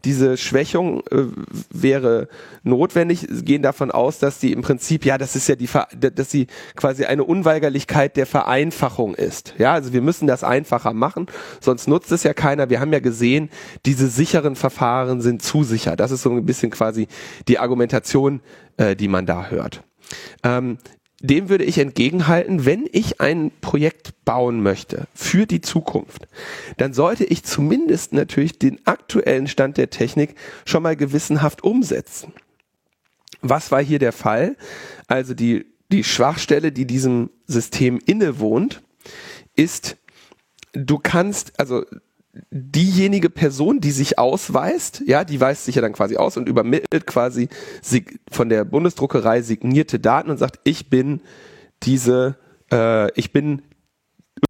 [0.06, 1.26] diese Schwächung äh,
[1.72, 2.28] wäre
[2.64, 5.68] notwendig, gehen davon aus, dass die im Prinzip, ja, das ist ja die,
[5.98, 9.56] dass sie quasi eine Unweigerlichkeit der Vereinfachung ist.
[9.58, 11.28] Ja, also wir müssen das einfacher machen,
[11.62, 12.70] sonst nutzt es ja keiner.
[12.70, 13.50] Wir haben ja gesehen,
[13.86, 15.96] diese sicheren Verfahren sind zu sicher.
[15.96, 17.08] Das ist so ein bisschen quasi
[17.48, 18.42] die Argumentation,
[18.78, 19.84] äh, die man da hört.
[20.44, 20.78] Ähm,
[21.20, 26.28] dem würde ich entgegenhalten, wenn ich ein Projekt bauen möchte für die Zukunft,
[26.78, 30.36] dann sollte ich zumindest natürlich den aktuellen Stand der Technik
[30.66, 32.34] schon mal gewissenhaft umsetzen.
[33.42, 34.56] Was war hier der Fall?
[35.08, 38.84] Also die, die Schwachstelle, die diesem System innewohnt,
[39.56, 39.98] ist,
[40.74, 41.84] du kannst, also
[42.52, 47.08] diejenige Person, die sich ausweist, ja, die weist sich ja dann quasi aus und übermittelt
[47.08, 47.50] quasi
[48.32, 51.22] von der Bundesdruckerei signierte Daten und sagt, ich bin
[51.84, 52.38] diese,
[52.72, 53.62] äh, ich bin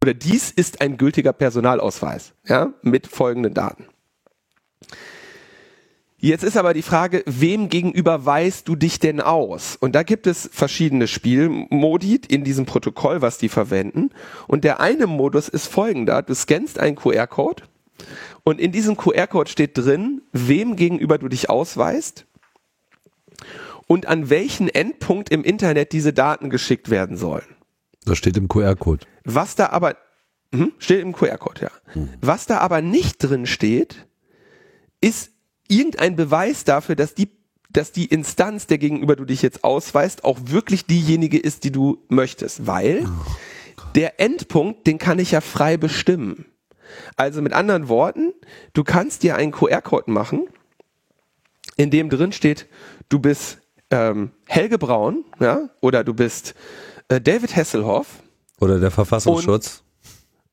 [0.02, 3.86] oder dies ist ein gültiger Personalausweis, ja, mit folgenden Daten.
[6.20, 9.76] Jetzt ist aber die Frage, wem gegenüber weißt du dich denn aus?
[9.76, 14.10] Und da gibt es verschiedene Spielmodi in diesem Protokoll, was die verwenden.
[14.48, 16.22] Und der eine Modus ist folgender.
[16.22, 17.62] Du scannst einen QR-Code
[18.44, 22.26] und in diesem QR-Code steht drin, wem gegenüber du dich ausweist
[23.86, 27.56] und an welchen Endpunkt im Internet diese Daten geschickt werden sollen.
[28.04, 29.06] Das steht im QR-Code.
[29.24, 29.96] Was da aber
[30.52, 31.70] hm, steht im QR-Code, ja.
[31.92, 32.08] Hm.
[32.20, 34.06] Was da aber nicht drin steht,
[35.00, 35.30] ist
[35.68, 37.36] irgendein Beweis dafür, dass die
[37.70, 42.02] dass die Instanz, der gegenüber du dich jetzt ausweist, auch wirklich diejenige ist, die du
[42.08, 46.46] möchtest, weil oh, der Endpunkt, den kann ich ja frei bestimmen.
[47.16, 48.32] Also mit anderen Worten,
[48.72, 50.48] du kannst dir einen QR-Code machen,
[51.76, 52.66] in dem drin steht,
[53.08, 53.58] du bist
[53.90, 56.54] ähm, Helge Braun, ja, oder du bist
[57.08, 58.22] äh, David Hasselhoff.
[58.60, 59.82] Oder der Verfassungsschutz.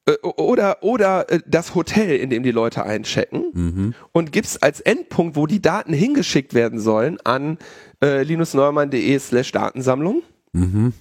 [0.08, 3.94] Und, äh, oder oder äh, das Hotel, in dem die Leute einchecken mhm.
[4.12, 7.58] und gibst als Endpunkt, wo die Daten hingeschickt werden sollen, an
[8.04, 10.22] äh, linusneumann.de slash Datensammlung.
[10.54, 10.94] Mhm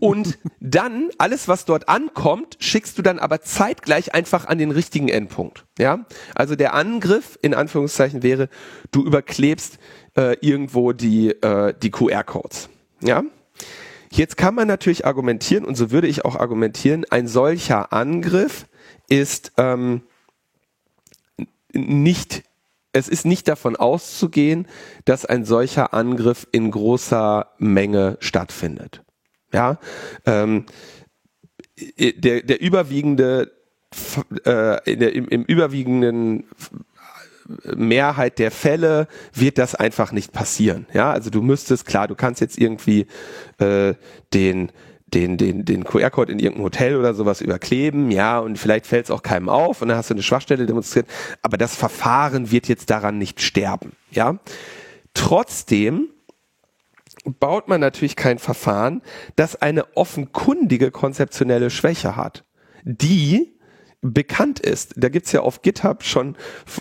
[0.00, 5.08] und dann alles, was dort ankommt, schickst du dann aber zeitgleich einfach an den richtigen
[5.08, 5.64] Endpunkt.
[5.78, 8.48] Ja, also der Angriff in Anführungszeichen wäre,
[8.90, 9.78] du überklebst
[10.16, 12.68] äh, irgendwo die äh, die QR-Codes.
[13.02, 13.24] Ja.
[14.10, 18.66] Jetzt kann man natürlich argumentieren und so würde ich auch argumentieren, ein solcher Angriff
[19.08, 20.02] ist ähm,
[21.72, 22.44] nicht
[22.96, 24.66] es ist nicht davon auszugehen,
[25.04, 29.02] dass ein solcher Angriff in großer Menge stattfindet.
[29.56, 29.78] Ja,
[30.26, 30.66] ähm,
[31.98, 33.52] der, der überwiegende,
[34.44, 36.44] äh, der, im, im überwiegenden
[37.74, 40.86] Mehrheit der Fälle wird das einfach nicht passieren.
[40.92, 43.06] Ja, also du müsstest, klar, du kannst jetzt irgendwie
[43.56, 43.94] äh,
[44.34, 44.72] den
[45.06, 49.10] den, den, den QR-Code in irgendein Hotel oder sowas überkleben, ja, und vielleicht fällt es
[49.12, 51.06] auch keinem auf und dann hast du eine Schwachstelle demonstriert,
[51.42, 54.40] aber das Verfahren wird jetzt daran nicht sterben, ja.
[55.14, 56.08] Trotzdem
[57.26, 59.02] baut man natürlich kein Verfahren,
[59.36, 62.44] das eine offenkundige konzeptionelle Schwäche hat,
[62.84, 63.56] die
[64.02, 64.94] bekannt ist.
[64.96, 66.36] Da gibt's ja auf GitHub schon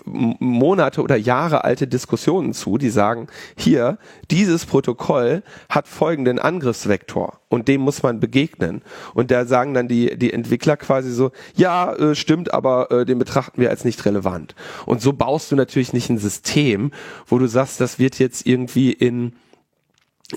[0.05, 3.27] Monate oder Jahre alte Diskussionen zu, die sagen,
[3.57, 3.97] hier,
[4.31, 8.81] dieses Protokoll hat folgenden Angriffsvektor und dem muss man begegnen.
[9.13, 13.17] Und da sagen dann die, die Entwickler quasi so, ja, äh, stimmt, aber äh, den
[13.17, 14.55] betrachten wir als nicht relevant.
[14.85, 16.91] Und so baust du natürlich nicht ein System,
[17.27, 19.33] wo du sagst, das wird jetzt irgendwie in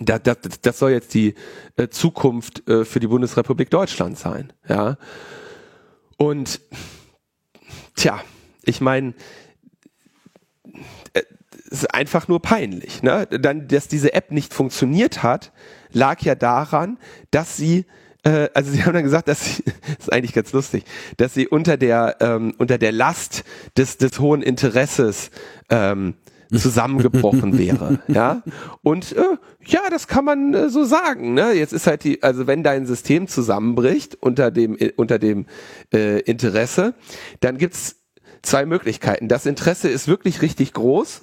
[0.01, 1.35] das, das, das soll jetzt die
[1.77, 4.52] äh, Zukunft äh, für die Bundesrepublik Deutschland sein.
[4.69, 4.98] Ja.
[6.16, 6.60] Und
[7.97, 8.20] tja,
[8.62, 9.15] ich meine,
[11.15, 11.23] äh,
[11.70, 13.02] es ist einfach nur peinlich.
[13.02, 13.27] Ne?
[13.27, 15.52] Dann, dass diese App nicht funktioniert hat,
[15.93, 16.98] lag ja daran,
[17.31, 17.86] dass sie
[18.52, 20.85] also sie haben dann gesagt, dass sie, das ist eigentlich ganz lustig,
[21.16, 23.43] dass sie unter der ähm, unter der Last
[23.78, 25.31] des des hohen Interesses
[25.70, 26.15] ähm,
[26.53, 28.01] zusammengebrochen wäre.
[28.09, 28.43] ja.
[28.83, 29.23] Und äh,
[29.66, 31.35] ja, das kann man äh, so sagen.
[31.35, 31.53] Ne?
[31.53, 35.47] Jetzt ist halt die, also wenn dein System zusammenbricht unter dem, äh, unter dem
[35.93, 36.95] äh, Interesse,
[37.41, 37.97] dann gibt's
[38.43, 39.29] zwei Möglichkeiten.
[39.29, 41.23] Das Interesse ist wirklich richtig groß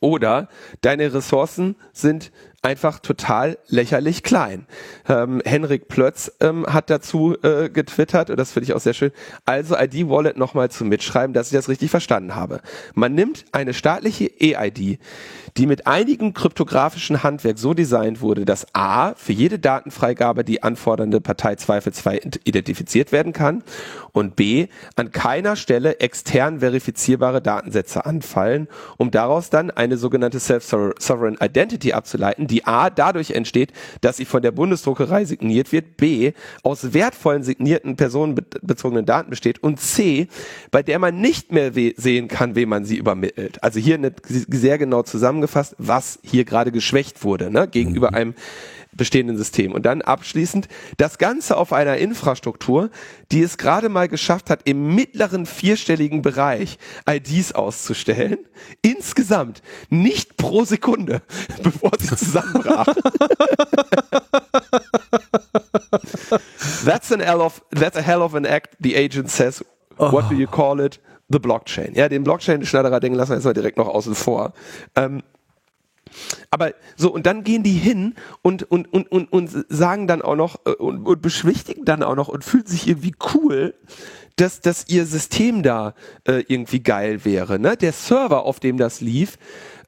[0.00, 0.48] oder
[0.82, 2.30] deine Ressourcen sind
[2.66, 4.66] einfach total lächerlich klein.
[5.08, 9.12] Ähm, Henrik Plötz ähm, hat dazu äh, getwittert, und das finde ich auch sehr schön,
[9.44, 12.60] also ID-Wallet nochmal zum Mitschreiben, dass ich das richtig verstanden habe.
[12.94, 14.98] Man nimmt eine staatliche EID,
[15.56, 21.20] die mit einigen kryptografischen Handwerk so designt wurde, dass A, für jede Datenfreigabe die anfordernde
[21.20, 23.62] Partei zweifelsfrei identifiziert werden kann
[24.12, 28.68] und B, an keiner Stelle extern verifizierbare Datensätze anfallen,
[28.98, 33.72] um daraus dann eine sogenannte Self-Sovereign Identity abzuleiten, die A, dadurch entsteht,
[34.02, 39.80] dass sie von der Bundesdruckerei signiert wird, B, aus wertvollen signierten personenbezogenen Daten besteht und
[39.80, 40.28] C,
[40.70, 43.62] bei der man nicht mehr sehen kann, wem man sie übermittelt.
[43.62, 48.16] Also hier eine sehr genau zusammengefasst zusammengefasst, was hier gerade geschwächt wurde, ne, gegenüber mhm.
[48.16, 48.34] einem
[48.92, 49.72] bestehenden System.
[49.72, 52.90] Und dann abschließend das Ganze auf einer Infrastruktur,
[53.30, 56.78] die es gerade mal geschafft hat, im mittleren vierstelligen Bereich
[57.08, 58.38] IDs auszustellen.
[58.82, 61.20] Insgesamt, nicht pro Sekunde,
[61.62, 62.86] bevor sie zusammenbrach.
[66.84, 69.62] that's an hell of, that's a hell of an act, the agent says.
[69.98, 70.28] What oh.
[70.30, 71.00] do you call it?
[71.28, 71.94] The Blockchain.
[71.94, 74.52] Ja, den Blockchain-Schneiderer-Ding lassen wir jetzt mal direkt noch außen vor.
[74.94, 75.22] Ähm,
[76.50, 80.36] aber so, und dann gehen die hin und, und, und, und, und sagen dann auch
[80.36, 83.74] noch äh, und, und beschwichtigen dann auch noch und fühlen sich irgendwie cool,
[84.36, 85.94] dass, dass ihr System da
[86.28, 87.58] äh, irgendwie geil wäre.
[87.58, 87.76] Ne?
[87.76, 89.38] Der Server, auf dem das lief,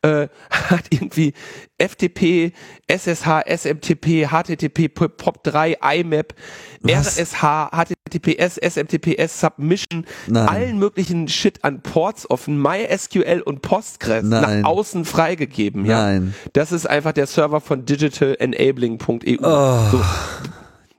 [0.03, 1.35] äh, hat irgendwie
[1.79, 2.53] FTP,
[2.87, 6.35] SSH, SMTP, HTTP, POP3, IMAP,
[6.81, 7.19] Was?
[7.19, 7.71] RSH,
[8.09, 10.49] HTTPS, SMTPS, Submission, Nein.
[10.49, 14.61] allen möglichen Shit an Ports offen, MySQL und Postgres Nein.
[14.63, 15.85] nach außen freigegeben.
[15.85, 16.05] Ja?
[16.05, 16.35] Nein.
[16.53, 19.37] Das ist einfach der Server von digitalenabling.eu.
[19.43, 19.91] Oh.
[19.91, 20.01] So.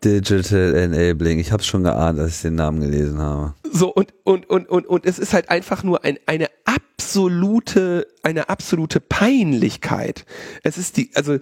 [0.03, 1.39] Digital Enabling.
[1.39, 3.53] Ich habe schon geahnt, als ich den Namen gelesen habe.
[3.69, 8.47] So und und und und und es ist halt einfach nur ein, eine absolute eine
[8.49, 10.25] absolute Peinlichkeit.
[10.63, 11.37] Es ist die also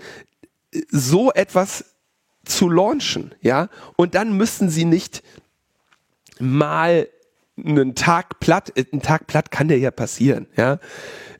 [0.89, 1.85] so etwas
[2.45, 3.69] zu launchen, ja?
[3.95, 5.21] Und dann müssen sie nicht
[6.41, 7.07] mal
[7.63, 10.79] einen Tag platt, ein Tag platt kann der ja passieren, ja?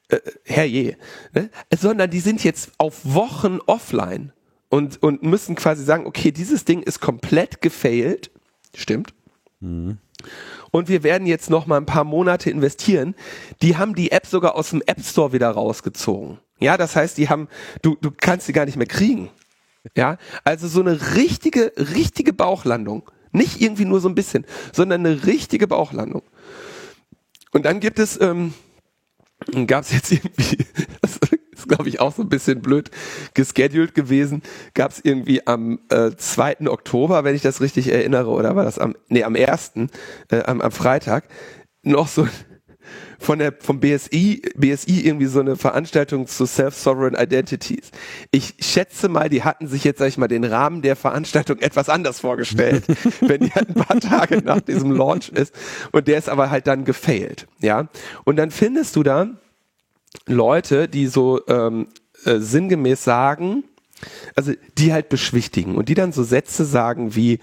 [0.10, 0.98] Äh, herrje,
[1.34, 1.50] ne?
[1.78, 4.32] sondern die sind jetzt auf Wochen offline
[4.70, 8.32] und, und müssen quasi sagen, okay, dieses Ding ist komplett gefailt.
[8.74, 9.14] Stimmt.
[9.60, 9.98] Mhm.
[10.72, 13.16] Und wir werden jetzt noch mal ein paar Monate investieren.
[13.62, 16.40] Die haben die App sogar aus dem App Store wieder rausgezogen.
[16.60, 17.48] Ja, das heißt, die haben,
[17.82, 19.30] du, du kannst sie gar nicht mehr kriegen.
[19.96, 23.10] Ja, also so eine richtige, richtige Bauchlandung.
[23.32, 26.24] Nicht irgendwie nur so ein bisschen, sondern eine richtige Bauchlandung.
[27.52, 28.54] Und dann gibt es, ähm,
[29.68, 30.58] gab es jetzt irgendwie,
[31.02, 31.20] ist
[31.68, 32.92] glaube ich auch so ein bisschen blöd
[33.34, 34.42] gescheduled gewesen,
[34.74, 36.68] gab es irgendwie am äh, 2.
[36.68, 39.74] Oktober, wenn ich das richtig erinnere, oder war das am, nee, am 1.,
[40.32, 41.26] äh, am, am Freitag,
[41.84, 42.28] noch so
[43.20, 47.92] von der vom BSI BSI irgendwie so eine Veranstaltung zu Self-Sovereign Identities.
[48.32, 51.90] Ich schätze mal, die hatten sich jetzt sag ich mal den Rahmen der Veranstaltung etwas
[51.90, 52.84] anders vorgestellt,
[53.22, 55.54] wenn die halt ein paar Tage nach diesem Launch ist
[55.92, 57.88] und der ist aber halt dann gefailt, ja?
[58.24, 59.28] Und dann findest du da
[60.26, 61.88] Leute, die so ähm,
[62.26, 63.64] äh, sinngemäß sagen,
[64.36, 67.40] also die halt beschwichtigen und die dann so Sätze sagen wie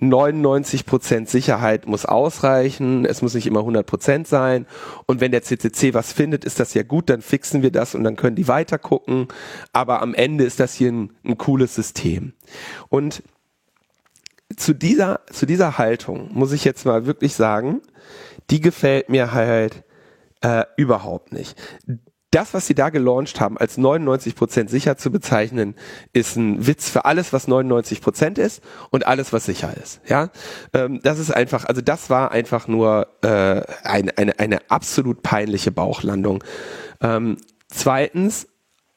[0.00, 4.66] 99% Sicherheit muss ausreichen, es muss nicht immer 100% sein
[5.06, 8.04] und wenn der CCC was findet, ist das ja gut, dann fixen wir das und
[8.04, 9.28] dann können die weiter gucken,
[9.72, 12.34] aber am Ende ist das hier ein, ein cooles System.
[12.88, 13.22] Und
[14.56, 17.80] zu dieser, zu dieser Haltung muss ich jetzt mal wirklich sagen,
[18.50, 19.82] die gefällt mir halt
[20.42, 21.56] äh, überhaupt nicht
[22.36, 25.74] das, was sie da gelauncht haben, als 99% sicher zu bezeichnen,
[26.12, 30.02] ist ein Witz für alles, was 99% ist und alles, was sicher ist.
[30.06, 30.28] Ja,
[30.74, 35.72] ähm, das ist einfach, also das war einfach nur äh, eine, eine, eine absolut peinliche
[35.72, 36.44] Bauchlandung.
[37.00, 37.38] Ähm,
[37.68, 38.48] zweitens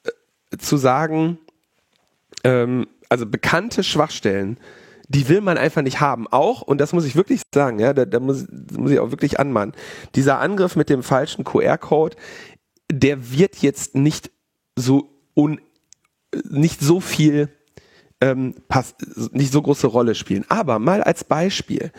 [0.03, 1.39] äh, zu sagen,
[2.43, 4.59] ähm, also bekannte Schwachstellen,
[5.07, 6.27] die will man einfach nicht haben.
[6.27, 8.45] Auch, und das muss ich wirklich sagen, ja, da, da muss,
[8.77, 9.73] muss ich auch wirklich anmahnen,
[10.13, 12.15] dieser Angriff mit dem falschen QR-Code,
[12.91, 14.31] der wird jetzt nicht
[14.75, 15.61] so un,
[16.49, 17.49] nicht so viel
[18.21, 18.95] ähm, pass,
[19.31, 20.45] nicht so große Rolle spielen.
[20.49, 21.91] Aber mal als Beispiel,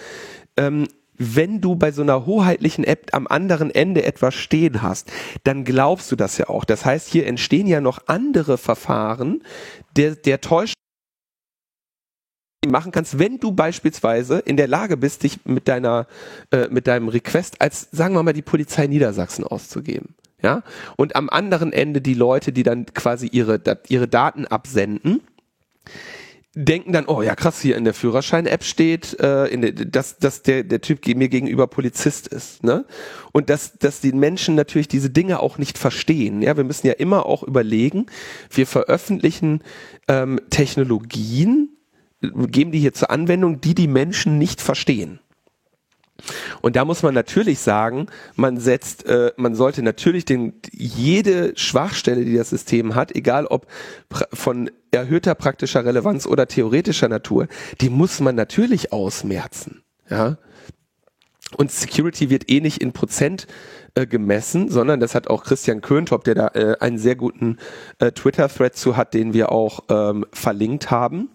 [0.57, 5.13] ähm, wenn du bei so einer hoheitlichen App am anderen Ende etwas stehen hast,
[5.45, 6.65] dann glaubst du das ja auch.
[6.65, 9.43] Das heißt, hier entstehen ja noch andere Verfahren
[9.97, 10.75] der, der Täuschung
[12.67, 16.07] machen kannst, wenn du beispielsweise in der Lage bist, dich mit deiner,
[16.51, 20.63] äh, mit deinem Request als, sagen wir mal, die Polizei Niedersachsen auszugeben ja,
[20.97, 25.21] und am anderen Ende die Leute, die dann quasi ihre, ihre Daten absenden,
[26.55, 30.43] denken dann, oh ja krass, hier in der Führerschein-App steht, äh, in der, dass, dass
[30.43, 32.65] der, der Typ mir gegenüber Polizist ist.
[32.65, 32.85] Ne?
[33.33, 36.43] Und dass, dass die Menschen natürlich diese Dinge auch nicht verstehen.
[36.43, 38.07] Ja, wir müssen ja immer auch überlegen,
[38.51, 39.63] wir veröffentlichen
[40.09, 41.77] ähm, Technologien,
[42.21, 45.21] geben die hier zur Anwendung, die die Menschen nicht verstehen.
[46.61, 48.07] Und da muss man natürlich sagen,
[48.37, 53.67] man setzt, äh, man sollte natürlich den, jede Schwachstelle, die das System hat, egal ob
[54.33, 57.47] von erhöhter praktischer Relevanz oder theoretischer Natur,
[57.81, 59.83] die muss man natürlich ausmerzen.
[60.09, 60.39] Ja.
[61.57, 63.47] Und Security wird eh nicht in Prozent
[63.95, 67.59] äh, gemessen, sondern das hat auch Christian Köntop, der da äh, einen sehr guten
[67.99, 71.31] äh, Twitter-Thread zu hat, den wir auch ähm, verlinkt haben.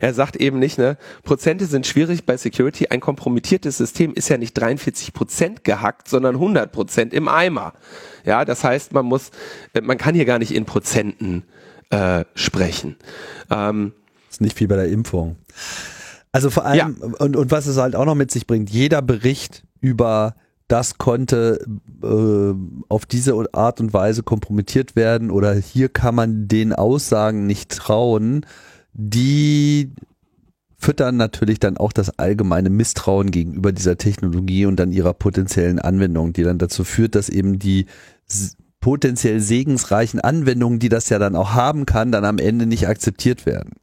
[0.00, 2.88] Er sagt eben nicht, ne, Prozente sind schwierig bei Security.
[2.88, 7.74] Ein kompromittiertes System ist ja nicht 43 Prozent gehackt, sondern 100 Prozent im Eimer.
[8.24, 9.30] Ja, das heißt, man muss,
[9.74, 11.44] äh, man kann hier gar nicht in Prozenten
[11.90, 12.96] äh, sprechen.
[13.50, 13.92] Ähm,
[14.30, 15.36] ist nicht wie bei der Impfung.
[16.32, 17.08] Also vor allem, ja.
[17.18, 20.34] und, und was es halt auch noch mit sich bringt, jeder Bericht über
[20.72, 21.62] das konnte
[22.02, 22.54] äh,
[22.88, 28.46] auf diese Art und Weise kompromittiert werden oder hier kann man den Aussagen nicht trauen,
[28.92, 29.92] die
[30.78, 36.32] füttern natürlich dann auch das allgemeine Misstrauen gegenüber dieser Technologie und dann ihrer potenziellen Anwendung,
[36.32, 37.86] die dann dazu führt, dass eben die
[38.80, 43.46] potenziell segensreichen Anwendungen, die das ja dann auch haben kann, dann am Ende nicht akzeptiert
[43.46, 43.74] werden.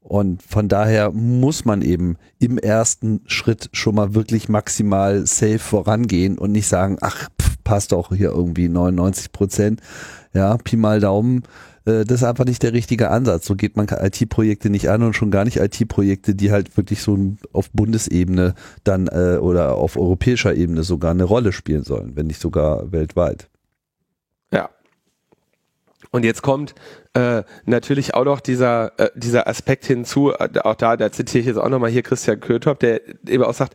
[0.00, 6.36] Und von daher muss man eben im ersten Schritt schon mal wirklich maximal safe vorangehen
[6.36, 9.80] und nicht sagen, ach, pff, passt doch hier irgendwie 99 Prozent.
[10.34, 11.44] Ja, Pi mal Daumen
[11.84, 13.46] das ist einfach nicht der richtige Ansatz.
[13.46, 17.18] So geht man IT-Projekte nicht an und schon gar nicht IT-Projekte, die halt wirklich so
[17.52, 18.54] auf Bundesebene
[18.84, 23.50] dann äh, oder auf europäischer Ebene sogar eine Rolle spielen sollen, wenn nicht sogar weltweit.
[24.50, 24.70] Ja.
[26.10, 26.74] Und jetzt kommt
[27.14, 31.46] äh, natürlich auch noch dieser, äh, dieser Aspekt hinzu, äh, auch da, da zitiere ich
[31.46, 33.74] jetzt auch nochmal hier Christian Kötop, der eben auch sagt,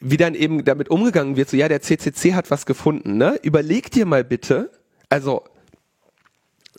[0.00, 3.38] wie dann eben damit umgegangen wird, so ja, der CCC hat was gefunden, ne?
[3.42, 4.70] Überleg dir mal bitte,
[5.08, 5.42] also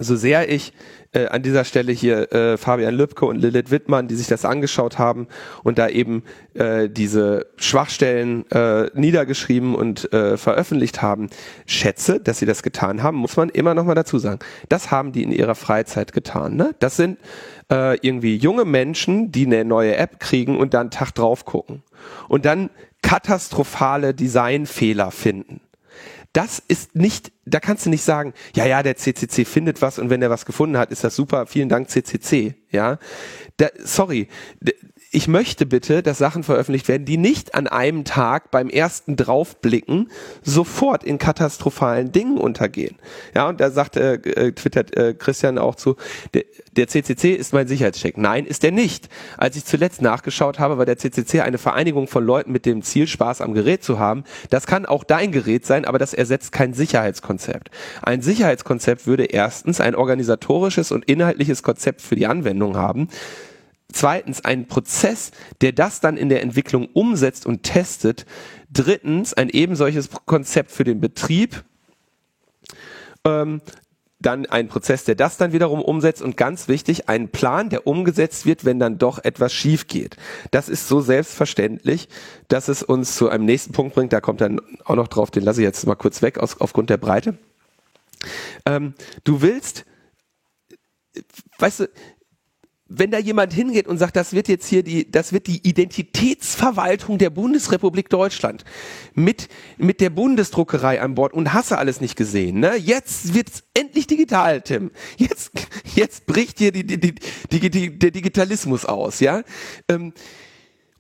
[0.02, 0.72] so sehr ich
[1.12, 4.98] äh, an dieser Stelle hier äh, Fabian Lübke und Lilith Wittmann, die sich das angeschaut
[4.98, 5.28] haben
[5.64, 6.24] und da eben
[6.54, 11.30] äh, diese Schwachstellen äh, niedergeschrieben und äh, veröffentlicht haben,
[11.66, 14.40] schätze, dass sie das getan haben, muss man immer noch mal dazu sagen.
[14.70, 16.56] Das haben die in ihrer Freizeit getan.
[16.56, 16.74] Ne?
[16.80, 17.20] Das sind
[17.70, 21.84] äh, irgendwie junge Menschen, die eine neue App kriegen und dann Tag drauf gucken
[22.30, 22.70] und dann
[23.02, 25.60] katastrophale Designfehler finden
[26.34, 30.10] das ist nicht, da kannst du nicht sagen, ja, ja, der CCC findet was und
[30.10, 33.00] wenn er was gefunden hat, ist das super, vielen Dank CCC, ja.
[33.58, 34.28] Da, sorry,
[35.11, 40.10] ich möchte bitte, dass Sachen veröffentlicht werden, die nicht an einem Tag beim ersten Draufblicken
[40.44, 42.95] sofort in katastrophalen Dingen untergehen.
[43.34, 45.95] Ja, und da sagt, äh, äh, twittert äh, Christian auch zu,
[46.36, 48.19] der, der CCC ist mein Sicherheitscheck.
[48.19, 49.10] Nein, ist er nicht.
[49.38, 53.07] Als ich zuletzt nachgeschaut habe, war der CCC eine Vereinigung von Leuten mit dem Ziel,
[53.07, 54.23] Spaß am Gerät zu haben.
[54.52, 57.72] Das kann auch dein Gerät sein, aber das ersetzt kein Sicherheitskonzept.
[58.03, 63.10] Ein Sicherheitskonzept würde erstens ein organisatorisches und inhaltliches Konzept für die Anwendung haben
[63.91, 68.26] Zweitens ein Prozess, der das dann in der Entwicklung umsetzt und testet.
[68.72, 71.64] Drittens ein eben solches Konzept für den Betrieb.
[73.26, 73.61] Ähm,
[74.22, 78.45] dann ein Prozess, der das dann wiederum umsetzt und ganz wichtig, ein Plan, der umgesetzt
[78.45, 80.18] wird, wenn dann doch etwas schief geht.
[80.52, 82.10] Das ist so selbstverständlich,
[82.49, 84.11] dass es uns zu einem nächsten Punkt bringt.
[84.11, 86.90] Da kommt dann auch noch drauf, den lasse ich jetzt mal kurz weg aus, aufgrund
[86.90, 87.38] der Breite.
[88.66, 88.94] Ähm,
[89.24, 89.86] du willst,
[91.60, 91.90] weißt du,
[92.90, 97.20] wenn da jemand hingeht und sagt, das wird jetzt hier die, das wird die Identitätsverwaltung
[97.20, 98.66] der Bundesrepublik Deutschland
[99.14, 99.48] mit,
[99.78, 102.76] mit der Bundesdruckerei an Bord und hasse alles nicht gesehen, ne?
[102.76, 104.91] Jetzt wird's endlich digital, Tim.
[105.18, 105.52] Jetzt,
[105.95, 109.44] jetzt bricht hier die, die, die, die, der Digitalismus aus, ja?
[109.88, 110.14] Ähm,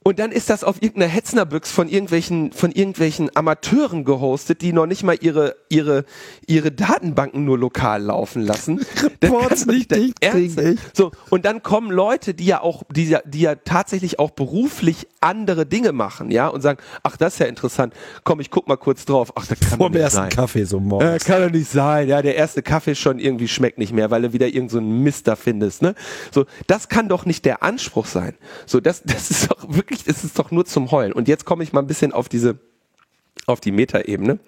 [0.01, 4.85] und dann ist das auf irgendeiner Hetznerbüchs von irgendwelchen, von irgendwelchen Amateuren gehostet, die noch
[4.85, 6.05] nicht mal ihre, ihre,
[6.47, 8.79] ihre Datenbanken nur lokal laufen lassen.
[9.21, 10.23] Reports nicht dicht
[10.93, 11.11] So.
[11.29, 15.65] Und dann kommen Leute, die ja auch, die ja, die ja tatsächlich auch beruflich andere
[15.65, 17.93] Dinge machen, ja, und sagen, ach, das ist ja interessant.
[18.23, 19.33] Komm, ich guck mal kurz drauf.
[19.35, 20.29] Ach, das kann Vor dem ersten sein.
[20.29, 21.23] Kaffee so morgens.
[21.23, 22.07] Äh, kann doch nicht sein.
[22.07, 25.03] Ja, der erste Kaffee schon irgendwie schmeckt nicht mehr, weil du wieder irgend so einen
[25.03, 25.93] Mist da findest, ne?
[26.31, 26.45] So.
[26.67, 28.35] Das kann doch nicht der Anspruch sein.
[28.65, 31.13] So, das, das ist doch wirklich wirklich ist es doch nur zum Heulen.
[31.13, 32.59] Und jetzt komme ich mal ein bisschen auf diese,
[33.47, 34.39] auf die Metaebene.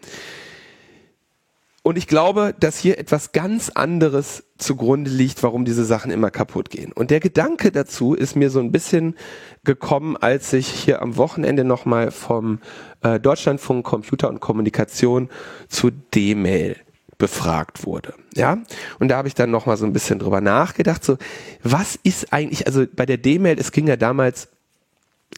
[1.84, 6.70] Und ich glaube, dass hier etwas ganz anderes zugrunde liegt, warum diese Sachen immer kaputt
[6.70, 6.92] gehen.
[6.92, 9.16] Und der Gedanke dazu ist mir so ein bisschen
[9.64, 12.60] gekommen, als ich hier am Wochenende nochmal vom
[13.02, 15.30] äh, Deutschlandfunk Computer und Kommunikation
[15.70, 16.76] zu D-Mail
[17.18, 18.14] befragt wurde.
[18.36, 18.60] Ja,
[19.00, 21.04] und da habe ich dann noch mal so ein bisschen drüber nachgedacht.
[21.04, 21.18] So,
[21.64, 22.68] was ist eigentlich?
[22.68, 24.50] Also bei der D-Mail, es ging ja damals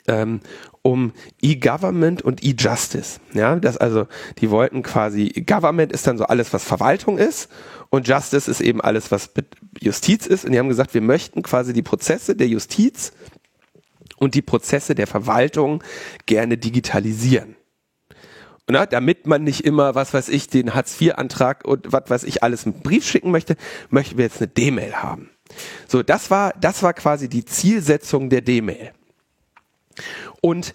[0.07, 0.41] ähm,
[0.81, 3.19] um E-Government und E-Justice.
[3.33, 4.07] Ja, das also,
[4.39, 7.49] die wollten quasi, Government ist dann so alles, was Verwaltung ist
[7.89, 9.31] und Justice ist eben alles, was
[9.79, 10.45] Justiz ist.
[10.45, 13.13] Und die haben gesagt, wir möchten quasi die Prozesse der Justiz
[14.17, 15.83] und die Prozesse der Verwaltung
[16.25, 17.55] gerne digitalisieren.
[18.69, 22.65] Na, damit man nicht immer, was weiß ich, den Hartz-IV-Antrag und was weiß ich alles
[22.65, 23.57] mit Brief schicken möchte,
[23.89, 25.29] möchten wir jetzt eine D-Mail haben.
[25.87, 28.93] So, das war, das war quasi die Zielsetzung der D-Mail.
[30.41, 30.73] Und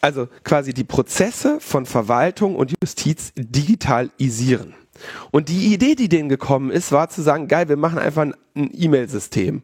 [0.00, 4.74] also quasi die Prozesse von Verwaltung und Justiz digitalisieren.
[5.30, 8.34] Und die Idee, die denen gekommen ist, war zu sagen, geil, wir machen einfach ein
[8.54, 9.62] E-Mail-System.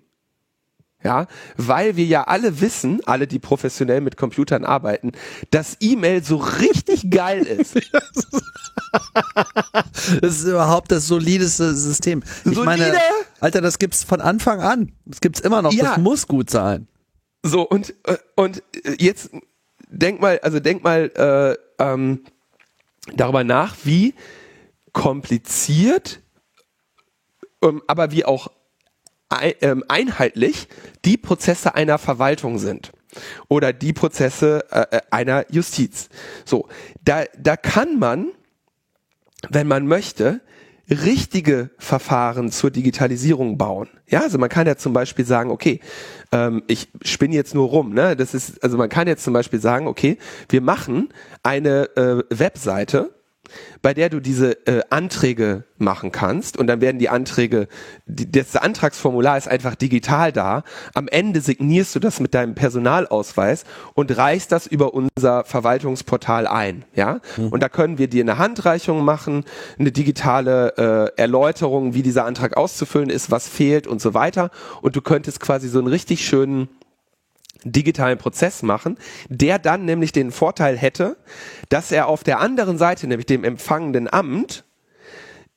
[1.05, 1.27] Ja,
[1.57, 5.13] weil wir ja alle wissen, alle, die professionell mit Computern arbeiten,
[5.51, 7.77] dass E-Mail so richtig geil ist.
[10.21, 12.25] das ist überhaupt das solideste System.
[12.45, 12.65] Ich Solide?
[12.65, 12.93] meine,
[13.41, 14.93] Alter, das gibt's von Anfang an.
[15.05, 15.73] Das gibt's immer noch.
[15.73, 15.91] Ja.
[15.91, 16.89] Das muss gut sein.
[17.47, 18.63] So und äh, und
[18.99, 19.31] jetzt
[19.89, 21.11] denk mal, also denk mal
[21.79, 22.25] äh, ähm,
[23.15, 24.15] darüber nach, wie
[24.93, 26.21] kompliziert,
[27.63, 28.49] ähm, aber wie auch
[29.61, 30.69] ähm, einheitlich
[31.05, 32.93] die Prozesse einer Verwaltung sind
[33.49, 36.09] oder die Prozesse äh, äh, einer Justiz.
[36.45, 36.69] So,
[37.05, 38.33] da, da kann man,
[39.49, 40.41] wenn man möchte,
[40.89, 43.89] richtige Verfahren zur Digitalisierung bauen.
[44.09, 45.81] Ja, also man kann ja zum Beispiel sagen, okay,
[46.33, 48.15] ähm, ich spinne jetzt nur rum, ne?
[48.15, 50.19] Das ist, also man kann jetzt zum Beispiel sagen, okay,
[50.49, 51.09] wir machen
[51.43, 53.16] eine äh, Webseite,
[53.83, 57.69] bei der du diese äh, Anträge machen kannst und dann werden die Anträge,
[58.07, 60.63] die, das Antragsformular ist einfach digital da.
[60.95, 63.65] Am Ende signierst du das mit deinem Personalausweis
[63.95, 67.21] und reichst das über unser Verwaltungsportal ein, ja.
[67.37, 67.49] Mhm.
[67.49, 69.45] Und da können wir dir eine Handreichung machen,
[69.79, 74.51] eine digitale äh, Erläuterung, wie dieser Antrag auszufüllen ist, was fehlt und so weiter.
[74.83, 76.69] Und du könntest quasi so einen richtig schönen
[77.73, 78.99] digitalen Prozess machen,
[79.29, 81.17] der dann nämlich den Vorteil hätte,
[81.69, 84.65] dass er auf der anderen Seite, nämlich dem empfangenden Amt,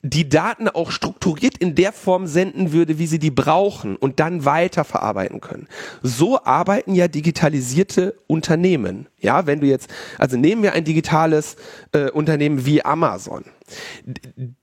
[0.02, 4.46] die Daten auch strukturiert in der Form senden würde, wie sie die brauchen und dann
[4.46, 5.68] weiter verarbeiten können.
[6.02, 9.08] So arbeiten ja digitalisierte Unternehmen.
[9.20, 11.58] Ja, wenn du jetzt, also nehmen wir ein digitales
[11.92, 13.44] äh, Unternehmen wie Amazon.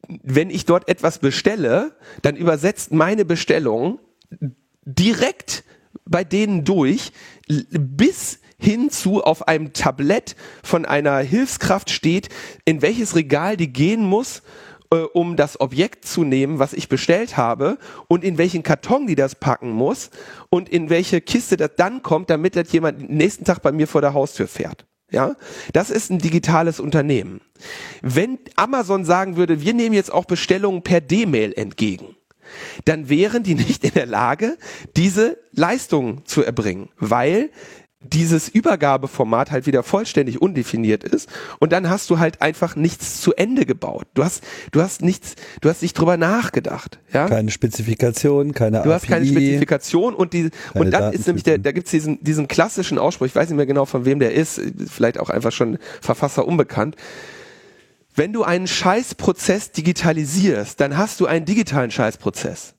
[0.09, 1.93] Wenn ich dort etwas bestelle,
[2.23, 3.99] dann übersetzt meine Bestellung
[4.87, 5.65] direkt
[6.07, 7.13] bei denen durch,
[7.49, 12.29] bis hin zu auf einem Tablett von einer Hilfskraft steht,
[12.65, 14.43] in welches Regal die gehen muss,
[14.91, 17.79] äh, um das Objekt zu nehmen, was ich bestellt habe
[18.09, 20.11] und in welchen Karton die das packen muss
[20.49, 24.01] und in welche Kiste das dann kommt, damit das jemand nächsten Tag bei mir vor
[24.01, 24.87] der Haustür fährt.
[25.11, 25.37] Ja,
[25.73, 27.41] das ist ein digitales Unternehmen.
[28.03, 32.16] Wenn Amazon sagen würde, wir nehmen jetzt auch Bestellungen per D-Mail entgegen,
[32.85, 34.57] dann wären die nicht in der Lage,
[34.97, 37.51] diese Leistung zu erbringen, weil
[38.13, 41.29] dieses Übergabeformat halt wieder vollständig undefiniert ist
[41.59, 44.07] und dann hast du halt einfach nichts zu Ende gebaut.
[44.15, 47.29] Du hast, du hast nichts, du hast nicht drüber nachgedacht, ja?
[47.29, 51.73] Keine Spezifikation, keine Du hast keine Spezifikation und die, und dann ist nämlich der, da
[51.73, 55.19] gibt's diesen, diesen klassischen Ausspruch, ich weiß nicht mehr genau von wem der ist, vielleicht
[55.19, 56.97] auch einfach schon Verfasser unbekannt,
[58.17, 62.75] wenn du einen Scheißprozess digitalisierst, dann hast du einen digitalen Scheißprozess.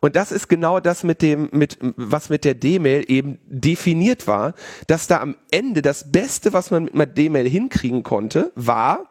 [0.00, 4.54] Und das ist genau das mit dem, mit, was mit der D-Mail eben definiert war,
[4.86, 9.10] dass da am Ende das Beste, was man mit D-Mail hinkriegen konnte, war,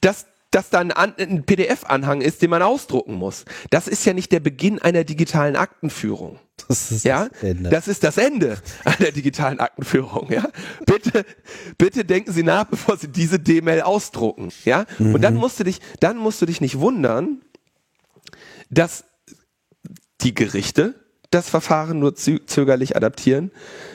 [0.00, 3.44] dass dass da ein, ein PDF-Anhang ist, den man ausdrucken muss.
[3.70, 6.38] Das ist ja nicht der Beginn einer digitalen Aktenführung.
[6.68, 7.28] Das ist ja?
[7.28, 7.70] das Ende.
[7.70, 10.30] Das ist das Ende einer digitalen Aktenführung.
[10.30, 10.48] Ja?
[10.86, 11.24] Bitte,
[11.78, 14.50] bitte denken Sie nach, bevor Sie diese D-Mail ausdrucken.
[14.64, 14.84] Ja?
[14.98, 15.14] Mhm.
[15.14, 17.40] Und dann musst du dich, dann musst du dich nicht wundern,
[18.70, 19.04] dass
[20.20, 20.94] die Gerichte
[21.30, 23.50] das Verfahren nur zögerlich adaptieren,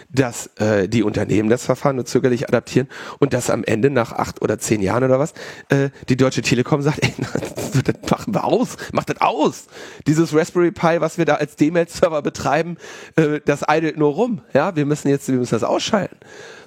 [0.10, 2.88] dass äh, die Unternehmen das Verfahren nur zögerlich adaptieren
[3.20, 5.34] und dass am Ende nach acht oder zehn Jahren oder was
[5.70, 7.14] äh, die Deutsche Telekom sagt, ey,
[7.84, 9.66] das machen wir aus, macht das aus.
[10.06, 12.78] Dieses Raspberry Pi, was wir da als D-Mail-Server betreiben,
[13.16, 14.42] äh, das eidelt nur rum.
[14.54, 16.18] Ja, wir müssen jetzt, wir müssen das ausschalten.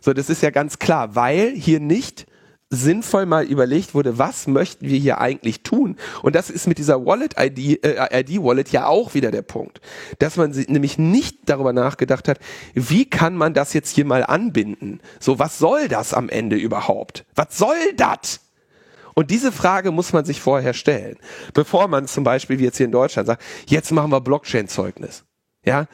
[0.00, 2.26] So, das ist ja ganz klar, weil hier nicht
[2.70, 5.96] sinnvoll mal überlegt wurde, was möchten wir hier eigentlich tun?
[6.22, 9.80] Und das ist mit dieser Wallet-ID, äh, ID-Wallet ja auch wieder der Punkt.
[10.20, 12.38] Dass man nämlich nicht darüber nachgedacht hat,
[12.74, 15.00] wie kann man das jetzt hier mal anbinden?
[15.18, 17.24] So, was soll das am Ende überhaupt?
[17.34, 18.40] Was soll das?
[19.14, 21.16] Und diese Frage muss man sich vorher stellen,
[21.52, 25.24] bevor man zum Beispiel, wie jetzt hier in Deutschland sagt, jetzt machen wir Blockchain-Zeugnis.
[25.64, 25.86] Ja,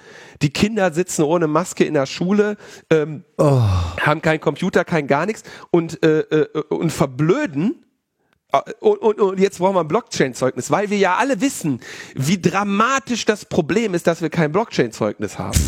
[0.42, 2.56] die Kinder sitzen ohne Maske in der Schule,
[2.88, 3.62] ähm, oh.
[4.00, 7.84] haben keinen Computer, kein gar nichts und, äh, äh, und verblöden
[8.80, 11.80] und, und, und jetzt brauchen wir ein Blockchain-Zeugnis, weil wir ja alle wissen,
[12.14, 15.58] wie dramatisch das Problem ist, dass wir kein Blockchain-Zeugnis haben.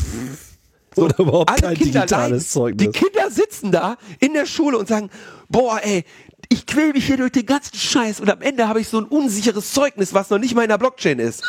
[0.94, 2.92] So, Oder überhaupt kein Kinder digitales leiden, Zeugnis.
[2.92, 5.10] Die Kinder sitzen da in der Schule und sagen,
[5.48, 6.04] boah, ey,
[6.48, 9.04] ich quäl mich hier durch den ganzen Scheiß und am Ende habe ich so ein
[9.04, 11.42] unsicheres Zeugnis, was noch nicht mal in der Blockchain ist.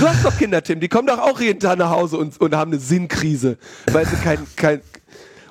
[0.00, 2.54] du hast doch Kinder, Tim, die kommen doch auch jeden Tag nach Hause und, und
[2.54, 3.58] haben eine Sinnkrise,
[3.90, 4.80] weil sie kein, kein,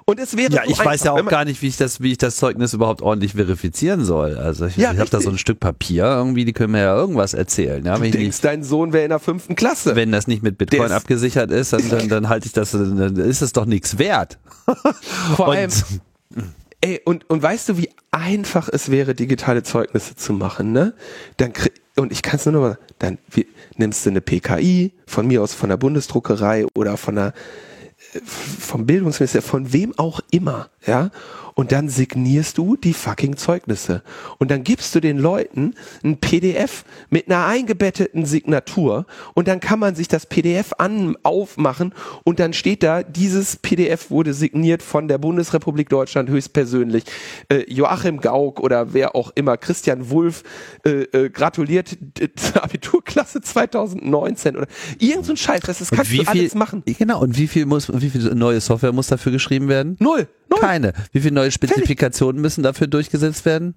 [0.05, 2.01] und es wäre ja, so ich einfach, weiß ja auch gar nicht, wie ich das,
[2.01, 4.37] wie ich das Zeugnis überhaupt ordentlich verifizieren soll.
[4.37, 6.95] Also ich, ja, ich habe da so ein Stück Papier irgendwie, die können mir ja
[6.95, 7.85] irgendwas erzählen.
[7.85, 9.95] Ja, du denkst, nicht, dein Sohn wäre in der fünften Klasse.
[9.95, 13.15] Wenn das nicht mit Bitcoin ist abgesichert ist, dann, dann, dann halte ich das, dann
[13.17, 14.39] ist es doch nichts wert.
[15.35, 15.71] Vor und, allem,
[16.81, 20.93] ey, und, und weißt du, wie einfach es wäre, digitale Zeugnisse zu machen, ne?
[21.37, 21.53] Dann
[21.97, 25.41] und ich kann es nur noch mal, dann wie, nimmst du eine PKI, von mir
[25.41, 27.33] aus von der Bundesdruckerei oder von der
[28.25, 31.11] vom Bildungsminister, von wem auch immer, ja,
[31.53, 34.01] und dann signierst du die fucking Zeugnisse.
[34.39, 39.05] Und dann gibst du den Leuten ein PDF mit einer eingebetteten Signatur
[39.35, 41.93] und dann kann man sich das PDF an, aufmachen
[42.23, 47.03] und dann steht da, dieses PDF wurde signiert von der Bundesrepublik Deutschland höchstpersönlich.
[47.49, 50.43] Äh, Joachim Gauck oder wer auch immer, Christian Wulff,
[50.83, 51.95] äh, äh, gratuliert
[52.35, 54.67] zur Abiturklasse 2019 oder
[54.97, 56.83] irgend so ein Scheiß, das, das kannst du alles machen.
[56.85, 59.95] Genau, und wie viel muss, wie viel neue Software muss dafür geschrieben werden?
[59.99, 60.27] Null.
[60.51, 60.59] Null.
[60.59, 60.93] Keine.
[61.11, 62.43] Wie viele neue Spezifikationen Fertig.
[62.43, 63.75] müssen dafür durchgesetzt werden?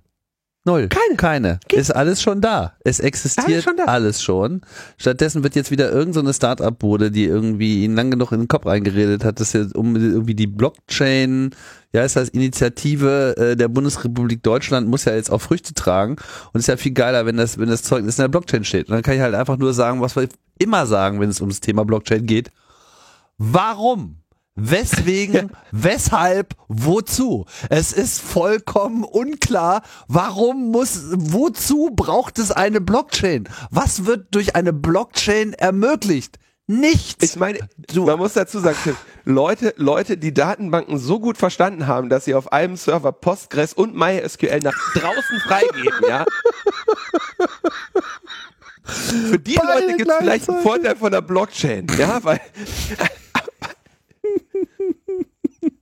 [0.67, 0.89] Null.
[0.89, 1.17] Keine.
[1.17, 1.61] Keine.
[1.69, 1.79] Geht.
[1.79, 2.73] Ist alles schon da.
[2.85, 4.61] Es existiert alles schon, alles schon.
[4.97, 8.65] Stattdessen wird jetzt wieder irgendeine so Start-up-Bude, die irgendwie ihn lang genug in den Kopf
[8.65, 11.51] reingeredet hat, dass jetzt um irgendwie die Blockchain,
[11.93, 16.17] ja, ist das Initiative äh, der Bundesrepublik Deutschland muss ja jetzt auch Früchte tragen
[16.53, 18.89] und ist ja viel geiler, wenn das, wenn das Zeug in der Blockchain steht.
[18.89, 20.29] Und dann kann ich halt einfach nur sagen, was wir
[20.59, 22.51] immer sagen, wenn es um das Thema Blockchain geht.
[23.37, 24.24] Warum?
[24.57, 27.45] Weswegen, weshalb, wozu?
[27.71, 33.49] Es ist vollkommen unklar, warum muss, wozu braucht es eine Blockchain?
[33.71, 36.39] Was wird durch eine Blockchain ermöglicht?
[36.67, 37.23] Nichts.
[37.23, 37.59] Ich meine,
[37.93, 42.35] du, man muss dazu sagen, Leute, Leute, die Datenbanken so gut verstanden haben, dass sie
[42.35, 46.25] auf einem Server Postgres und MySQL nach draußen freigeben, ja.
[48.85, 52.41] Für die Beide Leute gibt es vielleicht einen Vorteil von der Blockchain, ja, weil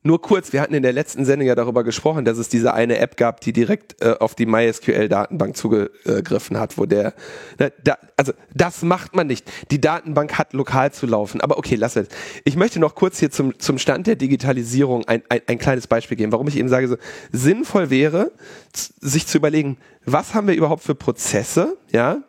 [0.04, 2.98] nur kurz, wir hatten in der letzten Sendung ja darüber gesprochen, dass es diese eine
[2.98, 7.14] App gab, die direkt äh, auf die MySQL-Datenbank zugegriffen hat, wo der,
[7.60, 9.48] ne, da, also das macht man nicht.
[9.70, 11.40] Die Datenbank hat lokal zu laufen.
[11.40, 12.08] Aber okay, lass es.
[12.44, 16.16] Ich möchte noch kurz hier zum, zum Stand der Digitalisierung ein, ein, ein kleines Beispiel
[16.16, 16.96] geben, warum ich eben sage, so
[17.30, 18.32] sinnvoll wäre,
[18.72, 22.22] sich zu überlegen, was haben wir überhaupt für Prozesse, ja,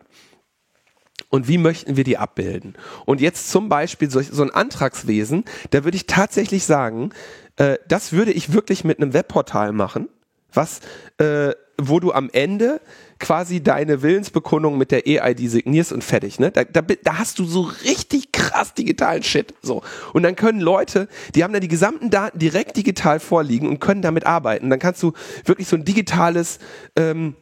[1.34, 2.76] und wie möchten wir die abbilden?
[3.06, 7.10] Und jetzt zum Beispiel so, so ein Antragswesen, da würde ich tatsächlich sagen,
[7.57, 10.09] äh, das würde ich wirklich mit einem Webportal machen,
[10.51, 10.81] was,
[11.17, 12.80] äh, wo du am Ende
[13.19, 16.39] quasi deine Willensbekundung mit der EID signierst und fertig.
[16.39, 16.51] Ne?
[16.51, 19.53] Da, da, da hast du so richtig krass digitalen Shit.
[19.61, 19.81] So.
[20.13, 24.01] Und dann können Leute, die haben dann die gesamten Daten direkt digital vorliegen und können
[24.01, 24.69] damit arbeiten.
[24.69, 25.13] Dann kannst du
[25.45, 26.59] wirklich so ein digitales
[26.95, 27.35] ähm,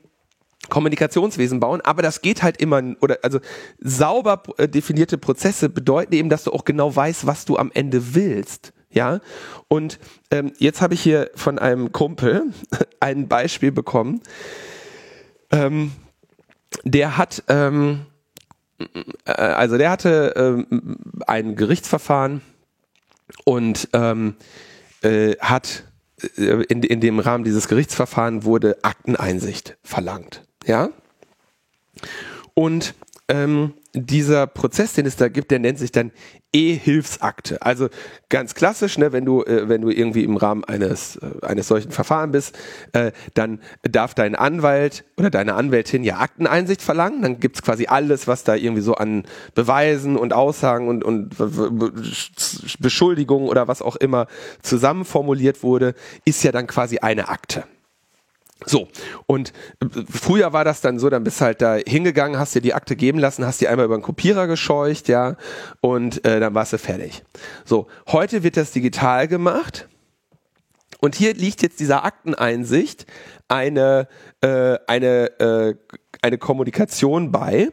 [0.69, 3.39] Kommunikationswesen bauen, aber das geht halt immer, oder also
[3.79, 8.13] sauber äh, definierte Prozesse bedeuten eben, dass du auch genau weißt, was du am Ende
[8.13, 8.71] willst.
[8.91, 9.21] Ja,
[9.67, 9.99] und
[10.31, 12.45] ähm, jetzt habe ich hier von einem Kumpel
[12.99, 14.21] ein Beispiel bekommen.
[15.51, 15.91] Ähm,
[16.83, 18.05] der hat, ähm,
[19.25, 20.97] äh, also der hatte ähm,
[21.27, 22.41] ein Gerichtsverfahren
[23.45, 24.35] und ähm,
[25.01, 25.85] äh, hat
[26.37, 30.43] äh, in, in dem Rahmen dieses Gerichtsverfahrens wurde Akteneinsicht verlangt.
[30.65, 30.89] Ja?
[32.53, 32.93] Und
[33.31, 36.11] ähm, dieser Prozess, den es da gibt, der nennt sich dann
[36.53, 37.61] E-Hilfsakte.
[37.61, 37.87] Also
[38.27, 41.91] ganz klassisch, ne, wenn du äh, wenn du irgendwie im Rahmen eines äh, eines solchen
[41.91, 42.57] Verfahrens bist,
[42.91, 47.21] äh, dann darf dein Anwalt oder deine Anwältin ja Akteneinsicht verlangen.
[47.21, 49.23] Dann gibt's quasi alles, was da irgendwie so an
[49.55, 51.35] Beweisen und Aussagen und und
[52.79, 54.27] Beschuldigungen oder was auch immer
[54.61, 55.95] zusammenformuliert wurde,
[56.25, 57.63] ist ja dann quasi eine Akte.
[58.65, 58.87] So,
[59.25, 62.73] und äh, früher war das dann so, dann bist halt da hingegangen, hast dir die
[62.73, 65.35] Akte geben lassen, hast die einmal über den Kopierer gescheucht, ja,
[65.81, 67.23] und äh, dann warst du fertig.
[67.65, 69.87] So, heute wird das digital gemacht.
[70.99, 73.07] Und hier liegt jetzt dieser Akteneinsicht
[73.47, 74.07] eine,
[74.41, 75.75] äh, eine, äh,
[76.21, 77.69] eine Kommunikation bei,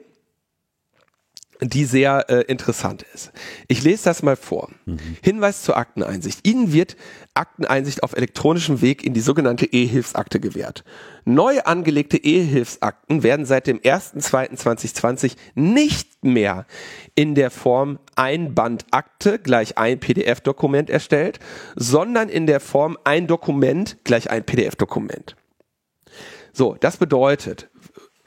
[1.61, 3.33] die sehr äh, interessant ist.
[3.67, 4.71] Ich lese das mal vor.
[4.87, 4.99] Mhm.
[5.23, 6.47] Hinweis zur Akteneinsicht.
[6.47, 6.97] Ihnen wird
[7.35, 10.85] Akteneinsicht auf elektronischem Weg in die sogenannte E-Hilfsakte gewährt.
[11.25, 16.67] Neu angelegte E-Hilfsakten werden seit dem 1.2.2020 nicht mehr
[17.15, 21.39] in der Form ein Bandakte gleich ein PDF-Dokument erstellt,
[21.77, 25.37] sondern in der Form ein Dokument gleich ein PDF-Dokument.
[26.53, 27.69] So, das bedeutet,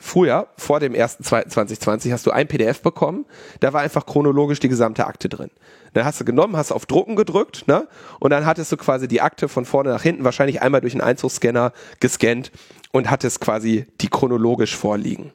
[0.03, 3.26] Früher, vor dem 1.2.2020, hast du ein PDF bekommen,
[3.60, 5.52] da war einfach chronologisch die gesamte Akte drin.
[5.94, 7.88] Dann hast du genommen, hast auf Drucken gedrückt, ne?
[8.19, 11.03] Und dann hattest du quasi die Akte von vorne nach hinten, wahrscheinlich einmal durch einen
[11.03, 12.52] Einzugsscanner gescannt
[12.91, 15.34] und hattest quasi die chronologisch vorliegen.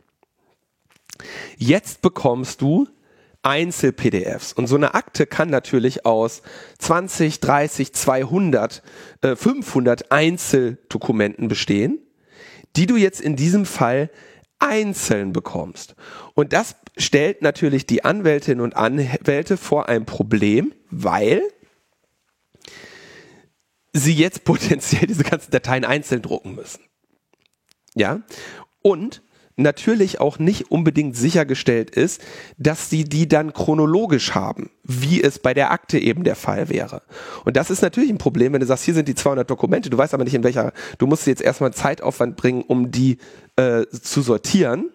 [1.57, 2.89] Jetzt bekommst du
[3.43, 4.53] Einzel-PDFs.
[4.53, 6.43] Und so eine Akte kann natürlich aus
[6.81, 8.83] 20, 30, 200,
[9.23, 12.01] äh, 500 Einzeldokumenten bestehen,
[12.75, 14.11] die du jetzt in diesem Fall
[14.59, 15.95] einzeln bekommst.
[16.35, 21.43] Und das stellt natürlich die Anwältinnen und Anwälte vor ein Problem, weil
[23.93, 26.85] sie jetzt potenziell diese ganzen Dateien einzeln drucken müssen.
[27.95, 28.23] Ja?
[28.83, 29.23] Und
[29.57, 32.23] natürlich auch nicht unbedingt sichergestellt ist,
[32.59, 37.03] dass sie die dann chronologisch haben, wie es bei der Akte eben der Fall wäre.
[37.45, 39.97] Und das ist natürlich ein Problem, wenn du sagst, hier sind die 200 Dokumente, du
[39.99, 43.19] weißt aber nicht in welcher, du musst jetzt erstmal Zeitaufwand bringen, um die
[43.57, 44.91] äh, zu sortieren.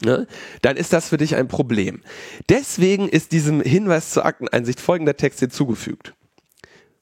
[0.00, 0.28] Ne,
[0.62, 2.02] dann ist das für dich ein Problem.
[2.48, 6.14] Deswegen ist diesem Hinweis zur Akteneinsicht folgender Text hinzugefügt.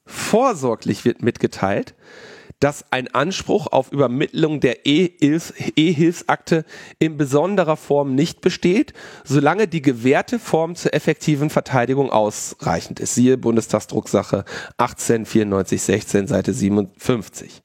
[0.07, 1.93] Vorsorglich wird mitgeteilt,
[2.59, 6.65] dass ein Anspruch auf Übermittlung der E-Hilfsakte
[6.99, 8.93] in besonderer Form nicht besteht,
[9.23, 13.15] solange die gewährte Form zur effektiven Verteidigung ausreichend ist.
[13.15, 14.45] Siehe Bundestagsdrucksache
[14.77, 17.61] 189416 Seite 57.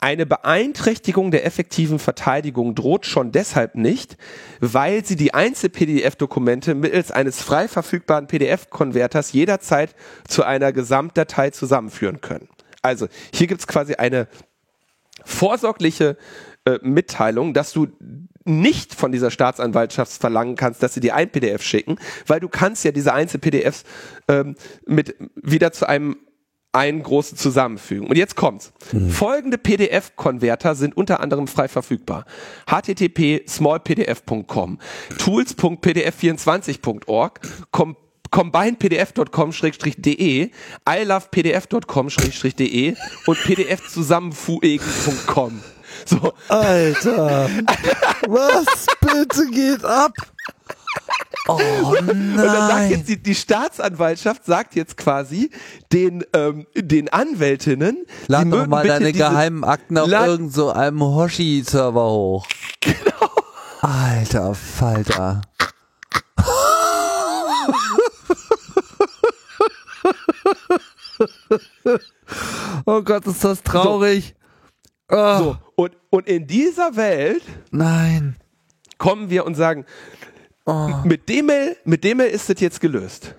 [0.00, 4.18] Eine Beeinträchtigung der effektiven Verteidigung droht schon deshalb nicht,
[4.60, 9.94] weil sie die Einzel-PDF-Dokumente mittels eines frei verfügbaren PDF-Konverters jederzeit
[10.28, 12.48] zu einer Gesamtdatei zusammenführen können.
[12.84, 14.28] Also hier gibt es quasi eine
[15.24, 16.18] vorsorgliche
[16.64, 17.88] äh, Mitteilung, dass du
[18.44, 21.96] nicht von dieser Staatsanwaltschaft verlangen kannst, dass sie dir ein PDF schicken,
[22.26, 23.84] weil du kannst ja diese Einzel-PDFs
[24.28, 24.54] ähm,
[24.86, 26.18] mit wieder zu einem
[26.72, 28.08] einen großen zusammenfügen.
[28.08, 28.72] Und jetzt kommt's.
[28.92, 29.08] Mhm.
[29.08, 32.24] Folgende PDF-Konverter sind unter anderem frei verfügbar.
[32.66, 34.80] http smallpdf.com,
[35.16, 37.40] tools.pdf24.org,
[38.34, 40.50] combinepdf.com-de,
[40.88, 42.96] ilovepdf.com-de
[43.26, 45.60] und pdfzusammenfuegen.com.
[46.04, 46.32] So.
[46.48, 47.48] Alter,
[48.26, 50.10] was bitte geht ab?
[51.46, 51.60] Oh
[51.92, 52.08] nein.
[52.08, 55.50] Und dann sagt jetzt die, die Staatsanwaltschaft sagt jetzt quasi
[55.92, 62.48] den ähm, den Anwältinnen, lad doch mal deine geheimen Akten auf irgendeinem so Hoshi-Server hoch.
[62.80, 63.30] Genau.
[63.80, 65.42] Alter Falter.
[72.86, 74.34] oh Gott, ist das traurig.
[75.08, 75.38] So, oh.
[75.38, 78.36] so, und, und in dieser Welt Nein.
[78.98, 79.84] kommen wir und sagen,
[80.64, 80.88] oh.
[81.04, 81.50] mit dem
[81.84, 83.34] mit dem ist das jetzt gelöst.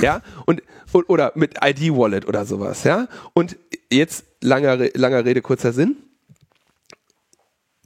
[0.00, 0.62] Ja, und,
[0.92, 3.06] und oder mit ID-Wallet oder sowas, ja.
[3.32, 3.56] Und
[3.90, 5.96] jetzt langer, langer Rede, kurzer Sinn.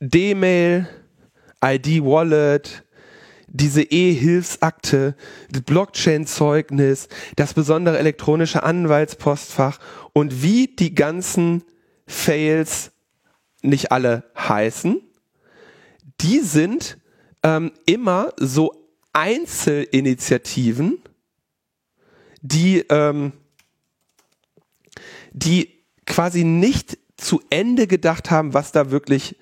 [0.01, 0.89] D-Mail,
[1.63, 2.85] ID-Wallet,
[3.49, 5.17] diese E-Hilfsakte,
[5.51, 9.79] das Blockchain-Zeugnis, das besondere elektronische Anwaltspostfach
[10.13, 11.65] und wie die ganzen
[12.07, 12.93] Fails
[13.63, 15.01] nicht alle heißen,
[16.21, 16.99] die sind
[17.43, 18.73] ähm, immer so
[19.13, 21.01] Einzelinitiativen,
[22.41, 23.33] die, ähm,
[25.33, 29.37] die quasi nicht zu Ende gedacht haben, was da wirklich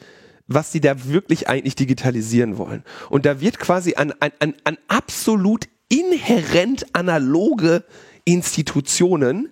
[0.47, 2.85] was sie da wirklich eigentlich digitalisieren wollen.
[3.11, 7.85] Und da wird quasi an, an, an, absolut inhärent analoge
[8.25, 9.51] Institutionen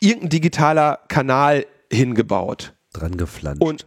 [0.00, 2.74] irgendein digitaler Kanal hingebaut.
[2.92, 3.62] Dran geflanscht.
[3.62, 3.86] Und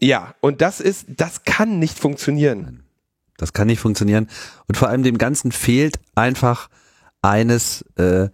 [0.00, 2.82] ja, und das ist, das kann nicht funktionieren.
[3.36, 4.28] Das kann nicht funktionieren.
[4.68, 6.68] Und vor allem dem Ganzen fehlt einfach
[7.22, 8.28] eines, äh,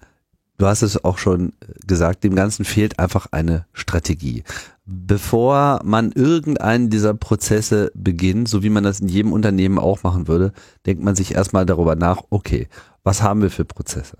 [0.58, 1.52] du hast es auch schon
[1.86, 4.44] gesagt, dem Ganzen fehlt einfach eine Strategie
[4.90, 10.28] bevor man irgendeinen dieser Prozesse beginnt, so wie man das in jedem Unternehmen auch machen
[10.28, 10.52] würde,
[10.86, 12.68] denkt man sich erstmal darüber nach, okay,
[13.04, 14.16] was haben wir für Prozesse?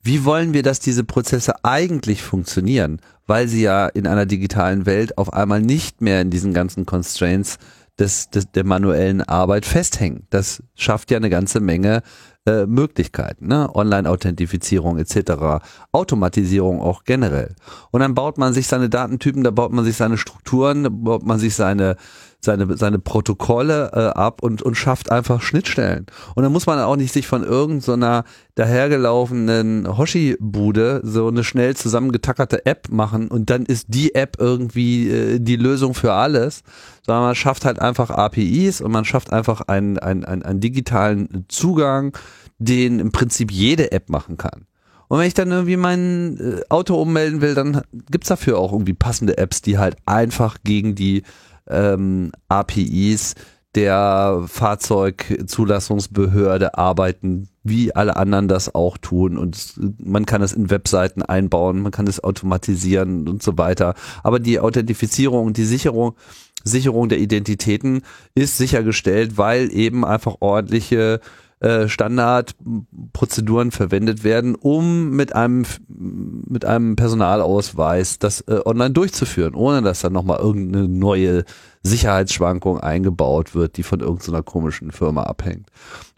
[0.00, 3.00] Wie wollen wir, dass diese Prozesse eigentlich funktionieren?
[3.26, 7.58] Weil sie ja in einer digitalen Welt auf einmal nicht mehr in diesen ganzen Constraints
[7.98, 10.26] des, des, der manuellen Arbeit festhängen.
[10.30, 12.02] Das schafft ja eine ganze Menge
[12.46, 13.74] äh, Möglichkeiten, ne?
[13.74, 17.54] Online-Authentifizierung etc., Automatisierung auch generell.
[17.90, 21.24] Und dann baut man sich seine Datentypen, da baut man sich seine Strukturen, da baut
[21.24, 21.96] man sich seine
[22.44, 26.06] seine, seine Protokolle äh, ab und, und schafft einfach Schnittstellen.
[26.34, 32.66] Und dann muss man auch nicht sich von irgendeiner dahergelaufenen Hoshi-Bude so eine schnell zusammengetackerte
[32.66, 36.62] App machen und dann ist die App irgendwie äh, die Lösung für alles,
[37.04, 41.46] sondern man schafft halt einfach APIs und man schafft einfach einen, einen, einen, einen digitalen
[41.48, 42.16] Zugang,
[42.58, 44.66] den im Prinzip jede App machen kann.
[45.08, 48.94] Und wenn ich dann irgendwie mein äh, Auto ummelden will, dann gibt's dafür auch irgendwie
[48.94, 51.22] passende Apps, die halt einfach gegen die
[51.68, 53.34] ähm, APIs
[53.74, 59.36] der Fahrzeugzulassungsbehörde arbeiten, wie alle anderen das auch tun.
[59.36, 63.94] Und man kann es in Webseiten einbauen, man kann es automatisieren und so weiter.
[64.22, 66.14] Aber die Authentifizierung und die Sicherung,
[66.62, 68.02] Sicherung der Identitäten
[68.34, 71.18] ist sichergestellt, weil eben einfach ordentliche
[71.60, 79.82] äh, Standardprozeduren verwendet werden, um mit einem mit einem Personalausweis das äh, online durchzuführen, ohne
[79.82, 81.44] dass dann nochmal irgendeine neue
[81.82, 85.68] Sicherheitsschwankung eingebaut wird, die von irgendeiner komischen Firma abhängt.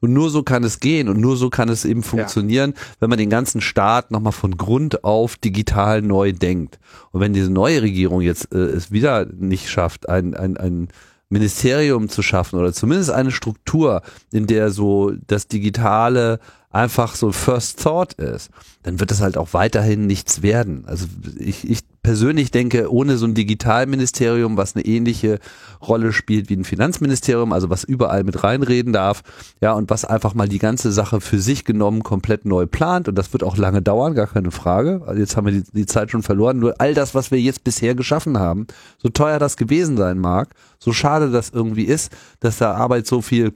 [0.01, 2.83] Und nur so kann es gehen und nur so kann es eben funktionieren, ja.
[3.01, 6.79] wenn man den ganzen Staat nochmal von Grund auf digital neu denkt.
[7.11, 10.89] Und wenn diese neue Regierung jetzt äh, es wieder nicht schafft, ein, ein, ein
[11.29, 16.39] Ministerium zu schaffen oder zumindest eine Struktur, in der so das Digitale
[16.71, 18.51] einfach so First Thought ist,
[18.83, 20.85] dann wird das halt auch weiterhin nichts werden.
[20.87, 21.07] Also
[21.39, 25.41] ich, ich persönlich denke, ohne so ein Digitalministerium, was eine ähnliche
[25.81, 29.23] Rolle spielt wie ein Finanzministerium, also was überall mit reinreden darf,
[29.61, 33.17] ja, und was einfach mal die ganze Sache für sich genommen komplett neu plant, und
[33.17, 35.03] das wird auch lange dauern, gar keine Frage.
[35.05, 36.59] Also jetzt haben wir die, die Zeit schon verloren.
[36.59, 38.69] Nur all das, was wir jetzt bisher geschaffen haben,
[38.99, 43.21] so teuer das gewesen sein mag, so schade das irgendwie ist, dass da Arbeit so
[43.21, 43.53] viel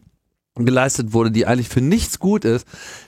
[0.56, 2.66] geleistet wurde, die eigentlich für nichts gut ist,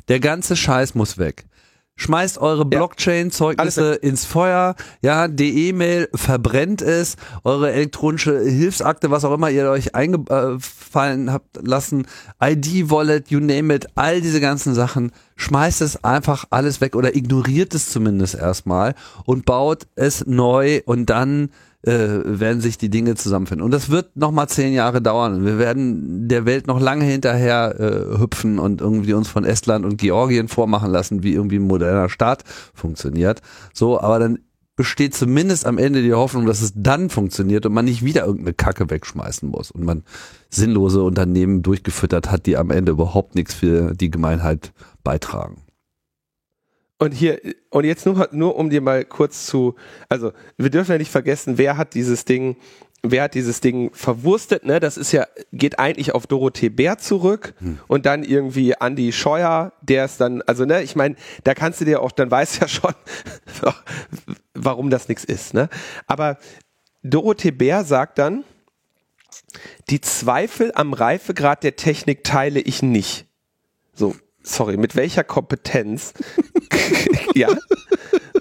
[0.09, 1.47] der ganze Scheiß muss weg.
[1.94, 9.35] Schmeißt eure Blockchain-Zeugnisse ins Feuer, ja, die E-Mail verbrennt es, eure elektronische Hilfsakte, was auch
[9.35, 12.06] immer ihr euch eingefallen habt lassen,
[12.43, 17.74] ID-Wallet, you name it, all diese ganzen Sachen, schmeißt es einfach alles weg oder ignoriert
[17.74, 18.94] es zumindest erstmal
[19.27, 21.51] und baut es neu und dann
[21.82, 23.64] äh, werden sich die Dinge zusammenfinden.
[23.64, 25.44] Und das wird noch mal zehn Jahre dauern.
[25.44, 29.96] Wir werden der Welt noch lange hinterher äh, hüpfen und irgendwie uns von Estland und
[29.96, 32.44] Georgien vormachen lassen, wie irgendwie ein moderner Staat
[32.74, 33.42] funktioniert.
[33.72, 34.38] So, aber dann
[34.76, 38.54] besteht zumindest am Ende die Hoffnung, dass es dann funktioniert und man nicht wieder irgendeine
[38.54, 40.02] Kacke wegschmeißen muss und man
[40.48, 44.72] sinnlose Unternehmen durchgefüttert hat, die am Ende überhaupt nichts für die Gemeinheit
[45.04, 45.62] beitragen.
[47.02, 49.74] Und hier, und jetzt nur, nur um dir mal kurz zu,
[50.08, 52.54] also wir dürfen ja nicht vergessen, wer hat dieses Ding,
[53.02, 54.78] wer hat dieses Ding verwurstet, ne?
[54.78, 57.80] Das ist ja, geht eigentlich auf Dorothee Bär zurück hm.
[57.88, 61.86] und dann irgendwie Andy Scheuer, der ist dann, also ne, ich meine, da kannst du
[61.86, 62.94] dir auch, dann weißt ja schon,
[64.54, 65.68] warum das nichts ist, ne?
[66.06, 66.38] Aber
[67.02, 68.44] Dorothee Bär sagt dann,
[69.90, 73.26] die Zweifel am Reifegrad der Technik teile ich nicht.
[73.92, 76.12] So, sorry, mit welcher Kompetenz?
[77.35, 77.48] ja.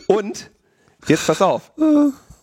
[0.07, 0.52] Und,
[1.07, 1.72] jetzt pass auf,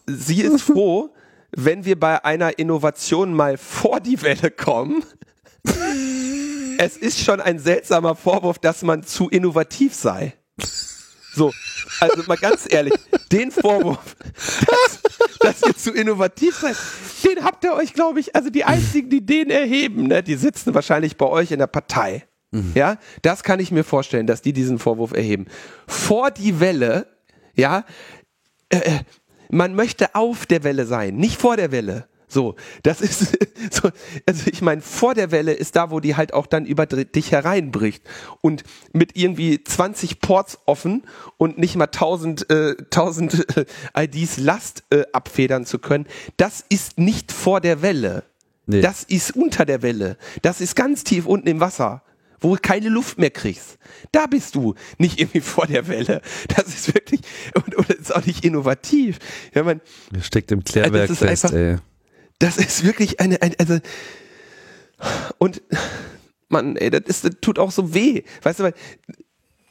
[0.07, 1.15] sie ist froh,
[1.51, 5.05] wenn wir bei einer Innovation mal vor die Welle kommen.
[6.79, 10.35] es ist schon ein seltsamer Vorwurf, dass man zu innovativ sei.
[11.35, 11.53] So,
[12.01, 12.95] also mal ganz ehrlich,
[13.31, 14.17] den Vorwurf,
[14.67, 15.03] dass,
[15.39, 16.77] dass ihr zu innovativ seid,
[17.25, 20.75] den habt ihr euch, glaube ich, also die einzigen, die den erheben, ne, die sitzen
[20.75, 22.27] wahrscheinlich bei euch in der Partei.
[22.51, 22.73] Mhm.
[22.75, 25.47] Ja, das kann ich mir vorstellen, dass die diesen Vorwurf erheben.
[25.87, 27.07] Vor die Welle,
[27.55, 27.85] ja,
[28.71, 29.01] äh, äh,
[29.51, 32.07] man möchte auf der Welle sein, nicht vor der Welle.
[32.31, 33.39] So, das ist
[33.71, 33.91] so,
[34.27, 37.33] also ich meine, vor der Welle ist da, wo die halt auch dann über dich
[37.33, 38.03] hereinbricht
[38.43, 41.05] und mit irgendwie 20 Ports offen
[41.39, 43.65] und nicht mal 1000 äh, 1000 äh,
[43.97, 46.07] IDs Last äh, abfedern zu können,
[46.37, 48.25] das ist nicht vor der Welle.
[48.67, 48.83] Nee.
[48.83, 50.19] Das ist unter der Welle.
[50.43, 52.03] Das ist ganz tief unten im Wasser
[52.41, 53.79] wo du keine Luft mehr kriegst.
[54.13, 56.21] Da bist du nicht irgendwie vor der Welle.
[56.49, 57.21] Das ist wirklich,
[57.55, 59.19] und, und das ist auch nicht innovativ.
[59.55, 59.81] Ja, man,
[60.13, 61.77] das steckt im Klärwerk das fest, einfach, ey.
[62.39, 63.79] Das ist wirklich eine, eine also,
[65.39, 65.63] und,
[66.49, 68.23] man, ey, das, ist, das tut auch so weh.
[68.43, 68.75] Weißt du, weil,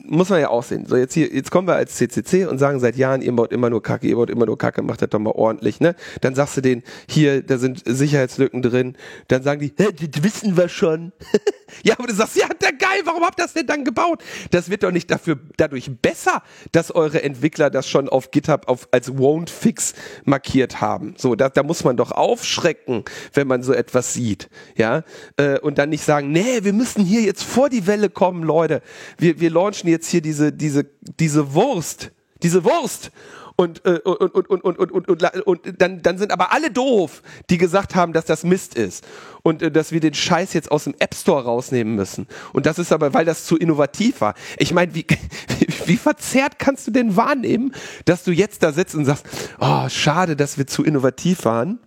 [0.10, 0.86] muss man ja auch sehen.
[0.86, 3.70] So, jetzt hier, jetzt kommen wir als CCC und sagen seit Jahren, ihr baut immer
[3.70, 5.96] nur Kacke, ihr baut immer nur Kacke, macht das doch mal ordentlich, ne?
[6.22, 8.96] Dann sagst du denen, hier, da sind Sicherheitslücken drin.
[9.28, 9.88] Dann sagen die, das
[10.24, 11.12] wissen wir schon.
[11.84, 14.24] ja, aber du sagst, ja, der geil, warum habt ihr das denn dann gebaut?
[14.52, 18.88] Das wird doch nicht dafür, dadurch besser, dass eure Entwickler das schon auf GitHub auf,
[18.92, 19.94] als won't fix
[20.26, 21.16] markiert haben.
[21.18, 23.04] So, da, da muss man doch aufschrecken,
[23.34, 25.04] wenn man so etwas sieht, ja?
[25.38, 28.82] Äh, und dann nicht sagen, nee, wir müssen hier jetzt vor die Welle kommen, Leute.
[29.18, 30.86] Wir, wir launchen jetzt jetzt hier diese, diese,
[31.20, 32.12] diese Wurst,
[32.44, 33.12] diese Wurst.
[33.60, 37.24] Und, äh, und, und, und, und, und, und, und, dann, dann sind aber alle doof,
[37.50, 39.04] die gesagt haben, dass das Mist ist.
[39.42, 42.28] Und äh, dass wir den Scheiß jetzt aus dem App Store rausnehmen müssen.
[42.54, 44.36] Und das ist aber, weil das zu innovativ war.
[44.60, 45.08] Ich meine, wie,
[45.88, 47.74] wie, verzerrt kannst du denn wahrnehmen,
[48.06, 49.26] dass du jetzt da sitzt und sagst,
[49.60, 51.80] oh, schade, dass wir zu innovativ waren.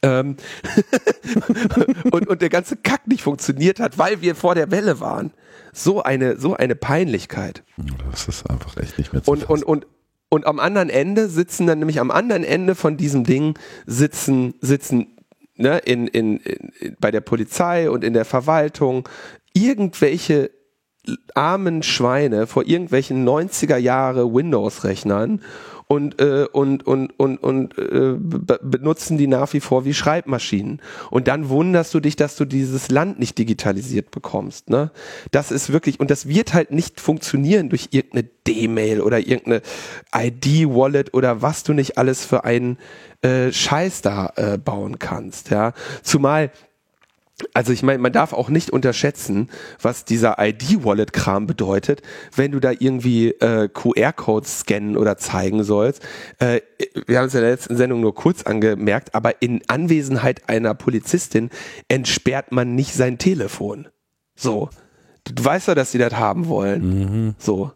[0.00, 0.38] Ähm,
[2.12, 5.32] und, und der ganze Kack nicht funktioniert hat, weil wir vor der Welle waren.
[5.78, 7.62] So eine, so eine Peinlichkeit.
[8.10, 9.86] Das ist einfach echt nicht mehr zu Und, und, und,
[10.28, 13.54] und am anderen Ende sitzen dann nämlich am anderen Ende von diesem Ding
[13.86, 15.16] sitzen, sitzen
[15.56, 19.08] ne, in, in, in, bei der Polizei und in der Verwaltung
[19.52, 20.50] irgendwelche
[21.34, 25.40] armen Schweine vor irgendwelchen 90er Jahre Windows-Rechnern
[25.88, 30.82] und, äh, und, und, und, und äh, benutzen die nach wie vor wie Schreibmaschinen.
[31.10, 34.68] Und dann wunderst du dich, dass du dieses Land nicht digitalisiert bekommst.
[34.68, 34.90] Ne?
[35.30, 39.62] Das ist wirklich, und das wird halt nicht funktionieren durch irgendeine D-Mail oder irgendeine
[40.14, 42.76] ID-Wallet oder was du nicht alles für einen
[43.22, 45.48] äh, Scheiß da äh, bauen kannst.
[45.48, 45.72] Ja?
[46.02, 46.50] Zumal
[47.54, 49.48] also ich meine, man darf auch nicht unterschätzen,
[49.80, 52.02] was dieser ID-Wallet-Kram bedeutet,
[52.34, 56.02] wenn du da irgendwie äh, QR-Codes scannen oder zeigen sollst.
[56.38, 56.60] Äh,
[57.06, 61.50] wir haben es in der letzten Sendung nur kurz angemerkt, aber in Anwesenheit einer Polizistin
[61.88, 63.88] entsperrt man nicht sein Telefon.
[64.34, 64.70] So.
[65.24, 67.26] Du weißt ja, dass sie das haben wollen.
[67.26, 67.34] Mhm.
[67.38, 67.72] So.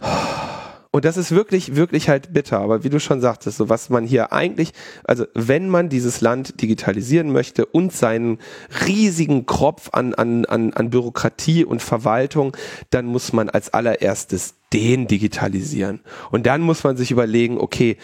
[0.94, 2.60] Und das ist wirklich, wirklich halt bitter.
[2.60, 4.70] Aber wie du schon sagtest, so was man hier eigentlich,
[5.02, 8.38] also wenn man dieses Land digitalisieren möchte und seinen
[8.86, 12.56] riesigen Kropf an, an, an, an Bürokratie und Verwaltung,
[12.90, 15.98] dann muss man als allererstes den digitalisieren.
[16.30, 17.96] Und dann muss man sich überlegen, okay,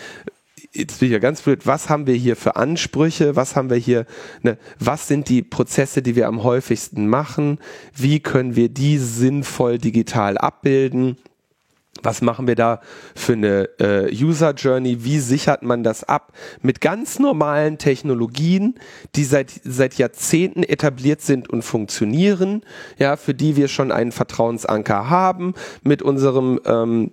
[0.73, 3.77] jetzt bin ich ja ganz blöd, was haben wir hier für Ansprüche, was haben wir
[3.77, 4.05] hier,
[4.43, 7.61] ne, was sind die Prozesse, die wir am häufigsten machen,
[7.95, 11.19] wie können wir die sinnvoll digital abbilden
[12.03, 12.81] was machen wir da
[13.15, 15.05] für eine äh, User Journey?
[15.05, 16.33] Wie sichert man das ab?
[16.63, 18.75] Mit ganz normalen Technologien,
[19.15, 22.63] die seit, seit Jahrzehnten etabliert sind und funktionieren,
[22.99, 27.13] ja, für die wir schon einen Vertrauensanker haben, mit unserem ähm,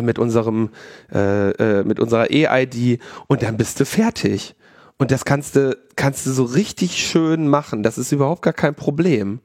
[0.00, 0.70] mit unserem
[1.12, 4.54] äh, äh, mit unserer E-ID und dann bist du fertig.
[4.98, 7.82] Und das kannst du kannst du so richtig schön machen.
[7.82, 9.40] Das ist überhaupt gar kein Problem.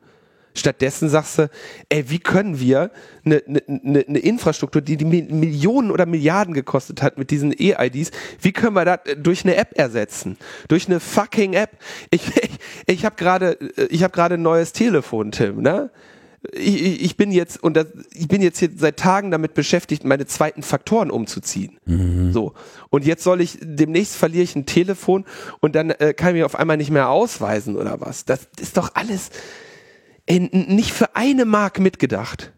[0.60, 1.50] Stattdessen sagst du,
[1.90, 2.92] ey, wie können wir
[3.26, 8.12] eine, eine, eine Infrastruktur, die die Millionen oder Milliarden gekostet hat mit diesen E-IDs,
[8.42, 10.38] wie können wir das durch eine App ersetzen?
[10.68, 11.72] Durch eine fucking App.
[12.12, 12.22] Ich,
[12.86, 13.58] ich, habe gerade
[13.90, 15.90] ich habe gerade ein neues Telefon, Tim, ne?
[16.54, 20.26] Ich, ich bin jetzt und das, ich bin jetzt hier seit Tagen damit beschäftigt, meine
[20.26, 21.78] zweiten Faktoren umzuziehen.
[21.86, 22.32] Mhm.
[22.32, 22.54] So
[22.90, 25.26] und jetzt soll ich demnächst verliere ich ein Telefon
[25.60, 28.24] und dann äh, kann ich mich auf einmal nicht mehr ausweisen oder was?
[28.24, 29.32] Das ist doch alles
[30.30, 32.54] nicht für eine Mark mitgedacht.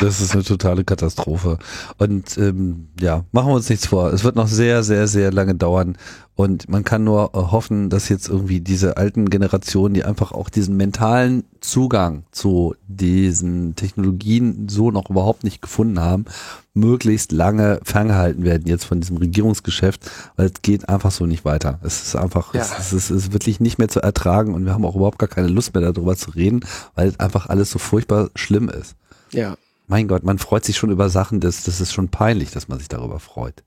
[0.00, 1.58] Das ist eine totale Katastrophe.
[1.98, 4.12] Und ähm, ja, machen wir uns nichts vor.
[4.12, 5.98] Es wird noch sehr, sehr, sehr lange dauern.
[6.34, 10.48] Und man kann nur äh, hoffen, dass jetzt irgendwie diese alten Generationen, die einfach auch
[10.48, 16.24] diesen mentalen Zugang zu diesen Technologien so noch überhaupt nicht gefunden haben,
[16.72, 21.78] möglichst lange ferngehalten werden jetzt von diesem Regierungsgeschäft, weil es geht einfach so nicht weiter.
[21.82, 22.62] Es ist einfach, ja.
[22.62, 25.28] es, ist, es ist wirklich nicht mehr zu ertragen und wir haben auch überhaupt gar
[25.28, 26.60] keine Lust mehr darüber zu reden,
[26.96, 28.96] weil es einfach alles so furchtbar schlimm ist.
[29.30, 29.56] Ja
[29.86, 32.78] mein Gott, man freut sich schon über Sachen, das, das ist schon peinlich, dass man
[32.78, 33.64] sich darüber freut.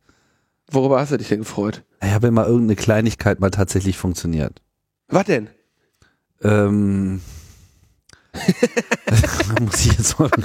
[0.70, 1.84] Worüber hast du dich denn gefreut?
[2.04, 4.62] Ja, wenn mal irgendeine Kleinigkeit mal tatsächlich funktioniert.
[5.08, 5.50] Was denn?
[6.44, 7.22] Ähm,
[9.62, 10.30] muss ich jetzt mal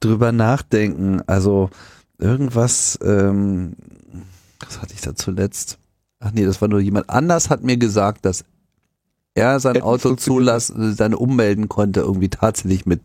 [0.00, 1.22] drüber nachdenken.
[1.26, 1.70] Also
[2.18, 3.74] irgendwas, ähm,
[4.60, 5.78] was hatte ich da zuletzt?
[6.20, 8.44] Ach nee, das war nur jemand anders hat mir gesagt, dass
[9.36, 13.02] er sein Auto zulassen, sein ummelden konnte, irgendwie tatsächlich mit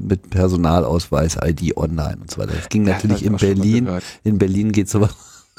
[0.00, 2.52] mit Personalausweis, ID online und so weiter.
[2.54, 3.88] Das ging natürlich in Berlin.
[4.22, 5.10] In Berlin geht sowas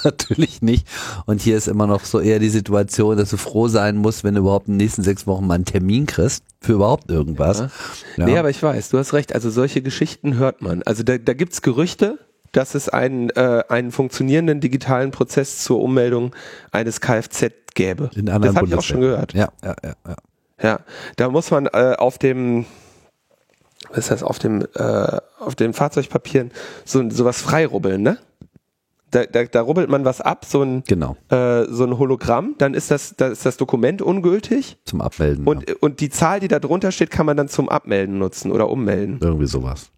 [0.03, 0.87] natürlich nicht.
[1.25, 4.35] Und hier ist immer noch so eher die Situation, dass du froh sein musst, wenn
[4.35, 7.59] du überhaupt in den nächsten sechs Wochen mal einen Termin kriegst für überhaupt irgendwas.
[7.59, 7.69] Ja.
[8.17, 8.25] Ja.
[8.25, 9.33] Nee, aber ich weiß, du hast recht.
[9.35, 10.83] Also solche Geschichten hört man.
[10.83, 12.17] Also da, da gibt's Gerüchte,
[12.53, 16.33] dass es einen, äh, einen funktionierenden digitalen Prozess zur Ummeldung
[16.71, 18.09] eines Kfz gäbe.
[18.15, 19.33] In anderen das habe ich auch schon gehört.
[19.33, 19.93] Ja, ja, ja.
[20.05, 20.15] Ja,
[20.61, 20.79] ja
[21.17, 22.65] da muss man äh, auf dem
[23.89, 26.51] was ist das, auf dem, äh, auf den Fahrzeugpapieren
[26.85, 28.17] so sowas freirubbeln, ne?
[29.11, 31.15] Da, da, da rubbelt man was ab, so ein, genau.
[31.29, 34.77] äh, so ein Hologramm, dann ist das, da ist das Dokument ungültig.
[34.85, 35.45] Zum Abmelden.
[35.45, 35.75] Und, ja.
[35.81, 39.19] und die Zahl, die da drunter steht, kann man dann zum Abmelden nutzen oder ummelden.
[39.21, 39.91] Irgendwie sowas.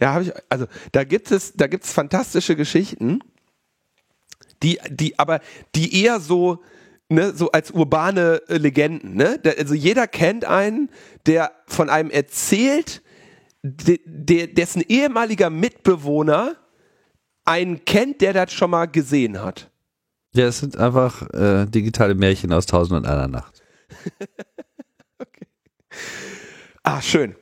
[0.00, 3.20] Ja, habe ich, also da gibt es, da gibt es fantastische Geschichten,
[4.62, 5.40] die, die, aber
[5.74, 6.62] die eher so,
[7.08, 9.40] ne, so als urbane äh, Legenden, ne?
[9.58, 10.90] Also jeder kennt einen,
[11.26, 13.02] der von einem erzählt,
[13.62, 16.56] de, de, dessen ehemaliger Mitbewohner
[17.44, 19.70] einen kennt, der das schon mal gesehen hat.
[20.34, 23.62] Ja, es sind einfach äh, digitale Märchen aus Tausend und einer Nacht.
[25.18, 25.46] okay.
[26.82, 27.34] Ah, schön.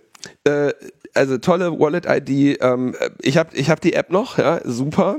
[0.44, 0.72] Äh,
[1.16, 2.62] also tolle Wallet-ID.
[2.62, 5.18] Ähm, ich habe ich hab die App noch, ja, super.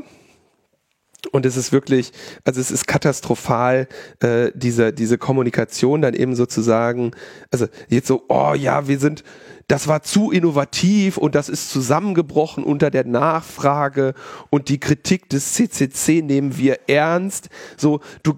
[1.32, 2.12] Und es ist wirklich,
[2.46, 3.88] also es ist katastrophal,
[4.20, 7.12] äh, diese, diese Kommunikation dann eben sozusagen,
[7.52, 9.24] also jetzt so, oh ja, wir sind,
[9.68, 14.14] das war zu innovativ und das ist zusammengebrochen unter der Nachfrage
[14.50, 17.50] und die Kritik des CCC nehmen wir ernst.
[17.76, 18.36] So, du,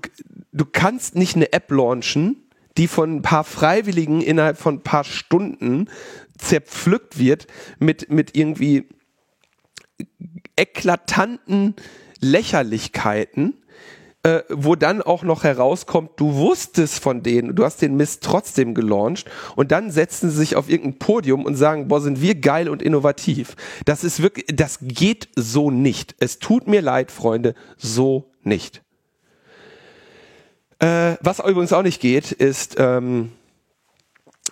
[0.53, 2.37] du kannst nicht eine App launchen,
[2.77, 5.89] die von ein paar Freiwilligen innerhalb von ein paar Stunden
[6.39, 7.47] zerpflückt wird
[7.79, 8.89] mit, mit irgendwie
[10.55, 11.75] eklatanten
[12.19, 13.61] Lächerlichkeiten,
[14.23, 18.73] äh, wo dann auch noch herauskommt, du wusstest von denen, du hast den Mist trotzdem
[18.73, 22.67] gelauncht und dann setzen sie sich auf irgendein Podium und sagen, boah, sind wir geil
[22.67, 23.55] und innovativ.
[23.85, 26.15] Das ist wirklich, das geht so nicht.
[26.19, 28.81] Es tut mir leid, Freunde, so nicht.
[30.79, 33.31] Äh, was übrigens auch nicht geht, ist ähm,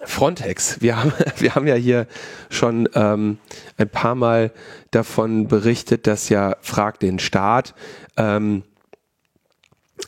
[0.06, 0.82] Frontex.
[0.82, 2.08] Wir haben, wir haben ja hier
[2.50, 3.38] schon ähm,
[3.78, 4.52] ein paar Mal
[4.92, 7.74] davon berichtet, dass ja Frag den Staat
[8.16, 8.64] ähm,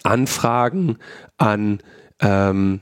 [0.04, 0.98] Anfragen
[1.38, 1.80] an,
[2.20, 2.82] ähm,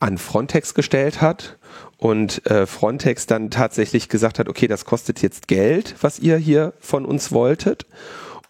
[0.00, 1.58] an Frontex gestellt hat
[1.96, 6.74] und äh, Frontex dann tatsächlich gesagt hat, okay, das kostet jetzt Geld, was ihr hier
[6.80, 7.86] von uns wolltet.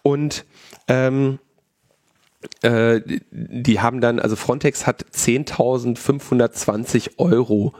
[0.03, 0.45] Und
[0.87, 1.39] ähm,
[2.61, 3.01] äh,
[3.31, 7.73] die haben dann, also Frontex hat 10.520 Euro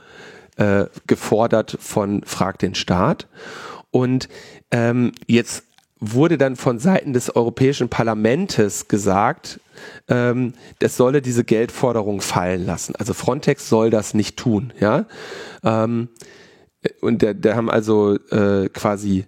[0.57, 3.27] äh, gefordert von Frag den Staat.
[3.91, 4.29] Und
[4.71, 5.63] ähm, jetzt
[5.99, 9.59] wurde dann von Seiten des Europäischen Parlamentes gesagt,
[10.07, 12.95] ähm, das solle diese Geldforderung fallen lassen.
[12.95, 15.05] Also Frontex soll das nicht tun, ja.
[15.63, 16.09] Ähm,
[17.01, 19.25] und da, da haben also äh, quasi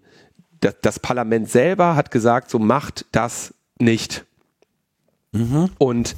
[0.61, 4.25] das, das Parlament selber hat gesagt, so macht das nicht.
[5.31, 5.69] Mhm.
[5.77, 6.15] Und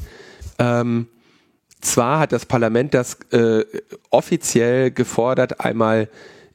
[0.59, 1.07] ähm,
[1.81, 3.65] zwar hat das Parlament das äh,
[4.09, 6.09] offiziell gefordert, einmal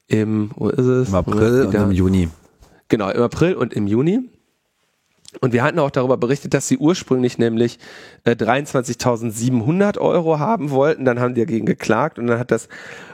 [0.07, 1.09] im, wo ist es?
[1.09, 2.29] Im April und im Juni.
[2.87, 4.21] Genau, im April und im Juni.
[5.41, 7.77] Und wir hatten auch darüber berichtet, dass sie ursprünglich nämlich
[8.23, 11.05] äh, 23.700 Euro haben wollten.
[11.05, 12.67] Dann haben die dagegen geklagt und dann hat das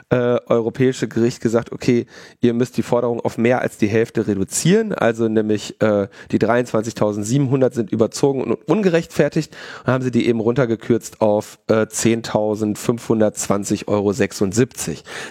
[0.08, 2.06] äh, Europäische Gericht gesagt, okay,
[2.40, 4.94] ihr müsst die Forderung auf mehr als die Hälfte reduzieren.
[4.94, 9.54] Also nämlich äh, die 23.700 sind überzogen und ungerechtfertigt.
[9.84, 14.14] Und haben sie die eben runtergekürzt auf äh, 10.520,76 Euro.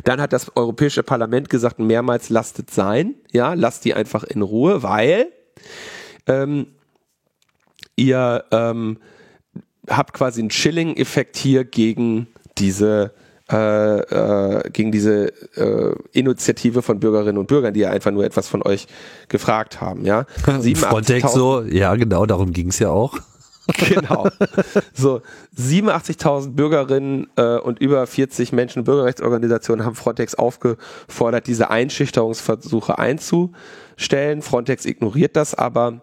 [0.03, 3.15] Dann hat das Europäische Parlament gesagt, mehrmals lasst es sein.
[3.31, 5.29] Ja, lasst die einfach in Ruhe, weil
[6.27, 6.67] ähm,
[7.95, 8.97] ihr ähm,
[9.89, 12.27] habt quasi einen Chilling-Effekt hier gegen
[12.57, 13.13] diese
[13.51, 18.47] äh, äh, gegen diese äh, Initiative von Bürgerinnen und Bürgern, die ja einfach nur etwas
[18.47, 18.87] von euch
[19.29, 20.03] gefragt haben.
[20.03, 20.25] Ja,
[20.75, 23.19] Frontex so, ja genau, darum ging es ja auch.
[23.89, 24.27] genau.
[24.93, 25.21] So
[25.57, 34.41] 87.000 Bürgerinnen äh, und über 40 Menschen- und Bürgerrechtsorganisationen haben Frontex aufgefordert, diese Einschüchterungsversuche einzustellen.
[34.41, 36.01] Frontex ignoriert das aber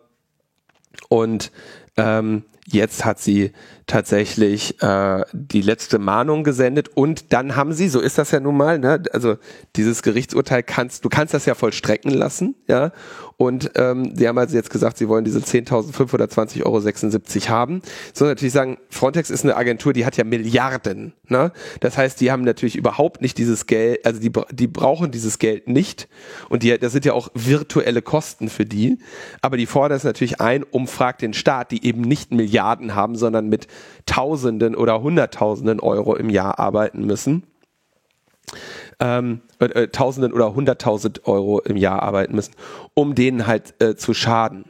[1.09, 1.53] und
[1.97, 3.53] ähm, jetzt hat sie
[3.87, 8.57] tatsächlich äh, die letzte Mahnung gesendet und dann haben sie, so ist das ja nun
[8.57, 9.37] mal, ne, also
[9.75, 12.93] dieses Gerichtsurteil kannst, du kannst das ja vollstrecken lassen, ja,
[13.37, 17.83] und ähm, die haben also jetzt gesagt, sie wollen diese 10.520,76 Euro haben.
[18.15, 22.31] So natürlich sagen, Frontex ist eine Agentur, die hat ja Milliarden, ne, das heißt, die
[22.31, 26.09] haben natürlich überhaupt nicht dieses Geld, also die, die brauchen dieses Geld nicht.
[26.49, 28.99] Und die, das sind ja auch virtuelle Kosten für die,
[29.41, 32.52] aber die fordern es natürlich ein, um fragt den Staat, die eben nicht Milliarden
[32.95, 33.67] haben, sondern mit
[34.07, 37.45] Tausenden oder Hunderttausenden Euro im Jahr arbeiten müssen.
[39.01, 42.55] Ähm, äh, äh, Tausenden oder Hunderttausend Euro im Jahr arbeiten müssen,
[42.95, 44.65] um denen halt äh, zu schaden.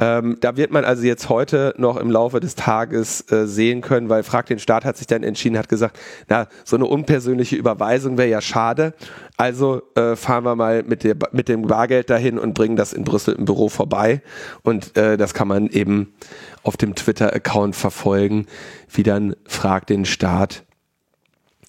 [0.00, 4.08] Ähm, da wird man also jetzt heute noch im Laufe des Tages äh, sehen können,
[4.08, 5.98] weil Frag den Staat hat sich dann entschieden, hat gesagt,
[6.28, 8.94] na, so eine unpersönliche Überweisung wäre ja schade.
[9.36, 13.04] Also äh, fahren wir mal mit, der, mit dem Bargeld dahin und bringen das in
[13.04, 14.22] Brüssel im Büro vorbei.
[14.62, 16.14] Und äh, das kann man eben
[16.62, 18.46] auf dem Twitter-Account verfolgen,
[18.88, 20.64] wie dann Frag den Staat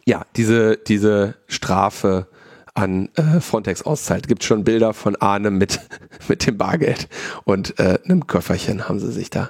[0.06, 2.28] ja, diese, diese Strafe
[2.74, 4.28] an äh, Frontex auszahlt.
[4.28, 5.80] Gibt schon Bilder von Arne mit,
[6.28, 7.08] mit dem Bargeld
[7.44, 9.50] und äh, einem Köfferchen haben sie sich da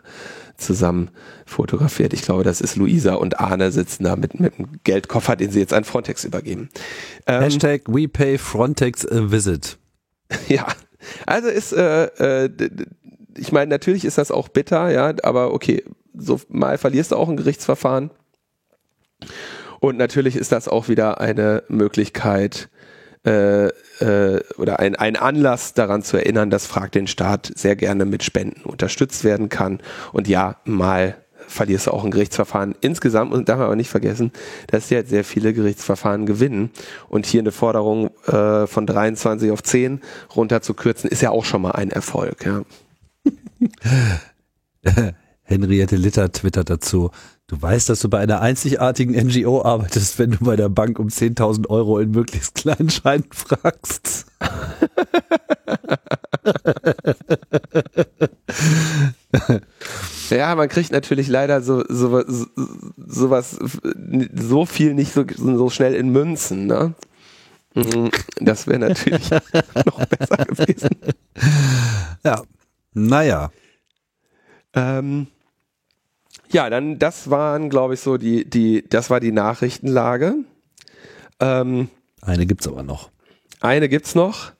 [0.57, 1.09] zusammen
[1.45, 2.13] fotografiert.
[2.13, 5.59] Ich glaube, das ist Luisa und Arne sitzen da mit, mit einem Geldkoffer, den sie
[5.59, 6.69] jetzt an Frontex übergeben.
[7.25, 9.77] Ähm, Hashtag we pay Frontex a visit.
[10.47, 10.65] Ja,
[11.25, 12.05] also ist, äh,
[12.45, 12.49] äh,
[13.35, 15.83] ich meine, natürlich ist das auch bitter, ja, aber okay,
[16.13, 18.11] so mal verlierst du auch ein Gerichtsverfahren.
[19.81, 22.69] Und natürlich ist das auch wieder eine Möglichkeit,
[23.25, 28.05] äh, äh, oder ein, ein Anlass daran zu erinnern, dass Frag den Staat sehr gerne
[28.05, 29.79] mit Spenden unterstützt werden kann.
[30.11, 31.17] Und ja, mal
[31.47, 34.31] verlierst du auch ein Gerichtsverfahren insgesamt und darf man aber nicht vergessen,
[34.67, 36.71] dass jetzt sehr viele Gerichtsverfahren gewinnen
[37.09, 40.01] und hier eine Forderung äh, von 23 auf 10
[40.35, 42.45] runterzukürzen, ist ja auch schon mal ein Erfolg.
[42.45, 42.63] Ja.
[45.43, 47.11] Henriette Litter twittert dazu,
[47.51, 51.09] du weißt, dass du bei einer einzigartigen NGO arbeitest, wenn du bei der Bank um
[51.09, 54.25] 10.000 Euro in möglichst kleinen Scheinen fragst.
[60.29, 62.45] ja, man kriegt natürlich leider so, so, so,
[62.95, 63.59] sowas,
[64.33, 66.93] so viel nicht so, so schnell in Münzen, ne?
[67.73, 69.29] Mhm, das wäre natürlich
[69.85, 70.91] noch besser gewesen.
[72.23, 72.43] Ja,
[72.93, 73.51] naja.
[74.73, 75.27] Ähm,
[76.51, 80.35] ja, dann, das waren, glaube ich, so die, die, das war die Nachrichtenlage.
[81.39, 81.89] Ähm,
[82.21, 83.09] eine gibt's aber noch.
[83.61, 84.51] Eine gibt's noch.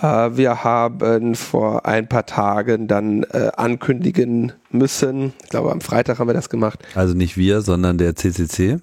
[0.00, 6.18] Äh, wir haben vor ein paar Tagen dann äh, ankündigen müssen, ich glaube am Freitag
[6.18, 6.80] haben wir das gemacht.
[6.94, 8.78] Also nicht wir, sondern der CCC.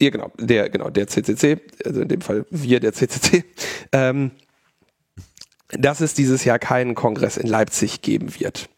[0.00, 3.44] Ja, genau, der, genau, der CCC, also in dem Fall wir, der CCC,
[3.92, 4.32] ähm,
[5.68, 8.68] dass es dieses Jahr keinen Kongress in Leipzig geben wird.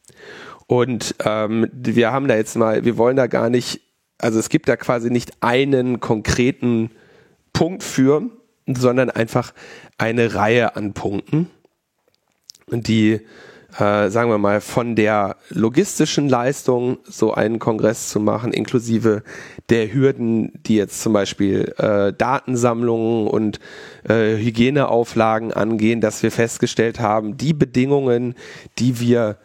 [0.66, 3.80] Und ähm, wir haben da jetzt mal, wir wollen da gar nicht,
[4.18, 6.90] also es gibt da quasi nicht einen konkreten
[7.52, 8.30] Punkt für,
[8.66, 9.52] sondern einfach
[9.98, 11.50] eine Reihe an Punkten,
[12.70, 13.20] die,
[13.78, 19.22] äh, sagen wir mal, von der logistischen Leistung, so einen Kongress zu machen, inklusive
[19.68, 23.60] der Hürden, die jetzt zum Beispiel äh, Datensammlungen und
[24.08, 28.34] äh, Hygieneauflagen angehen, dass wir festgestellt haben, die Bedingungen,
[28.78, 29.36] die wir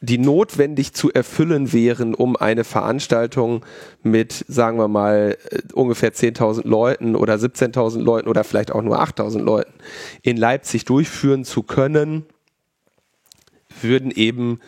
[0.00, 3.64] die notwendig zu erfüllen wären, um eine Veranstaltung
[4.02, 9.00] mit, sagen wir mal, äh, ungefähr 10.000 Leuten oder 17.000 Leuten oder vielleicht auch nur
[9.00, 9.72] 8.000 Leuten
[10.22, 12.26] in Leipzig durchführen zu können,
[13.82, 14.60] würden eben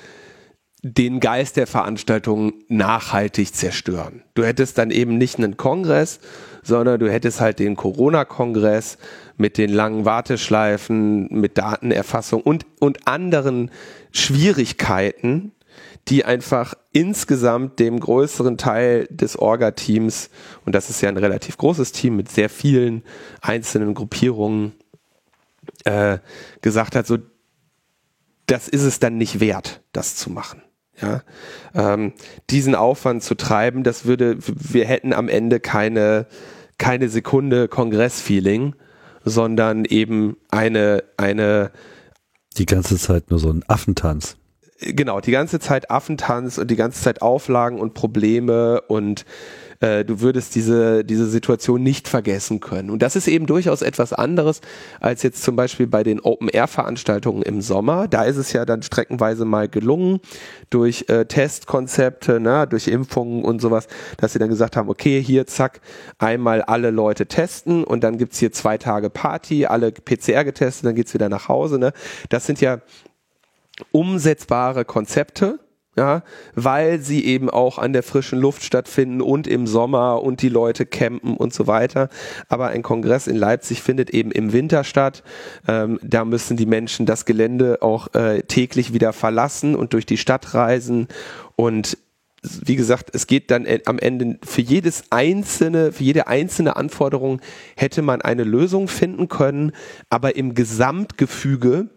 [0.82, 4.22] den Geist der Veranstaltung nachhaltig zerstören.
[4.34, 6.20] Du hättest dann eben nicht einen Kongress,
[6.62, 8.98] sondern du hättest halt den Corona-Kongress
[9.36, 13.70] mit den langen Warteschleifen, mit Datenerfassung und, und anderen
[14.12, 15.52] Schwierigkeiten,
[16.08, 20.30] die einfach insgesamt dem größeren Teil des Orga-Teams,
[20.64, 23.02] und das ist ja ein relativ großes Team mit sehr vielen
[23.40, 24.72] einzelnen Gruppierungen,
[25.84, 26.18] äh,
[26.62, 27.18] gesagt hat, so,
[28.46, 30.62] das ist es dann nicht wert, das zu machen.
[31.00, 31.22] Ja,
[31.74, 32.12] ähm,
[32.50, 36.26] diesen Aufwand zu treiben, das würde, wir hätten am Ende keine,
[36.78, 38.74] keine Sekunde Kongressfeeling,
[39.24, 41.70] sondern eben eine, eine
[42.56, 44.36] die ganze Zeit nur so ein Affentanz.
[44.80, 49.26] Genau, die ganze Zeit Affentanz und die ganze Zeit Auflagen und Probleme und
[49.80, 52.90] äh, du würdest diese, diese Situation nicht vergessen können.
[52.90, 54.60] Und das ist eben durchaus etwas anderes
[55.00, 58.06] als jetzt zum Beispiel bei den Open-Air-Veranstaltungen im Sommer.
[58.06, 60.20] Da ist es ja dann streckenweise mal gelungen,
[60.68, 63.88] durch äh, Testkonzepte, ne, durch Impfungen und sowas,
[64.18, 65.80] dass sie dann gesagt haben, okay, hier zack,
[66.18, 70.94] einmal alle Leute testen und dann gibt's hier zwei Tage Party, alle PCR getestet, dann
[70.94, 71.78] geht's wieder nach Hause.
[71.78, 71.92] Ne?
[72.28, 72.80] Das sind ja
[73.92, 75.58] umsetzbare Konzepte
[75.96, 76.22] ja,
[76.54, 80.86] weil sie eben auch an der frischen Luft stattfinden und im Sommer und die Leute
[80.86, 82.08] campen und so weiter.
[82.48, 85.24] Aber ein Kongress in Leipzig findet eben im Winter statt.
[85.66, 90.16] Ähm, da müssen die Menschen das Gelände auch äh, täglich wieder verlassen und durch die
[90.16, 91.08] Stadt reisen
[91.56, 91.98] und
[92.42, 97.42] wie gesagt, es geht dann am Ende für jedes einzelne, für jede einzelne Anforderung
[97.76, 99.72] hätte man eine Lösung finden können,
[100.08, 101.90] aber im Gesamtgefüge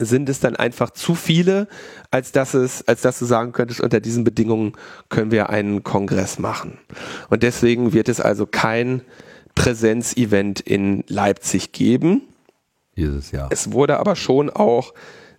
[0.00, 1.68] sind es dann einfach zu viele,
[2.10, 4.72] als dass es, als dass du sagen könntest, unter diesen Bedingungen
[5.08, 6.78] können wir einen Kongress machen.
[7.28, 9.02] Und deswegen wird es also kein
[9.54, 12.22] Präsenzevent in Leipzig geben.
[12.96, 13.48] Dieses Jahr.
[13.50, 14.94] Es wurde aber schon auch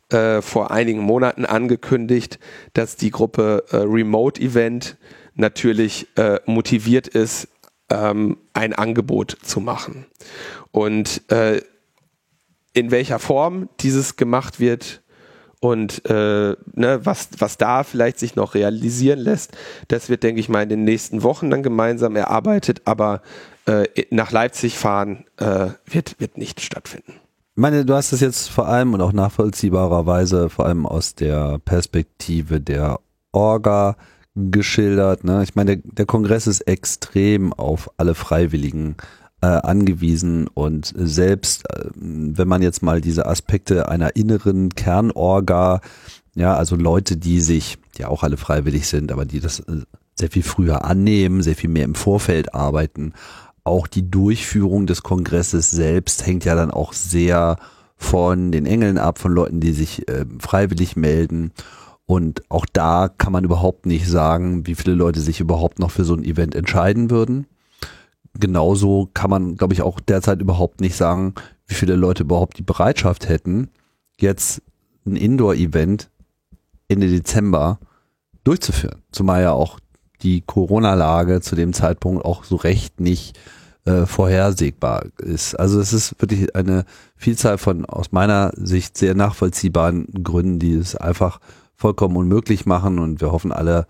[0.09, 2.39] äh, vor einigen Monaten angekündigt,
[2.73, 4.97] dass die Gruppe äh, Remote Event
[5.35, 7.47] natürlich äh, motiviert ist,
[7.89, 10.05] ähm, ein Angebot zu machen.
[10.71, 11.61] Und äh,
[12.73, 15.01] in welcher Form dieses gemacht wird
[15.59, 19.51] und äh, ne, was, was da vielleicht sich noch realisieren lässt,
[19.89, 23.21] das wird, denke ich mal, in den nächsten Wochen dann gemeinsam erarbeitet, aber
[23.67, 27.13] äh, nach Leipzig fahren äh, wird, wird nicht stattfinden.
[27.53, 31.59] Ich meine, du hast es jetzt vor allem und auch nachvollziehbarerweise vor allem aus der
[31.59, 32.99] Perspektive der
[33.31, 33.97] Orga
[34.35, 35.23] geschildert.
[35.23, 35.43] Ne?
[35.43, 41.89] Ich meine, der, der Kongress ist extrem auf alle Freiwilligen äh, angewiesen und selbst äh,
[41.95, 45.81] wenn man jetzt mal diese Aspekte einer inneren Kernorga,
[46.35, 49.81] ja, also Leute, die sich, die auch alle freiwillig sind, aber die das äh,
[50.15, 53.13] sehr viel früher annehmen, sehr viel mehr im Vorfeld arbeiten,
[53.63, 57.57] auch die Durchführung des Kongresses selbst hängt ja dann auch sehr
[57.97, 61.51] von den Engeln ab, von Leuten, die sich äh, freiwillig melden.
[62.07, 66.03] Und auch da kann man überhaupt nicht sagen, wie viele Leute sich überhaupt noch für
[66.03, 67.45] so ein Event entscheiden würden.
[68.39, 71.33] Genauso kann man, glaube ich, auch derzeit überhaupt nicht sagen,
[71.67, 73.69] wie viele Leute überhaupt die Bereitschaft hätten,
[74.19, 74.61] jetzt
[75.05, 76.09] ein Indoor-Event
[76.87, 77.79] Ende Dezember
[78.43, 79.01] durchzuführen.
[79.11, 79.79] Zumal ja auch
[80.21, 83.37] die Corona-Lage zu dem Zeitpunkt auch so recht nicht
[83.85, 85.55] äh, vorhersehbar ist.
[85.55, 86.85] Also es ist wirklich eine
[87.15, 91.39] Vielzahl von aus meiner Sicht sehr nachvollziehbaren Gründen, die es einfach
[91.75, 93.87] vollkommen unmöglich machen und wir hoffen alle,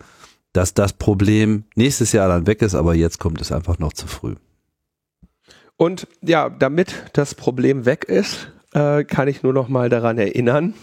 [0.53, 4.07] dass das Problem nächstes Jahr dann weg ist, aber jetzt kommt es einfach noch zu
[4.07, 4.36] früh.
[5.78, 10.73] Und ja, damit das Problem weg ist, äh, kann ich nur noch mal daran erinnern,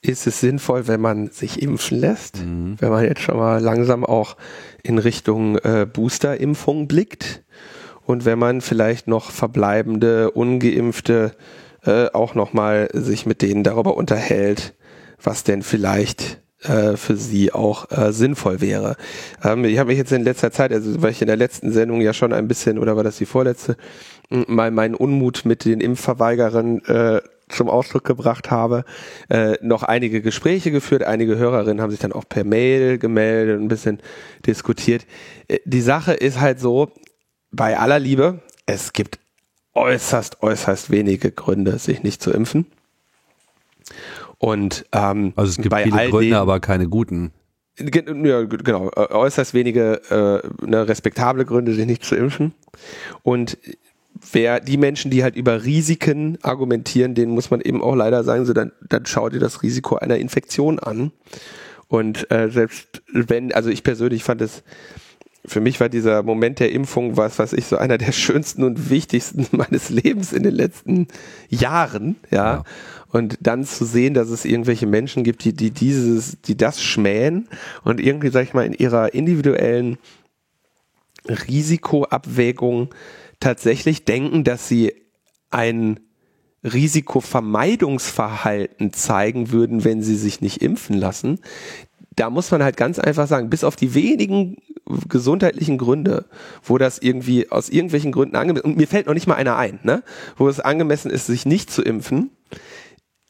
[0.00, 2.76] ist es sinnvoll, wenn man sich impfen lässt, mhm.
[2.80, 4.36] wenn man jetzt schon mal langsam auch
[4.82, 7.44] in Richtung äh, Boosterimpfung blickt
[8.04, 11.36] und wenn man vielleicht noch verbleibende ungeimpfte
[11.84, 14.74] äh, auch noch mal sich mit denen darüber unterhält,
[15.22, 18.96] was denn vielleicht äh, für sie auch äh, sinnvoll wäre.
[19.42, 22.00] Ähm, ich habe mich jetzt in letzter Zeit, also weil ich in der letzten Sendung
[22.00, 23.76] ja schon ein bisschen, oder war das die vorletzte,
[24.30, 28.84] mal meinen Unmut mit den Impfverweigerern äh, zum Ausdruck gebracht habe,
[29.28, 31.02] äh, noch einige Gespräche geführt.
[31.02, 34.00] Einige Hörerinnen haben sich dann auch per Mail gemeldet und ein bisschen
[34.46, 35.06] diskutiert.
[35.48, 36.90] Äh, die Sache ist halt so,
[37.50, 39.18] bei aller Liebe, es gibt
[39.74, 42.66] äußerst, äußerst wenige Gründe, sich nicht zu impfen.
[44.42, 47.30] Und ähm, also es gibt bei viele Gründe, aber keine guten.
[47.78, 52.52] Ja, genau, äußerst wenige äh, ne, respektable Gründe, sich nicht zu impfen.
[53.22, 53.56] Und
[54.32, 58.44] wer die Menschen, die halt über Risiken argumentieren, denen muss man eben auch leider sagen,
[58.44, 61.12] so dann, dann schau dir das Risiko einer Infektion an.
[61.86, 64.64] Und äh, selbst wenn, also ich persönlich fand es,
[65.44, 68.90] für mich war dieser Moment der Impfung was, was ich so einer der schönsten und
[68.90, 71.06] wichtigsten meines Lebens in den letzten
[71.48, 72.54] Jahren, ja.
[72.54, 72.64] ja.
[73.12, 77.46] Und dann zu sehen, dass es irgendwelche Menschen gibt, die, die dieses, die das schmähen
[77.84, 79.98] und irgendwie, sag ich mal, in ihrer individuellen
[81.28, 82.88] Risikoabwägung
[83.38, 84.94] tatsächlich denken, dass sie
[85.50, 86.00] ein
[86.64, 91.38] Risikovermeidungsverhalten zeigen würden, wenn sie sich nicht impfen lassen.
[92.16, 94.56] Da muss man halt ganz einfach sagen, bis auf die wenigen
[95.08, 96.26] gesundheitlichen Gründe,
[96.62, 99.80] wo das irgendwie aus irgendwelchen Gründen angemessen, und mir fällt noch nicht mal einer ein,
[99.82, 100.02] ne,
[100.36, 102.30] wo es angemessen ist, sich nicht zu impfen,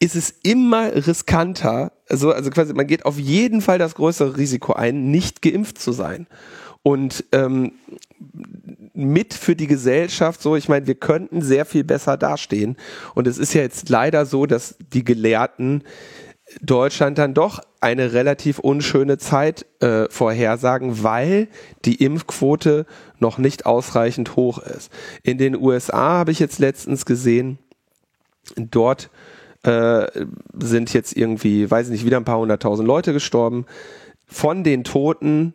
[0.03, 4.73] ist es immer riskanter, also, also quasi, man geht auf jeden Fall das größere Risiko
[4.73, 6.27] ein, nicht geimpft zu sein.
[6.81, 7.71] Und ähm,
[8.93, 12.75] mit für die Gesellschaft so, ich meine, wir könnten sehr viel besser dastehen.
[13.15, 15.83] Und es ist ja jetzt leider so, dass die Gelehrten
[16.61, 21.47] Deutschland dann doch eine relativ unschöne Zeit äh, vorhersagen, weil
[21.85, 22.85] die Impfquote
[23.19, 24.91] noch nicht ausreichend hoch ist.
[25.23, 27.57] In den USA habe ich jetzt letztens gesehen,
[28.57, 29.09] dort
[29.63, 30.25] äh,
[30.59, 33.65] sind jetzt irgendwie, weiß ich nicht, wieder ein paar hunderttausend Leute gestorben.
[34.27, 35.53] Von den Toten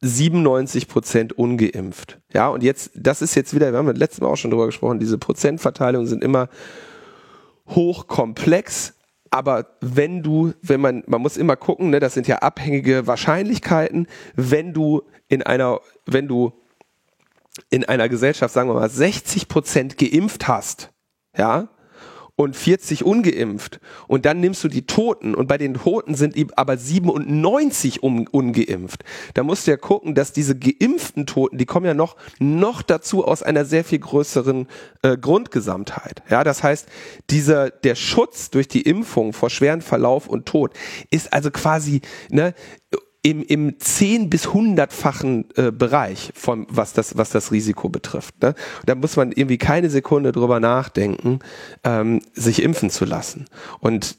[0.00, 2.20] 97 Prozent ungeimpft.
[2.32, 4.98] Ja, und jetzt, das ist jetzt wieder, wir haben letztes Mal auch schon drüber gesprochen,
[4.98, 6.48] diese Prozentverteilungen sind immer
[7.68, 8.94] hochkomplex.
[9.30, 14.06] Aber wenn du, wenn man, man muss immer gucken, ne, das sind ja abhängige Wahrscheinlichkeiten,
[14.36, 16.52] wenn du in einer, wenn du
[17.70, 20.92] in einer Gesellschaft, sagen wir mal, 60 Prozent geimpft hast,
[21.36, 21.68] ja,
[22.36, 23.80] und 40 ungeimpft.
[24.08, 29.04] Und dann nimmst du die Toten und bei den Toten sind aber 97 un ungeimpft.
[29.34, 33.24] Da musst du ja gucken, dass diese geimpften Toten, die kommen ja noch, noch dazu
[33.24, 34.66] aus einer sehr viel größeren
[35.02, 36.22] äh, Grundgesamtheit.
[36.28, 36.88] Ja, das heißt,
[37.30, 40.72] dieser, der Schutz durch die Impfung vor schweren Verlauf und Tod
[41.10, 42.00] ist also quasi,
[42.30, 42.54] ne,
[43.24, 48.42] im, im zehn bis hundertfachen äh, Bereich von was das was das Risiko betrifft.
[48.42, 48.54] Ne?
[48.84, 51.38] Da muss man irgendwie keine Sekunde drüber nachdenken,
[51.84, 53.46] ähm, sich impfen zu lassen.
[53.80, 54.18] Und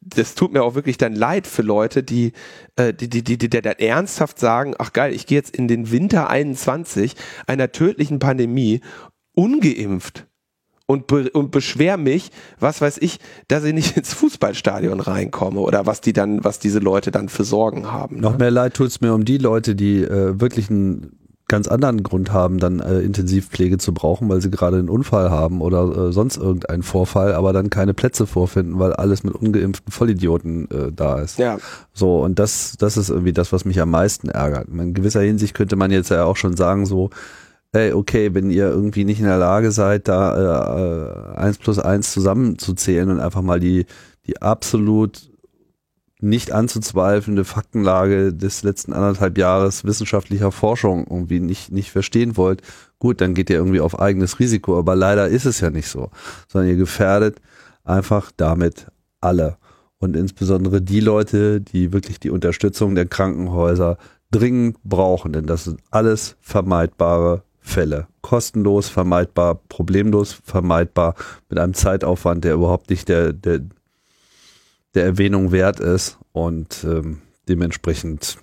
[0.00, 2.32] das tut mir auch wirklich dann leid für Leute, die,
[2.76, 5.90] äh, die, die, die, die dann ernsthaft sagen, ach geil, ich gehe jetzt in den
[5.90, 7.16] Winter 21
[7.48, 8.80] einer tödlichen Pandemie
[9.34, 10.26] ungeimpft
[10.86, 12.30] und, be und beschwer mich,
[12.60, 16.78] was weiß ich, dass ich nicht ins Fußballstadion reinkomme oder was die dann, was diese
[16.78, 18.20] Leute dann für Sorgen haben.
[18.20, 18.38] Noch ne?
[18.38, 22.58] mehr leid tut's mir um die Leute, die äh, wirklich einen ganz anderen Grund haben,
[22.58, 26.82] dann äh, Intensivpflege zu brauchen, weil sie gerade einen Unfall haben oder äh, sonst irgendeinen
[26.82, 31.38] Vorfall, aber dann keine Plätze vorfinden, weil alles mit ungeimpften Vollidioten äh, da ist.
[31.38, 31.58] Ja.
[31.92, 34.68] So, und das, das ist irgendwie das, was mich am meisten ärgert.
[34.68, 37.10] In gewisser Hinsicht könnte man jetzt ja auch schon sagen, so,
[37.74, 42.12] hey, okay, wenn ihr irgendwie nicht in der Lage seid, da äh, eins plus eins
[42.12, 43.86] zusammenzuzählen und einfach mal die,
[44.26, 45.28] die absolut
[46.20, 52.62] nicht anzuzweifelnde Faktenlage des letzten anderthalb Jahres wissenschaftlicher Forschung irgendwie nicht, nicht verstehen wollt,
[53.00, 54.78] gut, dann geht ihr irgendwie auf eigenes Risiko.
[54.78, 56.10] Aber leider ist es ja nicht so,
[56.48, 57.40] sondern ihr gefährdet
[57.82, 58.86] einfach damit
[59.20, 59.58] alle.
[59.98, 63.98] Und insbesondere die Leute, die wirklich die Unterstützung der Krankenhäuser
[64.30, 68.08] dringend brauchen, denn das sind alles vermeidbare Fälle.
[68.20, 71.14] Kostenlos vermeidbar, problemlos vermeidbar,
[71.48, 73.60] mit einem Zeitaufwand, der überhaupt nicht der, der,
[74.94, 76.18] der Erwähnung wert ist.
[76.32, 78.36] Und ähm, dementsprechend,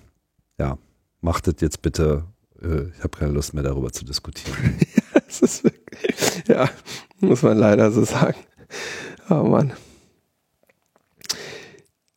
[0.58, 0.76] ja,
[1.20, 2.24] macht es jetzt bitte.
[2.60, 4.56] Äh, ich habe keine Lust mehr darüber zu diskutieren.
[5.04, 5.22] ja,
[5.62, 6.68] wirklich, ja,
[7.20, 8.38] muss man leider so sagen.
[9.30, 9.72] Oh Mann.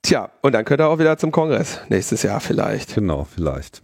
[0.01, 2.95] Tja, und dann könnt ihr auch wieder zum Kongress nächstes Jahr vielleicht.
[2.95, 3.83] Genau, vielleicht.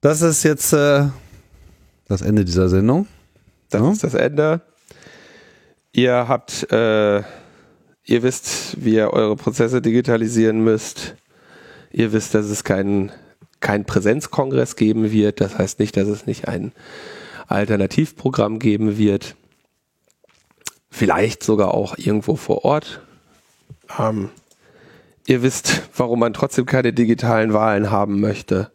[0.00, 1.08] Das ist jetzt äh,
[2.08, 3.06] das Ende dieser Sendung.
[3.70, 3.92] Das ja.
[3.92, 4.62] ist das Ende.
[5.92, 11.14] Ihr habt, äh, ihr wisst, wie ihr eure Prozesse digitalisieren müsst.
[11.90, 13.12] Ihr wisst, dass es keinen
[13.60, 15.40] kein Präsenzkongress geben wird.
[15.40, 16.72] Das heißt nicht, dass es nicht ein
[17.48, 19.34] Alternativprogramm geben wird.
[20.90, 23.00] Vielleicht sogar auch irgendwo vor Ort.
[23.98, 24.30] Ähm,
[25.26, 28.70] ihr wisst, warum man trotzdem keine digitalen Wahlen haben möchte.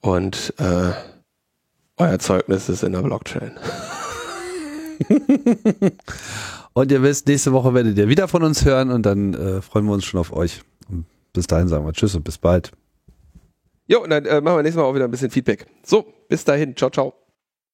[0.00, 0.92] Und äh,
[1.96, 3.52] euer Zeugnis ist in der Blockchain.
[6.72, 9.86] und ihr wisst, nächste Woche werdet ihr wieder von uns hören und dann äh, freuen
[9.86, 10.62] wir uns schon auf euch.
[10.88, 12.72] Und bis dahin sagen wir Tschüss und bis bald.
[13.86, 15.66] Jo, und dann äh, machen wir nächstes Mal auch wieder ein bisschen Feedback.
[15.84, 16.76] So, bis dahin.
[16.76, 17.23] Ciao, ciao.